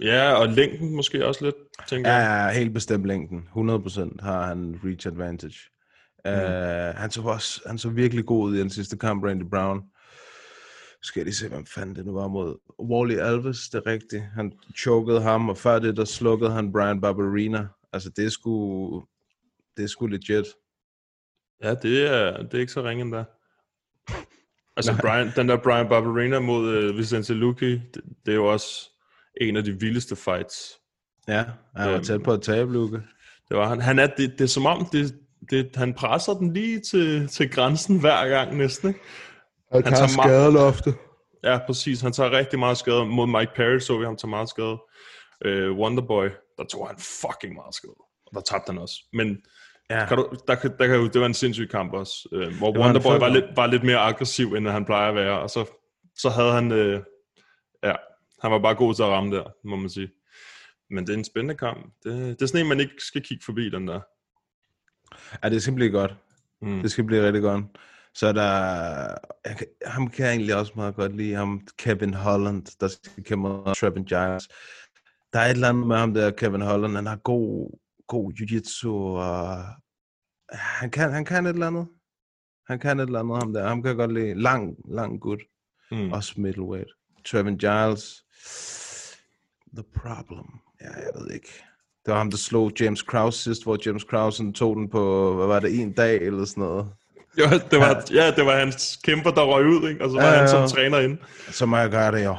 [0.00, 1.54] Ja, og længden måske også lidt,
[1.88, 2.52] tænker Ja, jeg.
[2.54, 3.48] ja, helt bestemt længden.
[3.56, 5.58] 100% har han reach advantage.
[6.24, 6.30] Mm.
[6.30, 9.82] Uh, han, så også, han så virkelig god ud i den sidste kamp, Randy Brown.
[11.02, 12.56] Skal jeg lige se, hvem fanden det nu var mod.
[12.90, 14.22] Wally Alves, det er rigtigt.
[14.34, 17.66] Han chokede ham, og før det, der slukkede han Brian Barberina.
[17.92, 19.04] Altså, det er sgu,
[19.76, 20.46] det er sgu legit.
[21.62, 23.24] Ja, det er, det er ikke så ringe endda.
[24.76, 28.90] Altså, Brian, den der Brian Barberina mod øh, Vicente Luque, det, det er jo også
[29.40, 30.72] en af de vildeste fights.
[31.28, 31.44] Ja,
[31.76, 32.04] han var Øhm.
[32.04, 32.96] tæt på at tabe, Luke.
[33.48, 33.80] Det var han.
[33.80, 35.14] Han er, det, det er som om, det,
[35.50, 39.00] det, han presser den lige til, til grænsen hver gang næsten, ikke?
[39.72, 40.94] Han tager tager ma- skadelofte.
[41.44, 42.00] Ja, præcis.
[42.00, 43.04] Han tager rigtig meget skade.
[43.06, 44.78] Mod Mike Perry så vi ham tage meget skade.
[45.44, 46.28] Øh, Wonderboy,
[46.58, 47.94] der tog han fucking meget skade.
[48.26, 48.94] Og der tabte han også.
[49.12, 49.36] Men
[49.90, 50.06] Ja.
[50.06, 52.28] kan du, der, kan- der kan, jo- det var en sindssyg kamp også.
[52.32, 53.34] Øh, hvor Det var Wonderboy var kamp.
[53.34, 55.40] lidt, var lidt mere aggressiv, end han plejer at være.
[55.40, 55.64] Og så,
[56.16, 56.72] så havde han...
[56.72, 57.00] Øh,
[57.82, 57.92] ja,
[58.44, 60.10] han var bare god til at ramme der, må man sige.
[60.90, 61.94] Men det er en spændende kamp.
[62.04, 64.00] Det, det er sådan en, man ikke skal kigge forbi, den der.
[65.42, 66.16] Ja, det skal blive godt.
[66.62, 66.82] Mm.
[66.82, 67.64] Det skal blive rigtig godt.
[68.14, 68.50] Så er der...
[69.44, 71.34] Jeg, kan- ham kan jeg egentlig også meget godt lide.
[71.34, 74.48] Ham Kevin Holland, der skal kæmpe mod Trevin Giles.
[75.32, 76.94] Der er et eller andet med ham der, Kevin Holland.
[76.96, 77.78] Han har god,
[78.08, 79.64] god jiu-jitsu, og
[80.52, 81.88] han kan, han kan et eller andet.
[82.66, 83.68] Han kan et eller andet, ham der.
[83.68, 84.34] Ham kan jeg godt lide.
[84.34, 85.42] Lang, lang gut.
[85.90, 86.12] Mm.
[86.12, 86.90] Også middleweight.
[87.26, 88.23] Trevin Giles.
[89.76, 90.46] The problem.
[90.80, 91.64] Ja, jeg ved ikke.
[92.04, 95.46] Det var ham, der slog James Krause sidst, hvor James Krause tog den på, hvad
[95.46, 96.86] var det, en dag eller sådan noget.
[97.38, 100.04] Jo, det var, ja, det var hans kæmper, der røg ud, ikke?
[100.04, 100.50] og så var Ja, ja, han ja.
[100.50, 101.16] som træner inde.
[101.50, 102.36] Så må jeg gøre det, jo.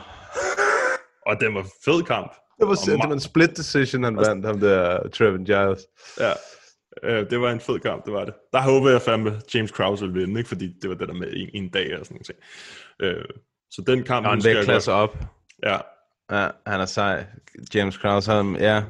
[1.25, 2.31] Og det var en fed kamp.
[2.59, 5.81] Det var, det var en split decision, han vandt, ham der Trevin Giles.
[6.19, 6.31] Ja,
[7.03, 8.33] øh, det var en fed kamp, det var det.
[8.53, 10.47] Der håbede jeg fandme, James Krause ville vinde, ikke?
[10.47, 12.21] fordi det var det der med en, en dag og sådan
[13.01, 13.15] noget.
[13.17, 13.25] Øh,
[13.71, 15.17] så den kamp, husker jeg vægtklasse op.
[15.63, 15.77] Ja,
[16.31, 17.25] Ja, han er sej.
[17.73, 18.79] James Krause, han, ja.
[18.79, 18.85] Mm.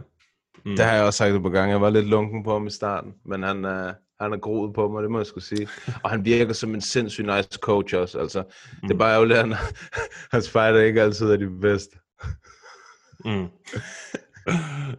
[0.66, 0.76] Mm.
[0.76, 1.72] Det har jeg også sagt et par gange.
[1.72, 4.88] Jeg var lidt lunken på ham i starten, men han, uh, han er groet på
[4.88, 5.68] mig, det må jeg skulle sige.
[6.04, 8.20] Og han virker som en sindssygt nice coach også.
[8.20, 8.88] Altså, mm.
[8.88, 9.58] Det er bare ærgerligt, at han,
[10.34, 11.98] hans fighter ikke altid er de bedste.
[13.26, 13.48] mm.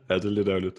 [0.08, 0.78] ja, det er lidt ærgerligt.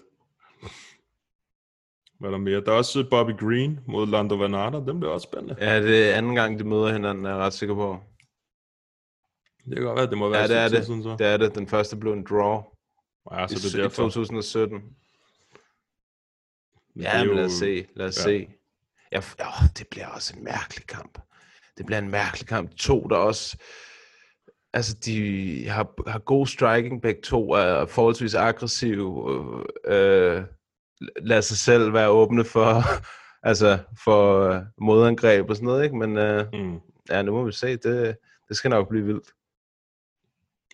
[2.20, 2.60] Hvad er der mere?
[2.60, 4.76] Der er også Bobby Green mod Lando Vanata.
[4.76, 5.56] Den bliver også spændende.
[5.60, 8.00] Ja, det er anden gang, de møder hinanden, er jeg ret sikker på.
[9.68, 10.86] Det kan godt være, det må være Ja, det et er det.
[10.86, 11.16] Siden, så.
[11.18, 11.54] Det er det.
[11.54, 12.62] Den første blev en draw.
[13.32, 14.02] Ja, i, så det er i derfor.
[14.02, 14.80] 2017.
[16.94, 17.86] Det Ja, men jo- lad os se.
[17.96, 18.22] Lad os ja.
[18.22, 18.48] se.
[19.12, 21.18] Ja, åh, det bliver også en mærkelig kamp.
[21.78, 22.76] Det bliver en mærkelig kamp.
[22.76, 23.56] To, der også...
[24.72, 29.28] Altså, de har, har god striking, begge to er forholdsvis aggressive.
[29.86, 30.42] Øh,
[31.22, 32.82] lad sig selv være åbne for,
[33.48, 35.96] altså, for øh, modangreb og sådan noget, ikke?
[35.96, 36.78] Men øh, Mm.
[37.10, 37.76] ja, nu må vi se.
[37.76, 38.16] Det,
[38.48, 39.28] det skal nok blive vildt.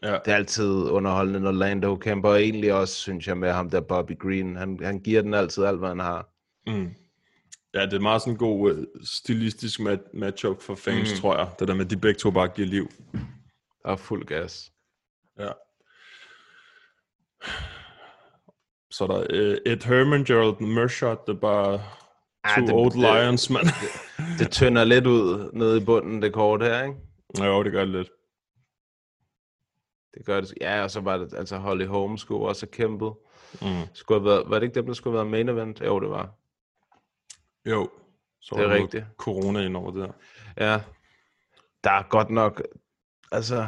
[0.04, 0.12] Ja.
[0.24, 3.80] Det er altid underholdende, når Lando kæmper, og egentlig også, synes jeg, med ham der
[3.80, 4.56] Bobby Green.
[4.56, 6.28] Han, han giver den altid alt, hvad han har.
[6.66, 6.90] Mm.
[7.74, 11.16] Ja, det er meget sådan en god uh, stilistisk mat- matchup for fans, mm.
[11.20, 11.48] Tror jeg.
[11.58, 12.88] Det der med, at de begge to bare giver liv.
[13.82, 14.70] Der er fuld gas.
[15.38, 15.50] Ja.
[18.90, 21.80] Så er der uh, Ed Herman, Gerald Mershot, det er bare
[22.44, 23.66] Ah, two det- old det- lions, mand.
[24.38, 27.46] Det tynder lidt ud nede i bunden, det kort her, ikke?
[27.46, 28.08] jo, det gør det lidt.
[30.14, 30.54] Det gør det.
[30.60, 33.12] Ja, og så var det altså Holly Holmes skulle også have kæmpet.
[33.62, 33.68] Mm.
[33.92, 35.80] Skulle have været, var det ikke dem, der skulle have været main event?
[35.80, 36.30] Jo, det var.
[37.66, 37.88] Jo.
[38.40, 39.04] Så Det er der rigtigt.
[39.18, 40.12] Corona ind over det der.
[40.66, 40.80] Ja.
[41.84, 42.62] Der er godt nok...
[43.32, 43.66] Altså,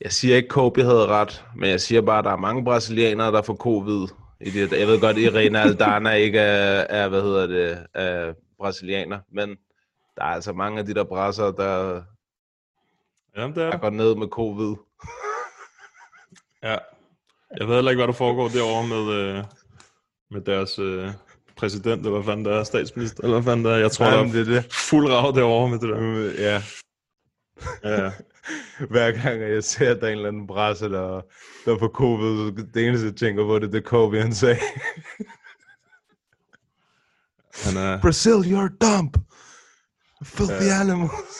[0.00, 3.32] jeg siger ikke, Kobe havde ret, men jeg siger bare, at der er mange brasilianere,
[3.32, 4.08] der får covid.
[4.40, 4.72] I det.
[4.72, 9.48] Jeg ved godt, Irene Aldana ikke er, er, hvad hedder det, er brasilianer, men
[10.16, 12.02] der er altså mange af de der brasser, der,
[13.36, 13.80] Jamen, det er der det.
[13.80, 14.76] går ned med covid.
[16.62, 16.76] Ja.
[17.58, 19.44] Jeg ved heller ikke, hvad der foregår derovre med, øh,
[20.30, 21.10] med deres øh,
[21.56, 23.76] præsident, eller hvad fanden der er, statsminister, eller hvad fanden der er.
[23.78, 24.72] Jeg tror, Nej, der er det er det.
[24.72, 25.98] fuld rav derovre med det der.
[26.00, 26.62] Øh, Ja,
[27.84, 28.12] Ja,
[28.90, 31.20] hver gang jeg ser, at der er en eller anden brasse, der,
[31.64, 34.56] der får covid, så det eneste, jeg tænker på, det er det Kobe, han sagde.
[37.64, 39.16] han er, Brazil, you're a dump.
[40.24, 40.80] Filthy Ja.
[40.80, 41.36] animals.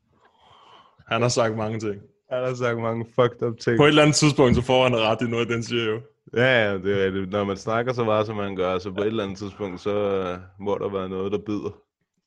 [1.12, 2.02] han har sagt mange ting.
[2.30, 3.76] Han har sagt mange fucked up ting.
[3.76, 6.00] På et eller andet tidspunkt, så får han ret i noget af den siger jo.
[6.36, 7.30] Ja, ja, det er rigtigt.
[7.30, 10.20] Når man snakker så meget, som man gør, så på et eller andet tidspunkt, så
[10.32, 11.76] uh, må der være noget, der bider.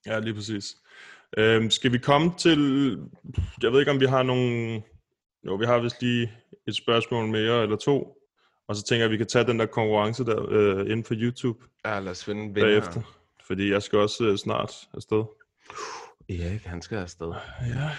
[0.06, 0.76] Ja, lige præcis.
[1.38, 2.60] Øhm, skal vi komme til...
[3.64, 4.82] Jeg ved ikke, om vi har nogle...
[5.45, 6.32] Jo, vi har vist lige
[6.68, 8.18] et spørgsmål mere eller to.
[8.68, 11.14] Og så tænker jeg, at vi kan tage den der konkurrence der øh, inden for
[11.18, 12.70] YouTube Ja, lad os finde en vinder.
[12.70, 13.02] bagefter.
[13.47, 15.24] Fordi jeg skal også øh, snart afsted.
[16.30, 17.34] Erik, han skal afsted.
[17.68, 17.89] Ja.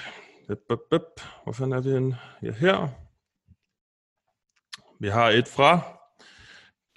[0.47, 2.19] Hvor fanden er vi henne?
[2.43, 2.89] Ja, her.
[5.01, 5.99] Vi har et fra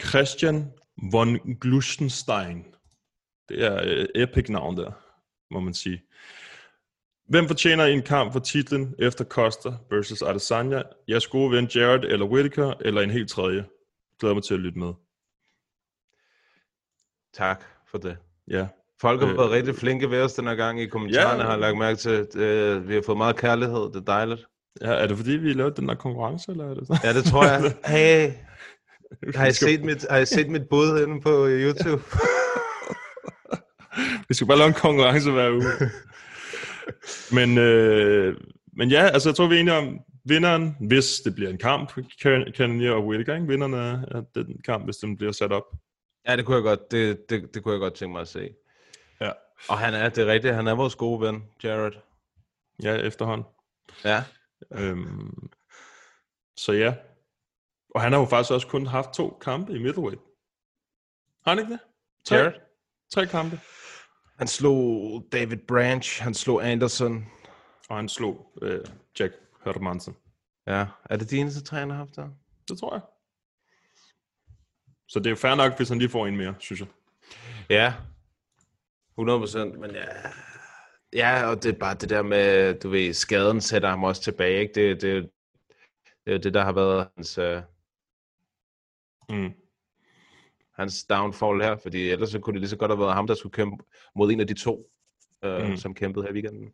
[0.01, 0.73] Christian
[1.11, 2.75] von Glustenstein.
[3.49, 4.91] Det er øh, epic navn der,
[5.51, 6.03] må man sige.
[7.29, 10.83] Hvem fortjener en kamp for titlen efter Costa versus Adesanya?
[11.09, 13.65] Jeres gode ven Jared eller Whittaker, eller en helt tredje?
[14.19, 14.93] Glæder mig til at lytte med.
[17.33, 18.17] Tak for det.
[18.47, 18.67] Ja,
[19.01, 21.49] Folk har Øh, været rigtig flinke ved os den her gang i kommentarerne, ja.
[21.49, 22.27] har lagt mærke til.
[22.41, 24.45] Øh, vi har fået meget kærlighed, det er dejligt.
[24.81, 27.45] ja er det fordi, vi lavede den der konkurrence, eller er det Ja, det tror
[27.45, 27.73] jeg.
[27.85, 28.31] Hey,
[29.35, 32.03] har I set mit, har I set mit bud inde på YouTube?
[34.29, 35.63] Vi skal bare lave en konkurrence hver uge.
[37.37, 38.37] men, øh,
[38.77, 41.91] men ja, altså jeg tror, vi er enige om vinderen, hvis det bliver en kamp,
[42.57, 43.47] Cannonier og Whittaker, ikke?
[43.47, 45.63] Vinderen af af den kamp, hvis den bliver sat op.
[46.27, 48.49] ja, det kunne jeg godt, det, det, det kunne jeg godt tænke mig at se.
[49.21, 49.31] Ja,
[49.69, 51.91] Og han er, det er rigtigt, han er vores gode ven, Jared.
[52.83, 53.47] ja efterhånden.
[54.03, 54.23] Ja.
[54.71, 55.49] Øhm,
[56.57, 56.95] så ja.
[57.95, 60.21] Og han har jo faktisk også kun haft to kampe i middleweight.
[61.45, 61.79] Har han ikke det?
[62.25, 62.53] Tre, Jared?
[63.13, 63.59] tre kampe.
[64.37, 67.25] Han slog David Branch, han slog Anderson.
[67.89, 68.85] Og han slog øh,
[69.19, 69.33] Jack
[69.65, 70.15] Hermansen.
[70.67, 72.29] Ja, er det de eneste tre, han har haft der?
[72.69, 73.01] Det tror jeg.
[75.07, 76.87] Så det er jo fair nok, hvis han lige får en mere, synes jeg.
[77.69, 77.93] Ja,
[79.17, 80.05] 100 procent, men ja...
[81.13, 84.59] Ja, og det er bare det der med, du ved, skaden sætter ham også tilbage,
[84.61, 84.73] ikke?
[84.73, 85.29] Det, det,
[86.25, 87.57] det er det, der har været hans, uh,
[89.29, 89.53] Mm.
[90.73, 93.35] hans downfall her, fordi ellers så kunne det lige så godt have været ham, der
[93.35, 93.83] skulle kæmpe
[94.15, 94.91] mod en af de to,
[95.45, 95.77] uh, Mm.
[95.77, 96.73] som kæmpede her i weekenden.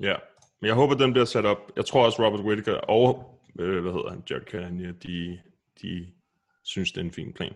[0.00, 0.16] Ja,
[0.60, 1.72] men jeg håber, den bliver sat op.
[1.76, 5.40] Jeg tror også, Robert Whittaker og, øh, hvad hedder han, Jack Cannonier, de,
[5.82, 6.12] de
[6.62, 7.54] synes, det er en fin plan.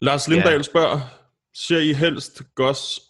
[0.00, 0.62] Lars Lindahl Ja.
[0.62, 1.00] spørger,
[1.54, 3.00] ser I helst Goss,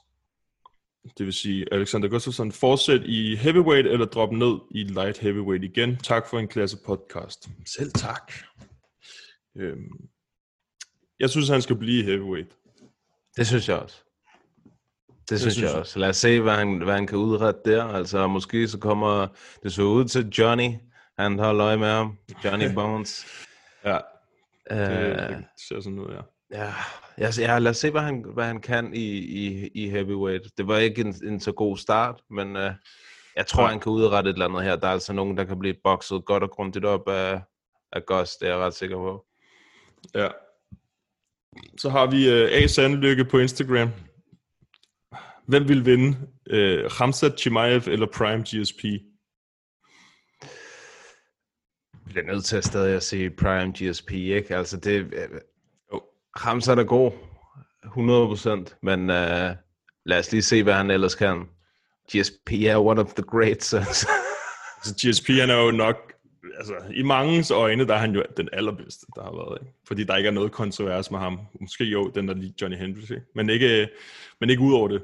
[1.19, 5.97] det vil sige Alexander Gustafsson, fortsæt i heavyweight eller droppe ned i light heavyweight igen?
[5.97, 7.49] Tak for en klasse podcast.
[7.77, 8.33] Selv tak.
[9.57, 10.09] Øhm,
[11.21, 12.51] jeg synes, han skal blive heavyweight.
[13.37, 13.97] Det synes jeg også.
[15.31, 15.81] Det synes, synes jeg jeg.
[15.81, 15.99] også.
[15.99, 17.85] Lad os se, hvad han, hvad han kan udrette der.
[17.85, 19.27] Altså, måske så kommer
[19.63, 20.71] det så ud til Johnny.
[21.19, 22.19] Han holder øje med ham.
[22.45, 23.27] Johnny Bones.
[23.85, 23.99] Ja,
[24.71, 26.21] det, Øh, det ser sådan ud, ja.
[26.51, 26.73] Ja,
[27.19, 30.59] ja, ja, lad os se, hvad han, hvad han kan i, i, i heavyweight.
[30.59, 32.71] Det var ikke en, en så god start, men uh,
[33.37, 33.71] Jeg tror, Nej.
[33.71, 34.77] han kan udrette et eller andet her.
[34.77, 37.41] Der er altså nogen, der kan blive bokset godt og grundigt op af,
[37.93, 39.27] af Gus, det er jeg ret sikker på.
[40.15, 40.29] Ja.
[41.79, 42.67] Så har vi uh, A.
[42.67, 43.91] Sandlykke på Instagram.
[45.47, 46.19] Hvem vil vinde?
[46.53, 48.83] Uh, Hamzat Chimaev eller Prime GSP?
[52.05, 54.57] Bliver nødt til at stadig at se Prime GSP, ikke?
[54.57, 55.13] Altså, det...
[56.37, 56.47] øh.
[56.47, 57.11] Ramsat er god.
[57.85, 58.79] 100%.
[58.83, 59.57] Men uh,
[60.07, 61.45] lad os lige se, hvad han ellers kan.
[62.13, 63.75] GSP er one of the greats.
[63.75, 64.09] Altså.
[64.77, 66.13] Altså, GSP han er jo nok,
[66.59, 69.59] altså i mangens øjne, der er han jo den allerbedste, der har været.
[69.61, 69.73] Ikke?
[69.87, 71.41] Fordi der ikke er noget kontrovers med ham.
[71.61, 73.27] Måske jo, den der lige Johnny Hendricks, ikke?
[73.35, 73.89] Men, ikke,
[74.41, 75.03] men ikke ud over det.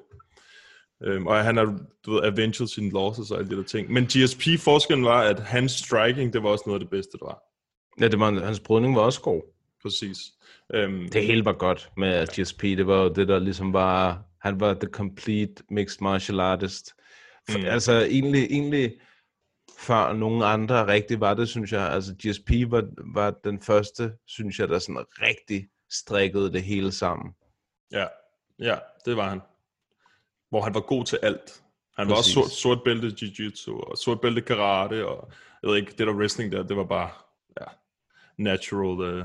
[1.04, 3.92] Øhm, og han har, du ved, avenged sine losses og alle de der ting.
[3.92, 7.24] Men GSP, forskellen var, at hans striking, det var også noget af det bedste, der
[7.24, 7.42] var.
[8.00, 9.42] ja, det var, hans brydning var også god.
[9.82, 10.18] Præcis.
[10.74, 12.62] Øhm, Det hele var godt med GSP.
[12.62, 14.22] Det var jo det, der ligesom var...
[14.40, 16.94] Han var the complete mixed martial artist.
[17.50, 17.64] For, Mm.
[17.64, 19.00] Altså egentlig, egentlig
[19.78, 21.90] før nogen andre rigtig var det, synes jeg.
[21.92, 22.84] Altså GSP var,
[23.14, 27.34] var den første, synes jeg, der sådan rigtig strikkede det hele sammen.
[27.92, 28.06] Ja,
[28.58, 29.40] ja, det var han.
[30.50, 31.62] Hvor han var god til alt.
[31.98, 32.36] Han var Præcis.
[32.36, 35.32] også sort, sort bælte jiu-jitsu, og sort bælte karate, og
[35.62, 37.10] jeg ved ikke, det der wrestling der, det var bare,
[37.60, 37.66] ja,
[38.42, 39.18] natural.
[39.18, 39.24] Uh,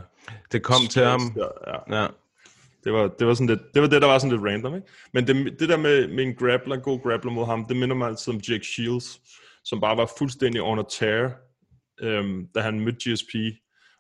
[0.52, 1.20] Det kom til ham.
[1.36, 2.02] Der, ja.
[2.02, 2.08] Ja.
[2.84, 4.88] Det var, det var sådan lidt, det var det, der var sådan lidt random, ikke?
[5.14, 7.96] Men det, det der med, med en grappler, en god grappler mod ham, det minder
[7.96, 9.20] mig altid om Jake Shields,
[9.64, 11.32] som bare var fuldstændig on a tear,
[12.02, 13.34] øhm, da han mødte GSP,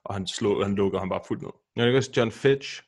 [0.05, 1.51] og han, slog, han lukkede ham bare fuldt ned.
[1.75, 2.81] Jeg det også John Fitch.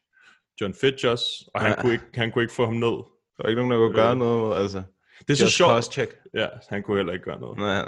[0.62, 1.82] John Fitch også, og han, Ja.
[1.82, 2.98] kunne ikke, han kunne ikke få ham ned.
[3.38, 4.18] Der var ikke nogen, der kunne gøre Øh.
[4.18, 4.62] noget.
[4.62, 4.84] Altså.
[5.28, 5.98] Det er så sjovt.
[6.34, 7.58] Ja, han kunne heller ikke gøre noget.
[7.58, 7.86] Nej,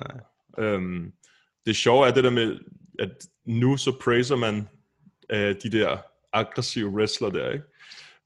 [0.58, 0.66] nej.
[0.66, 1.12] Øhm,
[1.66, 2.60] det sjove er det der med,
[3.02, 3.10] at
[3.46, 4.68] nu så praiser man
[5.32, 5.98] øh, de der
[6.34, 7.66] aggressive wrestler der, ikke?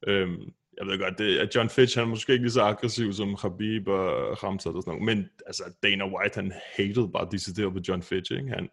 [0.08, 0.42] Øhm,
[0.78, 3.36] jeg ved godt, det, at John Fitch, han er måske ikke lige så aggressiv som
[3.36, 7.80] Khabib og Ramsat og sådan noget, men altså Dana White, han hated bare decideret på
[7.88, 8.50] John Fitch, ikke?
[8.50, 8.70] Han,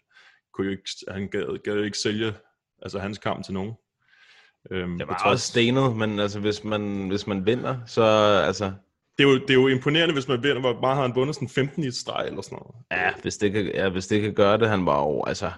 [0.55, 2.33] kunne jo ikke, han gad, gad ikke sælge
[2.83, 3.73] altså, hans kamp til nogen.
[4.71, 8.03] Øhm, Det var trods- også stenet, men altså, hvis, man, hvis man vinder, så
[8.47, 8.73] altså,
[9.19, 11.35] det, er jo, det er jo imponerende, hvis man vinder, hvor meget har han vundet,
[11.35, 12.75] sådan 15 i et streg eller sådan noget.
[12.91, 15.51] ja, hvis det kan, ja, hvis det kan gøre det, han var jo, altså,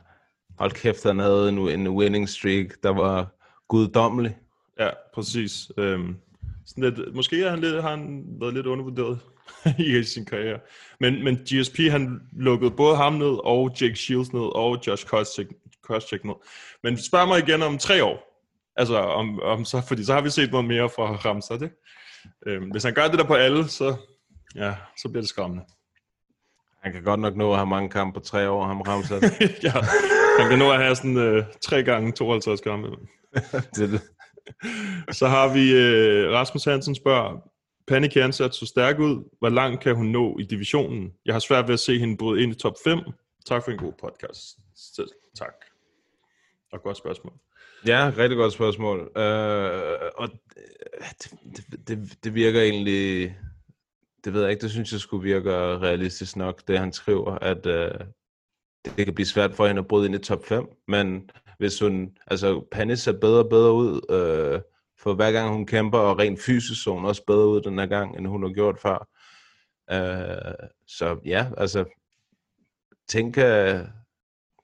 [0.59, 3.35] hold kæft, han havde en, en winning streak, der var
[3.69, 4.37] guddommelig.
[4.79, 5.71] Ja, præcis.
[5.79, 6.17] Øhm,
[6.67, 9.19] sådan lidt, måske har han, lidt, har han været lidt undervurderet
[9.79, 10.59] i sin karriere.
[11.01, 15.53] Men, men GSP, han lukkede både ham ned, og Jake Shields ned, og Josh Koscheck,
[15.83, 16.35] Koscheck ned.
[16.83, 18.31] Men spørg mig igen om tre år.
[18.77, 21.77] Altså, om, om så, fordi så har vi set noget mere fra Ramsat, ikke?
[22.47, 23.97] Øhm, hvis han gør det der på alle, så,
[24.55, 25.65] ja, så bliver det skræmmende.
[26.83, 29.23] Han kan godt nok nå at have mange kampe på tre år, ham Ramsat.
[29.65, 29.73] ja,
[30.39, 32.89] han kan nå at have sådan øh, tre gange 52 kampe.
[33.75, 34.03] det, er det.
[35.13, 37.51] Så har vi øh, Rasmus Hansen spørger,
[37.87, 39.39] Panny Kjernsat så stærk ud.
[39.39, 41.13] Hvor langt kan hun nå i divisionen?
[41.27, 42.99] Jeg har svært ved at se hende bryde ind i top 5.
[43.47, 44.59] Tak for en god podcast.
[44.77, 45.09] Selv
[45.39, 45.55] tak.
[46.73, 47.33] Og godt spørgsmål.
[47.87, 48.99] Ja, rigtig godt spørgsmål.
[49.17, 50.29] Øh, og
[51.11, 53.37] det, det, det, det virker egentlig,
[54.25, 57.67] det ved jeg ikke, det synes jeg skulle virke realistisk nok, det han skriver, at
[57.67, 57.91] øh,
[58.85, 62.11] det kan blive svært for hende at bryde ind i top 5, men hvis hun,
[62.27, 64.61] altså Panis ser bedre og bedre ud, øh,
[65.01, 67.87] for hver gang hun kæmper, og rent fysisk så hun også bedre ud den her
[67.87, 69.09] gang, end hun har gjort før.
[69.93, 71.85] Øh, så ja, altså,
[73.09, 73.87] ting kan,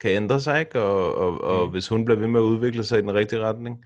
[0.01, 0.83] kan ændre sig, ikke?
[0.83, 1.71] Og, og, og Mm.
[1.71, 3.85] hvis hun bliver ved med at udvikle sig i den rigtige retning,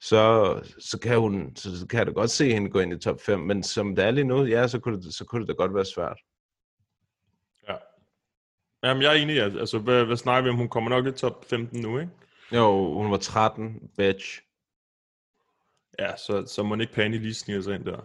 [0.00, 2.98] så, så, kan hun, så, så kan jeg da godt se hende gå ind i
[2.98, 5.48] top 5, men som det er lige nu, ja, så kunne det, så kunne det
[5.48, 6.20] da godt være svært.
[8.84, 8.88] Ja.
[8.88, 9.38] Jamen, jeg er enig.
[9.42, 10.56] Altså, hvad, hvad snakker vi om?
[10.56, 12.12] Hun kommer nok i top 15 nu, ikke?
[12.52, 14.40] Jo, hun var 13, bitch.
[15.98, 18.00] Ja, så, så må ikke Panny lige snige sig ind der.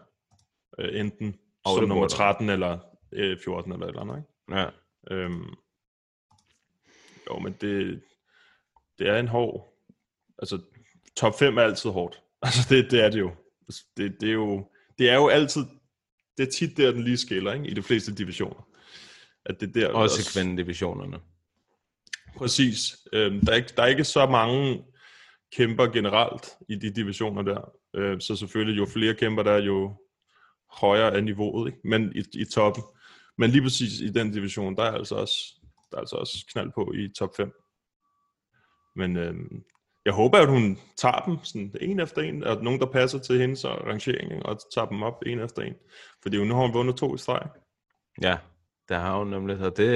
[0.79, 2.13] Øh, enten Og som nummer burde.
[2.13, 2.79] 13 eller
[3.11, 4.61] øh, 14 eller et eller andet, ikke?
[4.61, 4.69] Ja.
[5.11, 5.53] Øhm,
[7.29, 8.01] jo, men det,
[8.99, 9.73] det er en hård...
[10.39, 10.61] Altså,
[11.15, 12.21] top 5 er altid hårdt.
[12.41, 13.31] Altså, det, det er det jo.
[13.67, 14.69] Altså, Det, det, er jo.
[14.97, 15.61] det er jo altid...
[16.37, 17.67] Det er tit der, den lige skiller, ikke?
[17.67, 18.68] I de fleste divisioner.
[19.49, 21.19] At det er der, Også i kvindedivisionerne.
[22.37, 22.97] Præcis.
[23.13, 24.83] Øhm, der, er ikke, der er ikke så mange
[25.55, 27.71] kæmper generelt i de divisioner der.
[27.95, 29.95] Øh, så selvfølgelig, jo flere kæmper der er, jo
[30.71, 31.79] højere er niveauet, ikke?
[31.83, 32.83] Men i, i toppen.
[33.37, 35.35] Men lige præcis i den division, der er altså også,
[35.91, 37.51] der er altså også knald på i top 5.
[38.95, 39.63] Men øhm,
[40.05, 43.39] jeg håber, at hun tager dem sådan en efter en, at nogen, der passer til
[43.39, 45.73] hendes rangering, og tager dem op en efter en.
[46.21, 47.49] Fordi nu har hun vundet to i streg.
[48.21, 48.37] Ja,
[48.89, 49.87] der har hun nemlig, og det,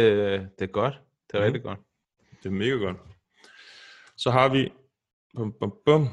[0.59, 0.93] det er godt.
[1.31, 1.45] Det er Mhm.
[1.45, 1.79] rigtig godt.
[2.43, 2.97] Det er mega godt.
[4.17, 4.71] Så har vi...
[5.37, 6.07] Bum, bum, bum.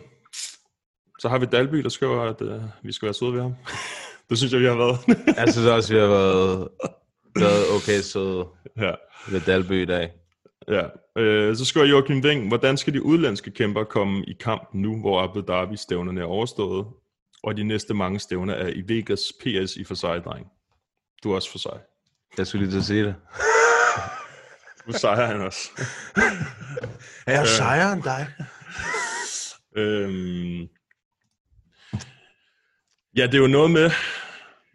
[1.18, 3.54] Så har vi Dalby, der skriver, at uh, vi skal være søde ved ham.
[4.30, 4.98] det synes jeg, vi har været.
[5.38, 6.68] Jeg synes også, vi har været
[7.38, 8.46] været okay søde
[8.76, 8.94] Ja.
[9.30, 10.12] ved Dalby i dag.
[10.68, 10.82] Ja,
[11.16, 15.20] øh, så skriver Joachim Wing, hvordan skal de udlandske kæmper komme i kamp nu, hvor
[15.20, 16.86] Abu Dhabi stævnerne er overstået,
[17.42, 20.46] og de næste mange stævner er i Vegas PS i for sig, dreng.
[21.24, 21.80] Du er også for sig.
[22.38, 23.14] Jeg skulle lige til at sige det.
[24.86, 25.70] Nu sejrer han også.
[27.26, 28.26] Er jeg sejere end dig?
[29.76, 30.68] øhm,
[33.16, 33.90] ja, det er jo noget med,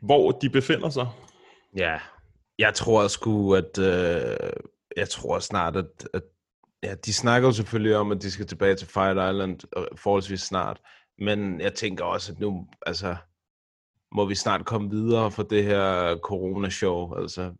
[0.02, 1.07] hvor de befinder sig.
[1.77, 1.99] Ja,
[2.60, 4.49] jeg tror sgu, at øh,
[4.98, 6.23] jeg tror snart, at, at
[6.84, 10.41] ja, de snakker jo selvfølgelig om, at de skal tilbage til Fight Island øh, forholdsvis
[10.41, 10.82] snart.
[11.19, 13.15] Men jeg tænker også, at nu, altså,
[14.15, 17.13] må vi snart komme videre fra det her corona-show.
[17.21, 17.53] Altså,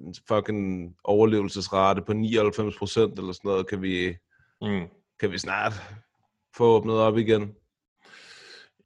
[0.00, 4.16] en fucking overlevelsesrate på 99 procent eller sådan noget, kan vi,
[4.62, 4.86] Mm.
[5.20, 5.72] kan vi snart
[6.56, 7.54] få åbnet op igen.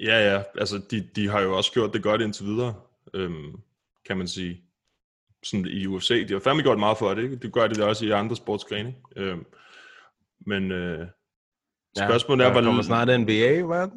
[0.00, 2.74] Ja, ja, altså de, de har jo også gjort det godt indtil videre,
[3.14, 3.60] øhm,
[4.06, 4.62] kan man sige.
[5.42, 7.36] Sådan i UFC, de har fandme gjort meget for det, ikke?
[7.36, 8.94] De gør det også i andre sportsgrene.
[9.16, 9.44] Øhm,
[10.46, 11.06] men øh,
[11.96, 12.68] spørgsmålet er, der hvor...
[12.68, 13.88] kommer snart NBA, hvad?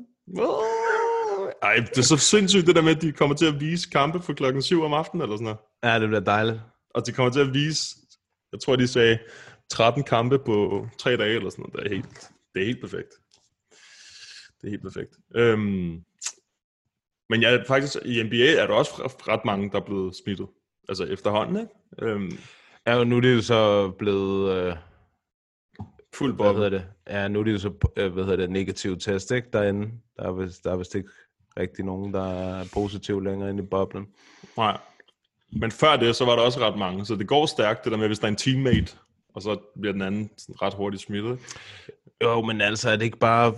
[1.62, 4.22] Ej, det er så sindssygt det der med, at de kommer til at vise kampe
[4.22, 5.60] for klokken 7 om aftenen eller sådan noget.
[5.84, 6.60] Ja, det bliver dejligt.
[6.90, 7.96] Og de kommer til at vise,
[8.52, 9.20] jeg tror de sagde,
[9.70, 11.74] 13 kampe på tre dage eller sådan noget.
[11.84, 13.10] Det er helt, det er helt perfekt.
[14.62, 15.16] Det er helt perfekt.
[15.36, 16.04] Øhm,
[17.30, 18.92] men ja, faktisk i NBA er der også
[19.28, 20.48] ret- mange, der er blevet smittet.
[20.90, 21.72] Altså efterhånden, ikke?
[22.12, 22.38] Øhm,
[22.88, 24.56] Ja, og nu er det jo så blevet...
[24.56, 24.76] Øh,
[26.14, 26.64] fuld hvad boble.
[26.64, 26.88] hedder det?
[27.08, 29.92] Ja, nu er det jo så, øh, hvad hedder det, negativ test, ikke, derinde.
[30.18, 31.10] Der er vist, der er vist ikke
[31.62, 34.08] rigtig nogen, der er positiv længere inde i boblen.
[34.58, 34.78] Nej.
[35.52, 37.06] Men før det, så var der også ret mange.
[37.06, 38.98] Så det går stærkt, det der med, hvis der er en teammate,
[39.34, 40.30] og så bliver den anden
[40.62, 41.40] ret hurtigt smittet.
[42.24, 43.54] Jo, men altså, er det ikke bare...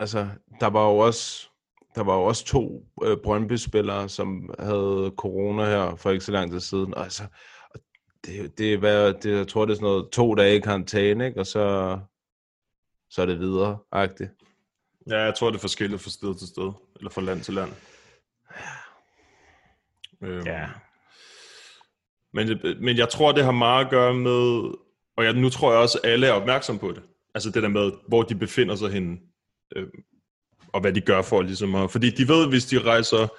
[0.00, 0.28] Altså,
[0.60, 1.48] der var jo også...
[1.94, 6.50] Der var jo også to øh, Brøndby-spillere, som havde corona her for ikke så lang
[6.50, 6.94] tid siden.
[6.94, 7.22] Og altså,
[8.26, 11.40] det, det, hvad, det, jeg tror, det er sådan noget to dage i karantæne, ikke?
[11.40, 11.98] og så,
[13.10, 14.30] så er det videre, agtigt.
[15.10, 17.72] Ja, jeg tror, det er forskelligt fra sted til sted, eller fra land til land.
[20.22, 20.68] Øhm, Ja.
[22.32, 24.74] Men, men jeg tror, det har meget at gøre med,
[25.16, 27.02] og jeg, nu tror jeg også, at alle er opmærksom på det.
[27.34, 29.18] Altså det der med, hvor de befinder sig henne,
[29.76, 29.86] øh,
[30.72, 33.30] og hvad de gør for ligesom at, fordi de ved, hvis de rejser et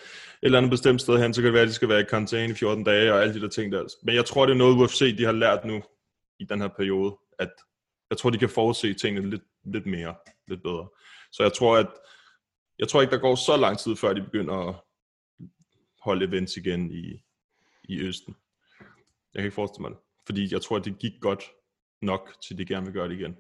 [0.41, 2.52] eller andet bestemt sted hen, så kan det være, at de skal være i karantæne
[2.53, 3.84] i 14 dage, og alle de der ting der.
[4.03, 5.84] Men jeg tror, det er noget, UFC de har lært nu,
[6.40, 7.49] i den her periode, at
[8.10, 10.15] jeg tror, de kan forudse tingene lidt, lidt mere,
[10.48, 10.88] lidt bedre.
[11.32, 11.88] Så jeg tror, at
[12.80, 14.76] jeg tror ikke, der går så lang tid, før de begynder at
[16.02, 17.22] holde events igen i,
[17.84, 18.35] i Østen.
[19.34, 19.99] Jeg kan ikke forestille mig det.
[20.26, 21.43] Fordi jeg tror, at det gik godt
[22.02, 23.38] nok, til de gerne vil gøre det igen.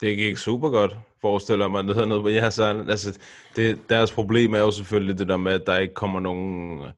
[0.00, 3.18] Det gik super godt, forestiller mig, det noget på jeres egen- Altså,
[3.56, 6.92] det, deres problem er jo selvfølgelig det der med, at der ikke kommer nogen øh,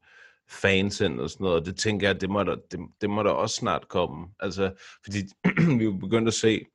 [0.50, 3.22] fans ind og sådan noget, og det tænker jeg, det må der, det, det må
[3.22, 4.28] der også snart komme.
[4.40, 4.72] Altså,
[5.04, 5.18] fordi
[5.78, 6.66] vi er begyndt at se,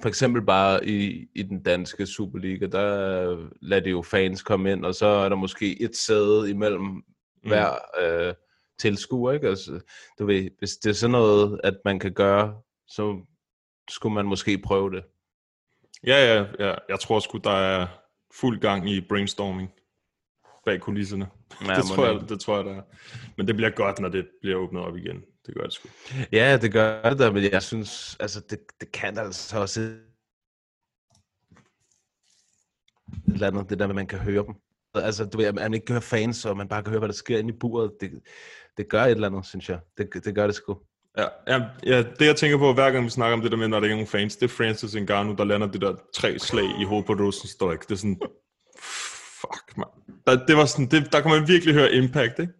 [0.00, 4.84] for eksempel bare i, i den danske Superliga, der lader de jo fans komme ind,
[4.84, 7.02] og så er der måske et sæde imellem mm.
[7.42, 8.34] hver øh,
[8.78, 9.48] tilskuer, ikke?
[9.48, 9.80] Altså,
[10.18, 13.20] du ved, hvis det er sådan noget, at man kan gøre, så
[13.90, 15.04] skulle man måske prøve det.
[16.06, 16.74] Ja, ja, ja.
[16.88, 17.86] Jeg tror sgu, der er
[18.34, 19.70] fuld gang i brainstorming
[20.64, 21.28] bag kulisserne.
[21.66, 22.82] Ja, det, tror jeg, det tror jeg, der er.
[23.36, 25.24] Men det bliver godt, når det bliver åbnet op igen.
[25.48, 25.88] Det gør det sgu.
[26.32, 30.00] Ja, det gør det da, men jeg synes, altså det, det kan altså også et
[33.26, 34.54] eller andet, det der med, at man kan høre dem.
[34.94, 37.08] Altså, du ved, at man ikke kan høre fans, og man bare kan høre, hvad
[37.08, 37.92] der sker inde i buret.
[38.00, 38.20] Det,
[38.76, 39.78] det gør et eller andet, synes jeg.
[39.98, 40.78] Det, det gør det sgu.
[41.18, 43.68] Ja, ja, ja, det jeg tænker på, hver gang vi snakker om det der med,
[43.68, 46.38] når der ikke er nogen fans, det er Francis Ngannou, der lander det der tre
[46.38, 47.80] slag i hovedet på Rosenstoik.
[47.80, 48.20] Det er sådan,
[49.40, 49.86] fuck, man.
[50.26, 52.52] Der, det var sådan, det, der kan man virkelig høre impact, ikke?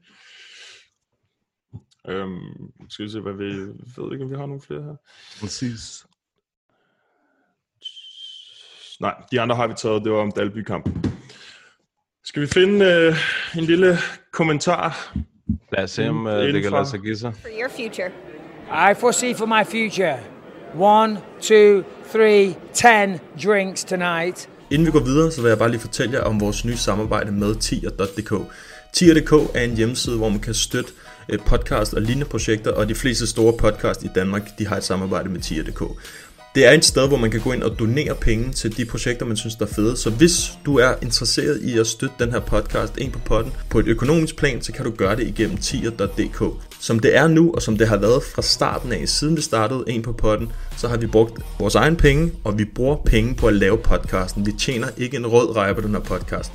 [2.09, 3.45] Øhm, skal vi se, hvad vi...
[3.97, 4.97] Ved ikke, om vi har nogle flere her.
[5.41, 6.07] Præcis.
[9.01, 11.05] Nej, de andre har vi taget, det var om Dalby-kampen.
[12.25, 13.17] Skal vi finde øh,
[13.59, 13.99] en lille
[14.33, 15.15] kommentar?
[15.73, 17.35] Lad os se, om uh, det kan lade sig give sig.
[17.35, 18.11] for your future?
[18.91, 20.19] I foresee for my future
[20.75, 21.83] one, two,
[22.13, 24.49] three, ten drinks tonight.
[24.71, 27.33] Inden vi går videre, så vil jeg bare lige fortælle jer om vores nye samarbejde
[27.33, 28.53] med tier.dk.
[28.93, 32.89] Tier.dk er en hjemmeside, hvor man kan støtte øh, Øh, podcast og lignende projekter, og
[32.89, 35.83] de fleste store podcast i Danmark, de har et samarbejde med tier.dk.
[36.55, 39.27] Det er et sted, hvor man kan gå ind og donere penge til de projekter,
[39.27, 39.97] man synes, der er fede.
[39.97, 43.79] Så hvis du er interesseret i at støtte den her podcast ind på potten på
[43.79, 46.43] et økonomisk plan, så kan du gøre det igennem tier.dk.
[46.81, 49.85] Som det er nu, og som det har været fra starten af, siden vi startede
[49.87, 53.47] en på potten, så har vi brugt vores egen penge, og vi bruger penge på
[53.47, 54.47] at lave podcasten.
[54.47, 56.53] Vi tjener ikke en rød reje på den her podcast.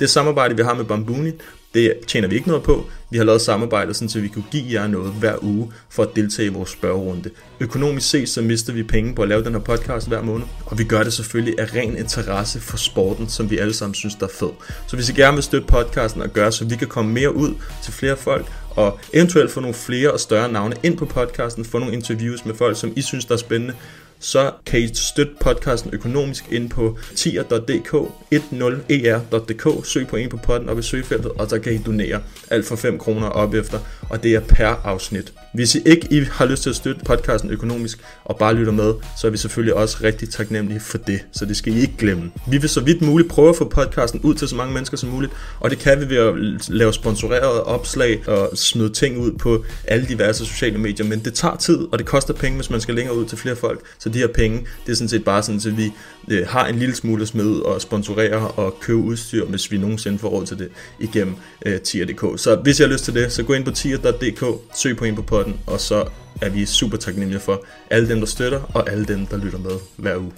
[0.00, 1.30] Det samarbejde, vi har med Bambuni,
[1.76, 2.86] det tjener vi ikke noget på.
[3.10, 6.08] Vi har lavet samarbejde, sådan, så vi kunne give jer noget hver uge for at
[6.16, 7.30] deltage i vores spørgerunde.
[7.60, 10.78] Økonomisk set, så mister vi penge på at lave den her podcast hver måned, og
[10.78, 14.26] vi gør det selvfølgelig af ren interesse for sporten, som vi alle sammen synes, der
[14.26, 14.50] er fed.
[14.86, 17.54] Så hvis I gerne vil støtte podcasten og gøre, så vi kan komme mere ud
[17.82, 21.78] til flere folk, og eventuelt få nogle flere og større navne ind på podcasten, få
[21.78, 23.74] nogle interviews med folk, som I synes, der er spændende,
[24.18, 27.94] så kan I støtte podcasten økonomisk ind på tier.dk,
[28.34, 32.66] 10er.dk, søg på en på podden op i søgefeltet, og så kan I donere alt
[32.66, 33.78] for 5 kroner op efter,
[34.10, 35.32] og det er per afsnit.
[35.56, 38.94] Hvis I ikke I har lyst til at støtte podcasten økonomisk og bare lytter med,
[39.20, 42.30] så er vi selvfølgelig også rigtig taknemmelige for det, så det skal I ikke glemme.
[42.50, 45.08] Vi vil så vidt muligt prøve at få podcasten ud til så mange mennesker som
[45.08, 46.34] muligt, og det kan vi ved at
[46.68, 51.56] lave sponsorerede opslag og smide ting ud på alle diverse sociale medier, men det tager
[51.56, 54.18] tid, og det koster penge, hvis man skal længere ud til flere folk, så de
[54.18, 55.92] her penge, det er sådan set bare sådan, at vi
[56.28, 60.18] øh, har en lille smule at smide og sponsorere og købe udstyr, hvis vi nogensinde
[60.18, 60.68] får råd til det
[61.00, 61.34] igennem
[61.66, 62.40] øh, tier.dk.
[62.40, 64.44] Så hvis I har lyst til det, så gå ind på tier.dk,
[64.76, 65.98] søg på en på podden, og så
[66.42, 67.56] er vi super taknemmelige for
[67.90, 70.32] alle dem, der støtter, og alle dem, der lytter med hver uge.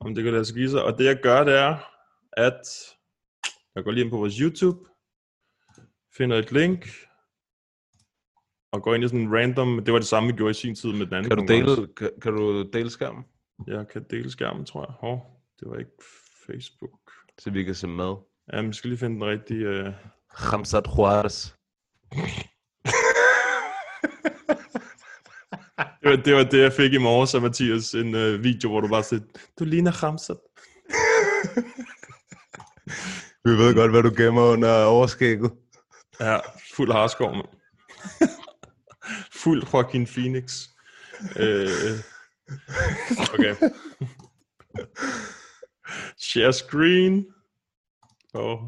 [0.00, 0.82] Om det kan lade sig give sig.
[0.84, 1.74] Og det jeg gør, det er,
[2.46, 2.62] at
[3.74, 4.78] jeg går lige ind på vores YouTube,
[6.16, 6.80] finder et link,
[8.72, 10.74] og går ind i sådan en random, det var det samme, vi gjorde i sin
[10.74, 13.24] tid med den anden Kan du dele, kan, kan du dele skærmen,
[13.66, 14.94] Jeg kan dele skærmen, tror jeg.
[15.00, 15.16] Hov,
[15.60, 15.96] det var ikke
[16.46, 17.00] Facebook.
[17.38, 18.14] så vi kan se med?
[18.52, 19.64] Ja, vi skal lige finde den rigtige...
[19.66, 19.92] Øh...
[20.28, 21.54] Ramsat Juarez.
[26.02, 28.80] Det, var, det var det, jeg fik i morges af Mathias, en øh, video, hvor
[28.80, 29.24] du bare sagde,
[29.58, 30.36] du ligner Ramsat.
[33.44, 35.52] Vi ved godt, hvad du gemmer under overskægget.
[36.20, 36.38] Ja,
[36.76, 37.48] fuld harskov, mand.
[39.42, 40.68] fuld Joaquin Phoenix.
[41.36, 41.68] Øh,
[43.34, 43.54] okay.
[46.18, 47.26] Share screen.
[48.34, 48.58] Oh.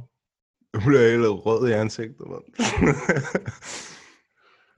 [0.75, 2.45] Du bliver helt rød i ansigtet, mand.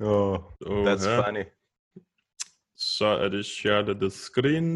[0.00, 1.44] Oh, Oh, that's funny.
[2.76, 4.74] Så er det share the screen.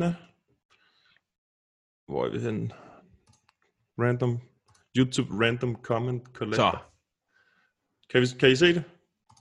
[2.08, 2.70] Hvor er vi henne?
[3.98, 4.40] Random.
[4.98, 6.70] YouTube random comment collector.
[6.70, 6.78] Så,
[8.10, 8.84] Kan, vi, kan I se det?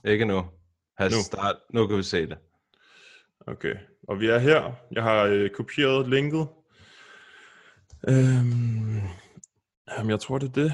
[0.04, 0.44] ikke nu.
[0.98, 1.22] Has Nu.
[1.22, 1.56] start.
[1.74, 2.38] Nu kan vi se det.
[3.46, 3.74] Okay,
[4.08, 4.72] og vi er her.
[4.92, 6.48] Jeg har øh, kopieret linket.
[8.08, 9.00] Øhm,
[9.88, 10.72] jamen, jeg tror, det er det.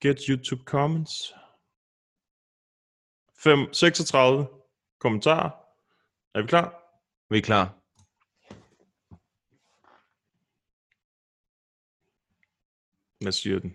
[0.00, 1.34] Get YouTube comments.
[3.44, 4.46] 5, 36
[5.00, 5.50] kommentarer.
[6.34, 6.74] Er vi klar?
[7.30, 7.74] Vi er klar.
[13.20, 13.72] Hvad siger den?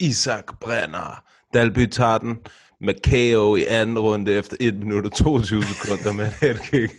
[0.00, 1.24] Isak brænder.
[1.54, 2.38] Dalby tager den
[2.80, 6.92] med KO i anden runde efter 1 minut og 22 sekunder med en headkick.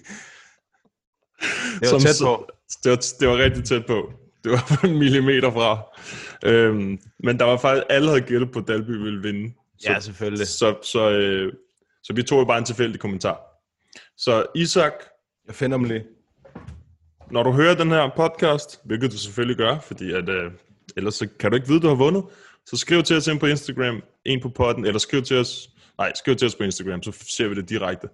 [1.79, 2.47] Det var Som tæt så- på.
[2.83, 4.13] Det var, det var rigtig tæt på.
[4.43, 5.83] Det var en millimeter fra.
[6.45, 9.53] Øhm, men der var faktisk, alle havde gættet på, at Dalby ville vinde.
[9.81, 10.47] Så, Ja, selvfølgelig.
[10.47, 11.53] Så, så, øh,
[12.03, 13.41] så vi tog jo bare en tilfældig kommentar.
[14.17, 14.93] Så Isak,
[15.47, 16.05] Jeg finder dem lige.
[17.31, 20.51] når du hører den her podcast, hvilket du selvfølgelig gør, fordi at, øh,
[20.97, 22.23] ellers så kan du ikke vide, du har vundet,
[22.65, 26.11] så skriv til os ind på Instagram, en på potten, eller skriv til os, nej,
[26.15, 28.07] skriv til os på Instagram, så ser vi det direkte.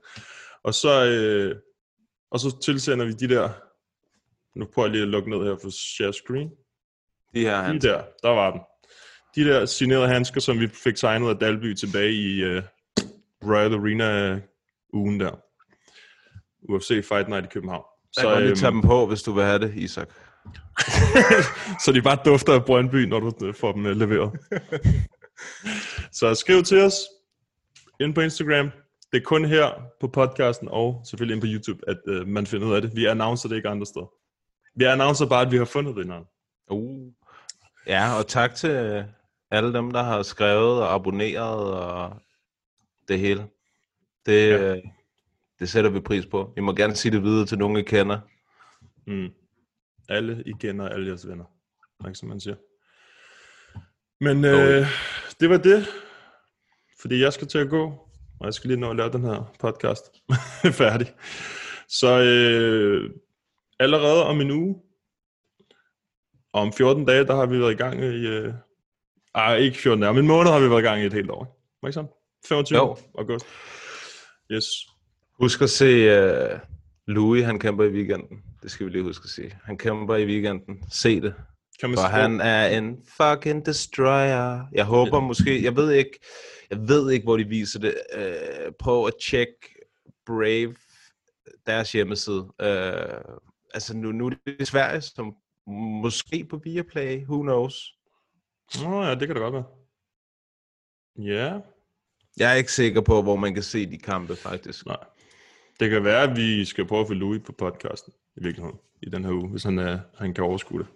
[0.64, 1.56] Og så, øh,
[2.32, 3.50] og så tilsender vi de der,
[4.60, 6.50] nu prøver jeg lige at lukke ned her for share screen.
[7.34, 7.82] De her, han.
[7.82, 8.62] der, der var den.
[9.38, 12.64] De der signerede handsker, som vi fik tegnet af Dalby tilbage i uh,
[13.44, 14.40] Royal Arena
[14.94, 15.32] ugen der.
[16.70, 17.84] UFC Fight Night i København.
[18.12, 20.10] Så, jeg kan lige øhm, tage dem på, hvis du vil have det, Isak.
[21.86, 24.32] så de bare dufter af Brøndby, når du øh, får dem øh, leveret.
[26.20, 26.94] så skriv til os
[28.00, 28.72] ind på Instagram.
[29.12, 32.68] Det er kun her på podcasten og selvfølgelig ind på YouTube, at øh, man finder
[32.68, 32.96] ud af det.
[32.96, 34.12] Vi annoncer det ikke andre steder.
[34.76, 36.24] Vi annoncer bare, at vi har fundet vinderen.
[36.72, 37.12] Uh.
[37.88, 39.04] Ja, og tak til øh,
[39.52, 42.22] alle dem, der har skrevet og abonneret og
[43.08, 43.48] det hele.
[44.26, 44.74] Det, Ja.
[44.74, 44.82] ja.
[45.60, 46.54] det sætter vi pris på.
[46.58, 48.20] I må gerne sige det videre til nogen, I kender.
[49.08, 49.30] Mm.
[50.10, 51.46] Alle I kender alle jeres venner.
[52.08, 52.56] Ikke, som man siger.
[54.22, 54.88] Men øh,
[55.40, 55.88] det var det.
[57.02, 57.84] Fordi jeg skal til at gå.
[58.40, 60.04] Og jeg skal lige nå at lave den her podcast
[60.82, 61.14] færdig.
[61.88, 63.10] Så øh,
[63.80, 64.82] allerede om en uge,
[66.54, 68.28] om 14 dage, der har vi været i gang i...
[68.28, 68.54] Øh,
[69.38, 71.32] ej, ikke 14 dage, men en måned har vi været i gang i et helt
[71.32, 71.58] år.
[71.82, 72.10] Var ikke sådan?
[72.48, 72.98] 25 Jo.
[73.18, 73.46] august.
[74.52, 74.66] Yes.
[75.40, 75.90] Husk at se
[76.54, 76.60] uh,
[77.08, 78.38] Louis, han kæmper i weekenden.
[78.64, 79.60] Det skal vi lige huske at sige.
[79.64, 80.84] Han kæmper i weekenden.
[80.92, 81.34] Se det.
[81.80, 84.66] Kan man For han er en fucking destroyer.
[84.72, 86.20] Jeg håber måske, jeg ved ikke,
[86.70, 87.96] jeg ved ikke, hvor de viser det.
[88.18, 89.76] Uh, prøv at tjekke
[90.26, 90.76] Brave,
[91.66, 92.44] deres hjemmeside.
[92.44, 93.36] Uh,
[93.74, 95.36] altså nu, nu er det Sverige, som
[96.02, 97.97] måske på Viaplay, who knows.
[98.84, 99.66] Nå ja, det kan da godt være.
[101.18, 101.60] Ja,
[102.38, 104.86] Jeg er ikke sikker på, hvor man kan se de kampe, faktisk.
[104.86, 104.98] nej.
[105.80, 109.10] Det kan være, at vi skal prøve at få Louis på podcasten, i virkeligheden, i
[109.10, 110.88] den her uge, hvis han, er, han kan overskue det.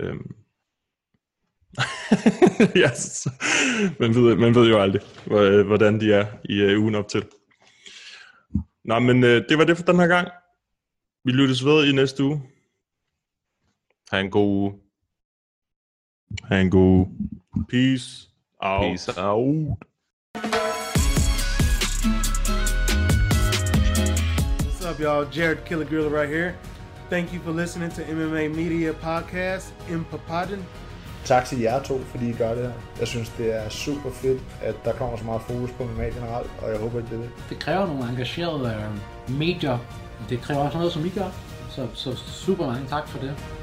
[0.00, 0.34] Øhm.
[2.82, 3.26] yes.
[4.00, 7.26] man, ved, man ved jo aldrig, hvor- hvordan de er i uh, ugen op til.
[8.84, 10.28] Nå, men uh, det var det for den her gang.
[11.24, 12.42] Vi lyttes ved i næste uge.
[14.10, 14.80] Ha' en god uge.
[16.30, 16.70] Ha' en.
[17.68, 18.28] Peace
[18.62, 18.82] out.
[18.82, 19.78] Peace out.
[24.64, 25.24] What's up, y'all?
[25.24, 26.54] Jared Killer right here.
[27.08, 30.64] Thank you for listening to MMA Media Podcast in Papadon.
[31.24, 32.72] Tak til jer to, fordi I gør det her.
[32.98, 36.50] Jeg synes, det er super fedt, at der kommer så meget fokus på MMA generelt,
[36.62, 37.30] og jeg håber, at det er det.
[37.48, 39.78] det kræver nogle engagerede øh, medier.
[40.28, 41.30] Det kræver også noget, som I gør.
[41.70, 43.59] Så, så super mange tak for det.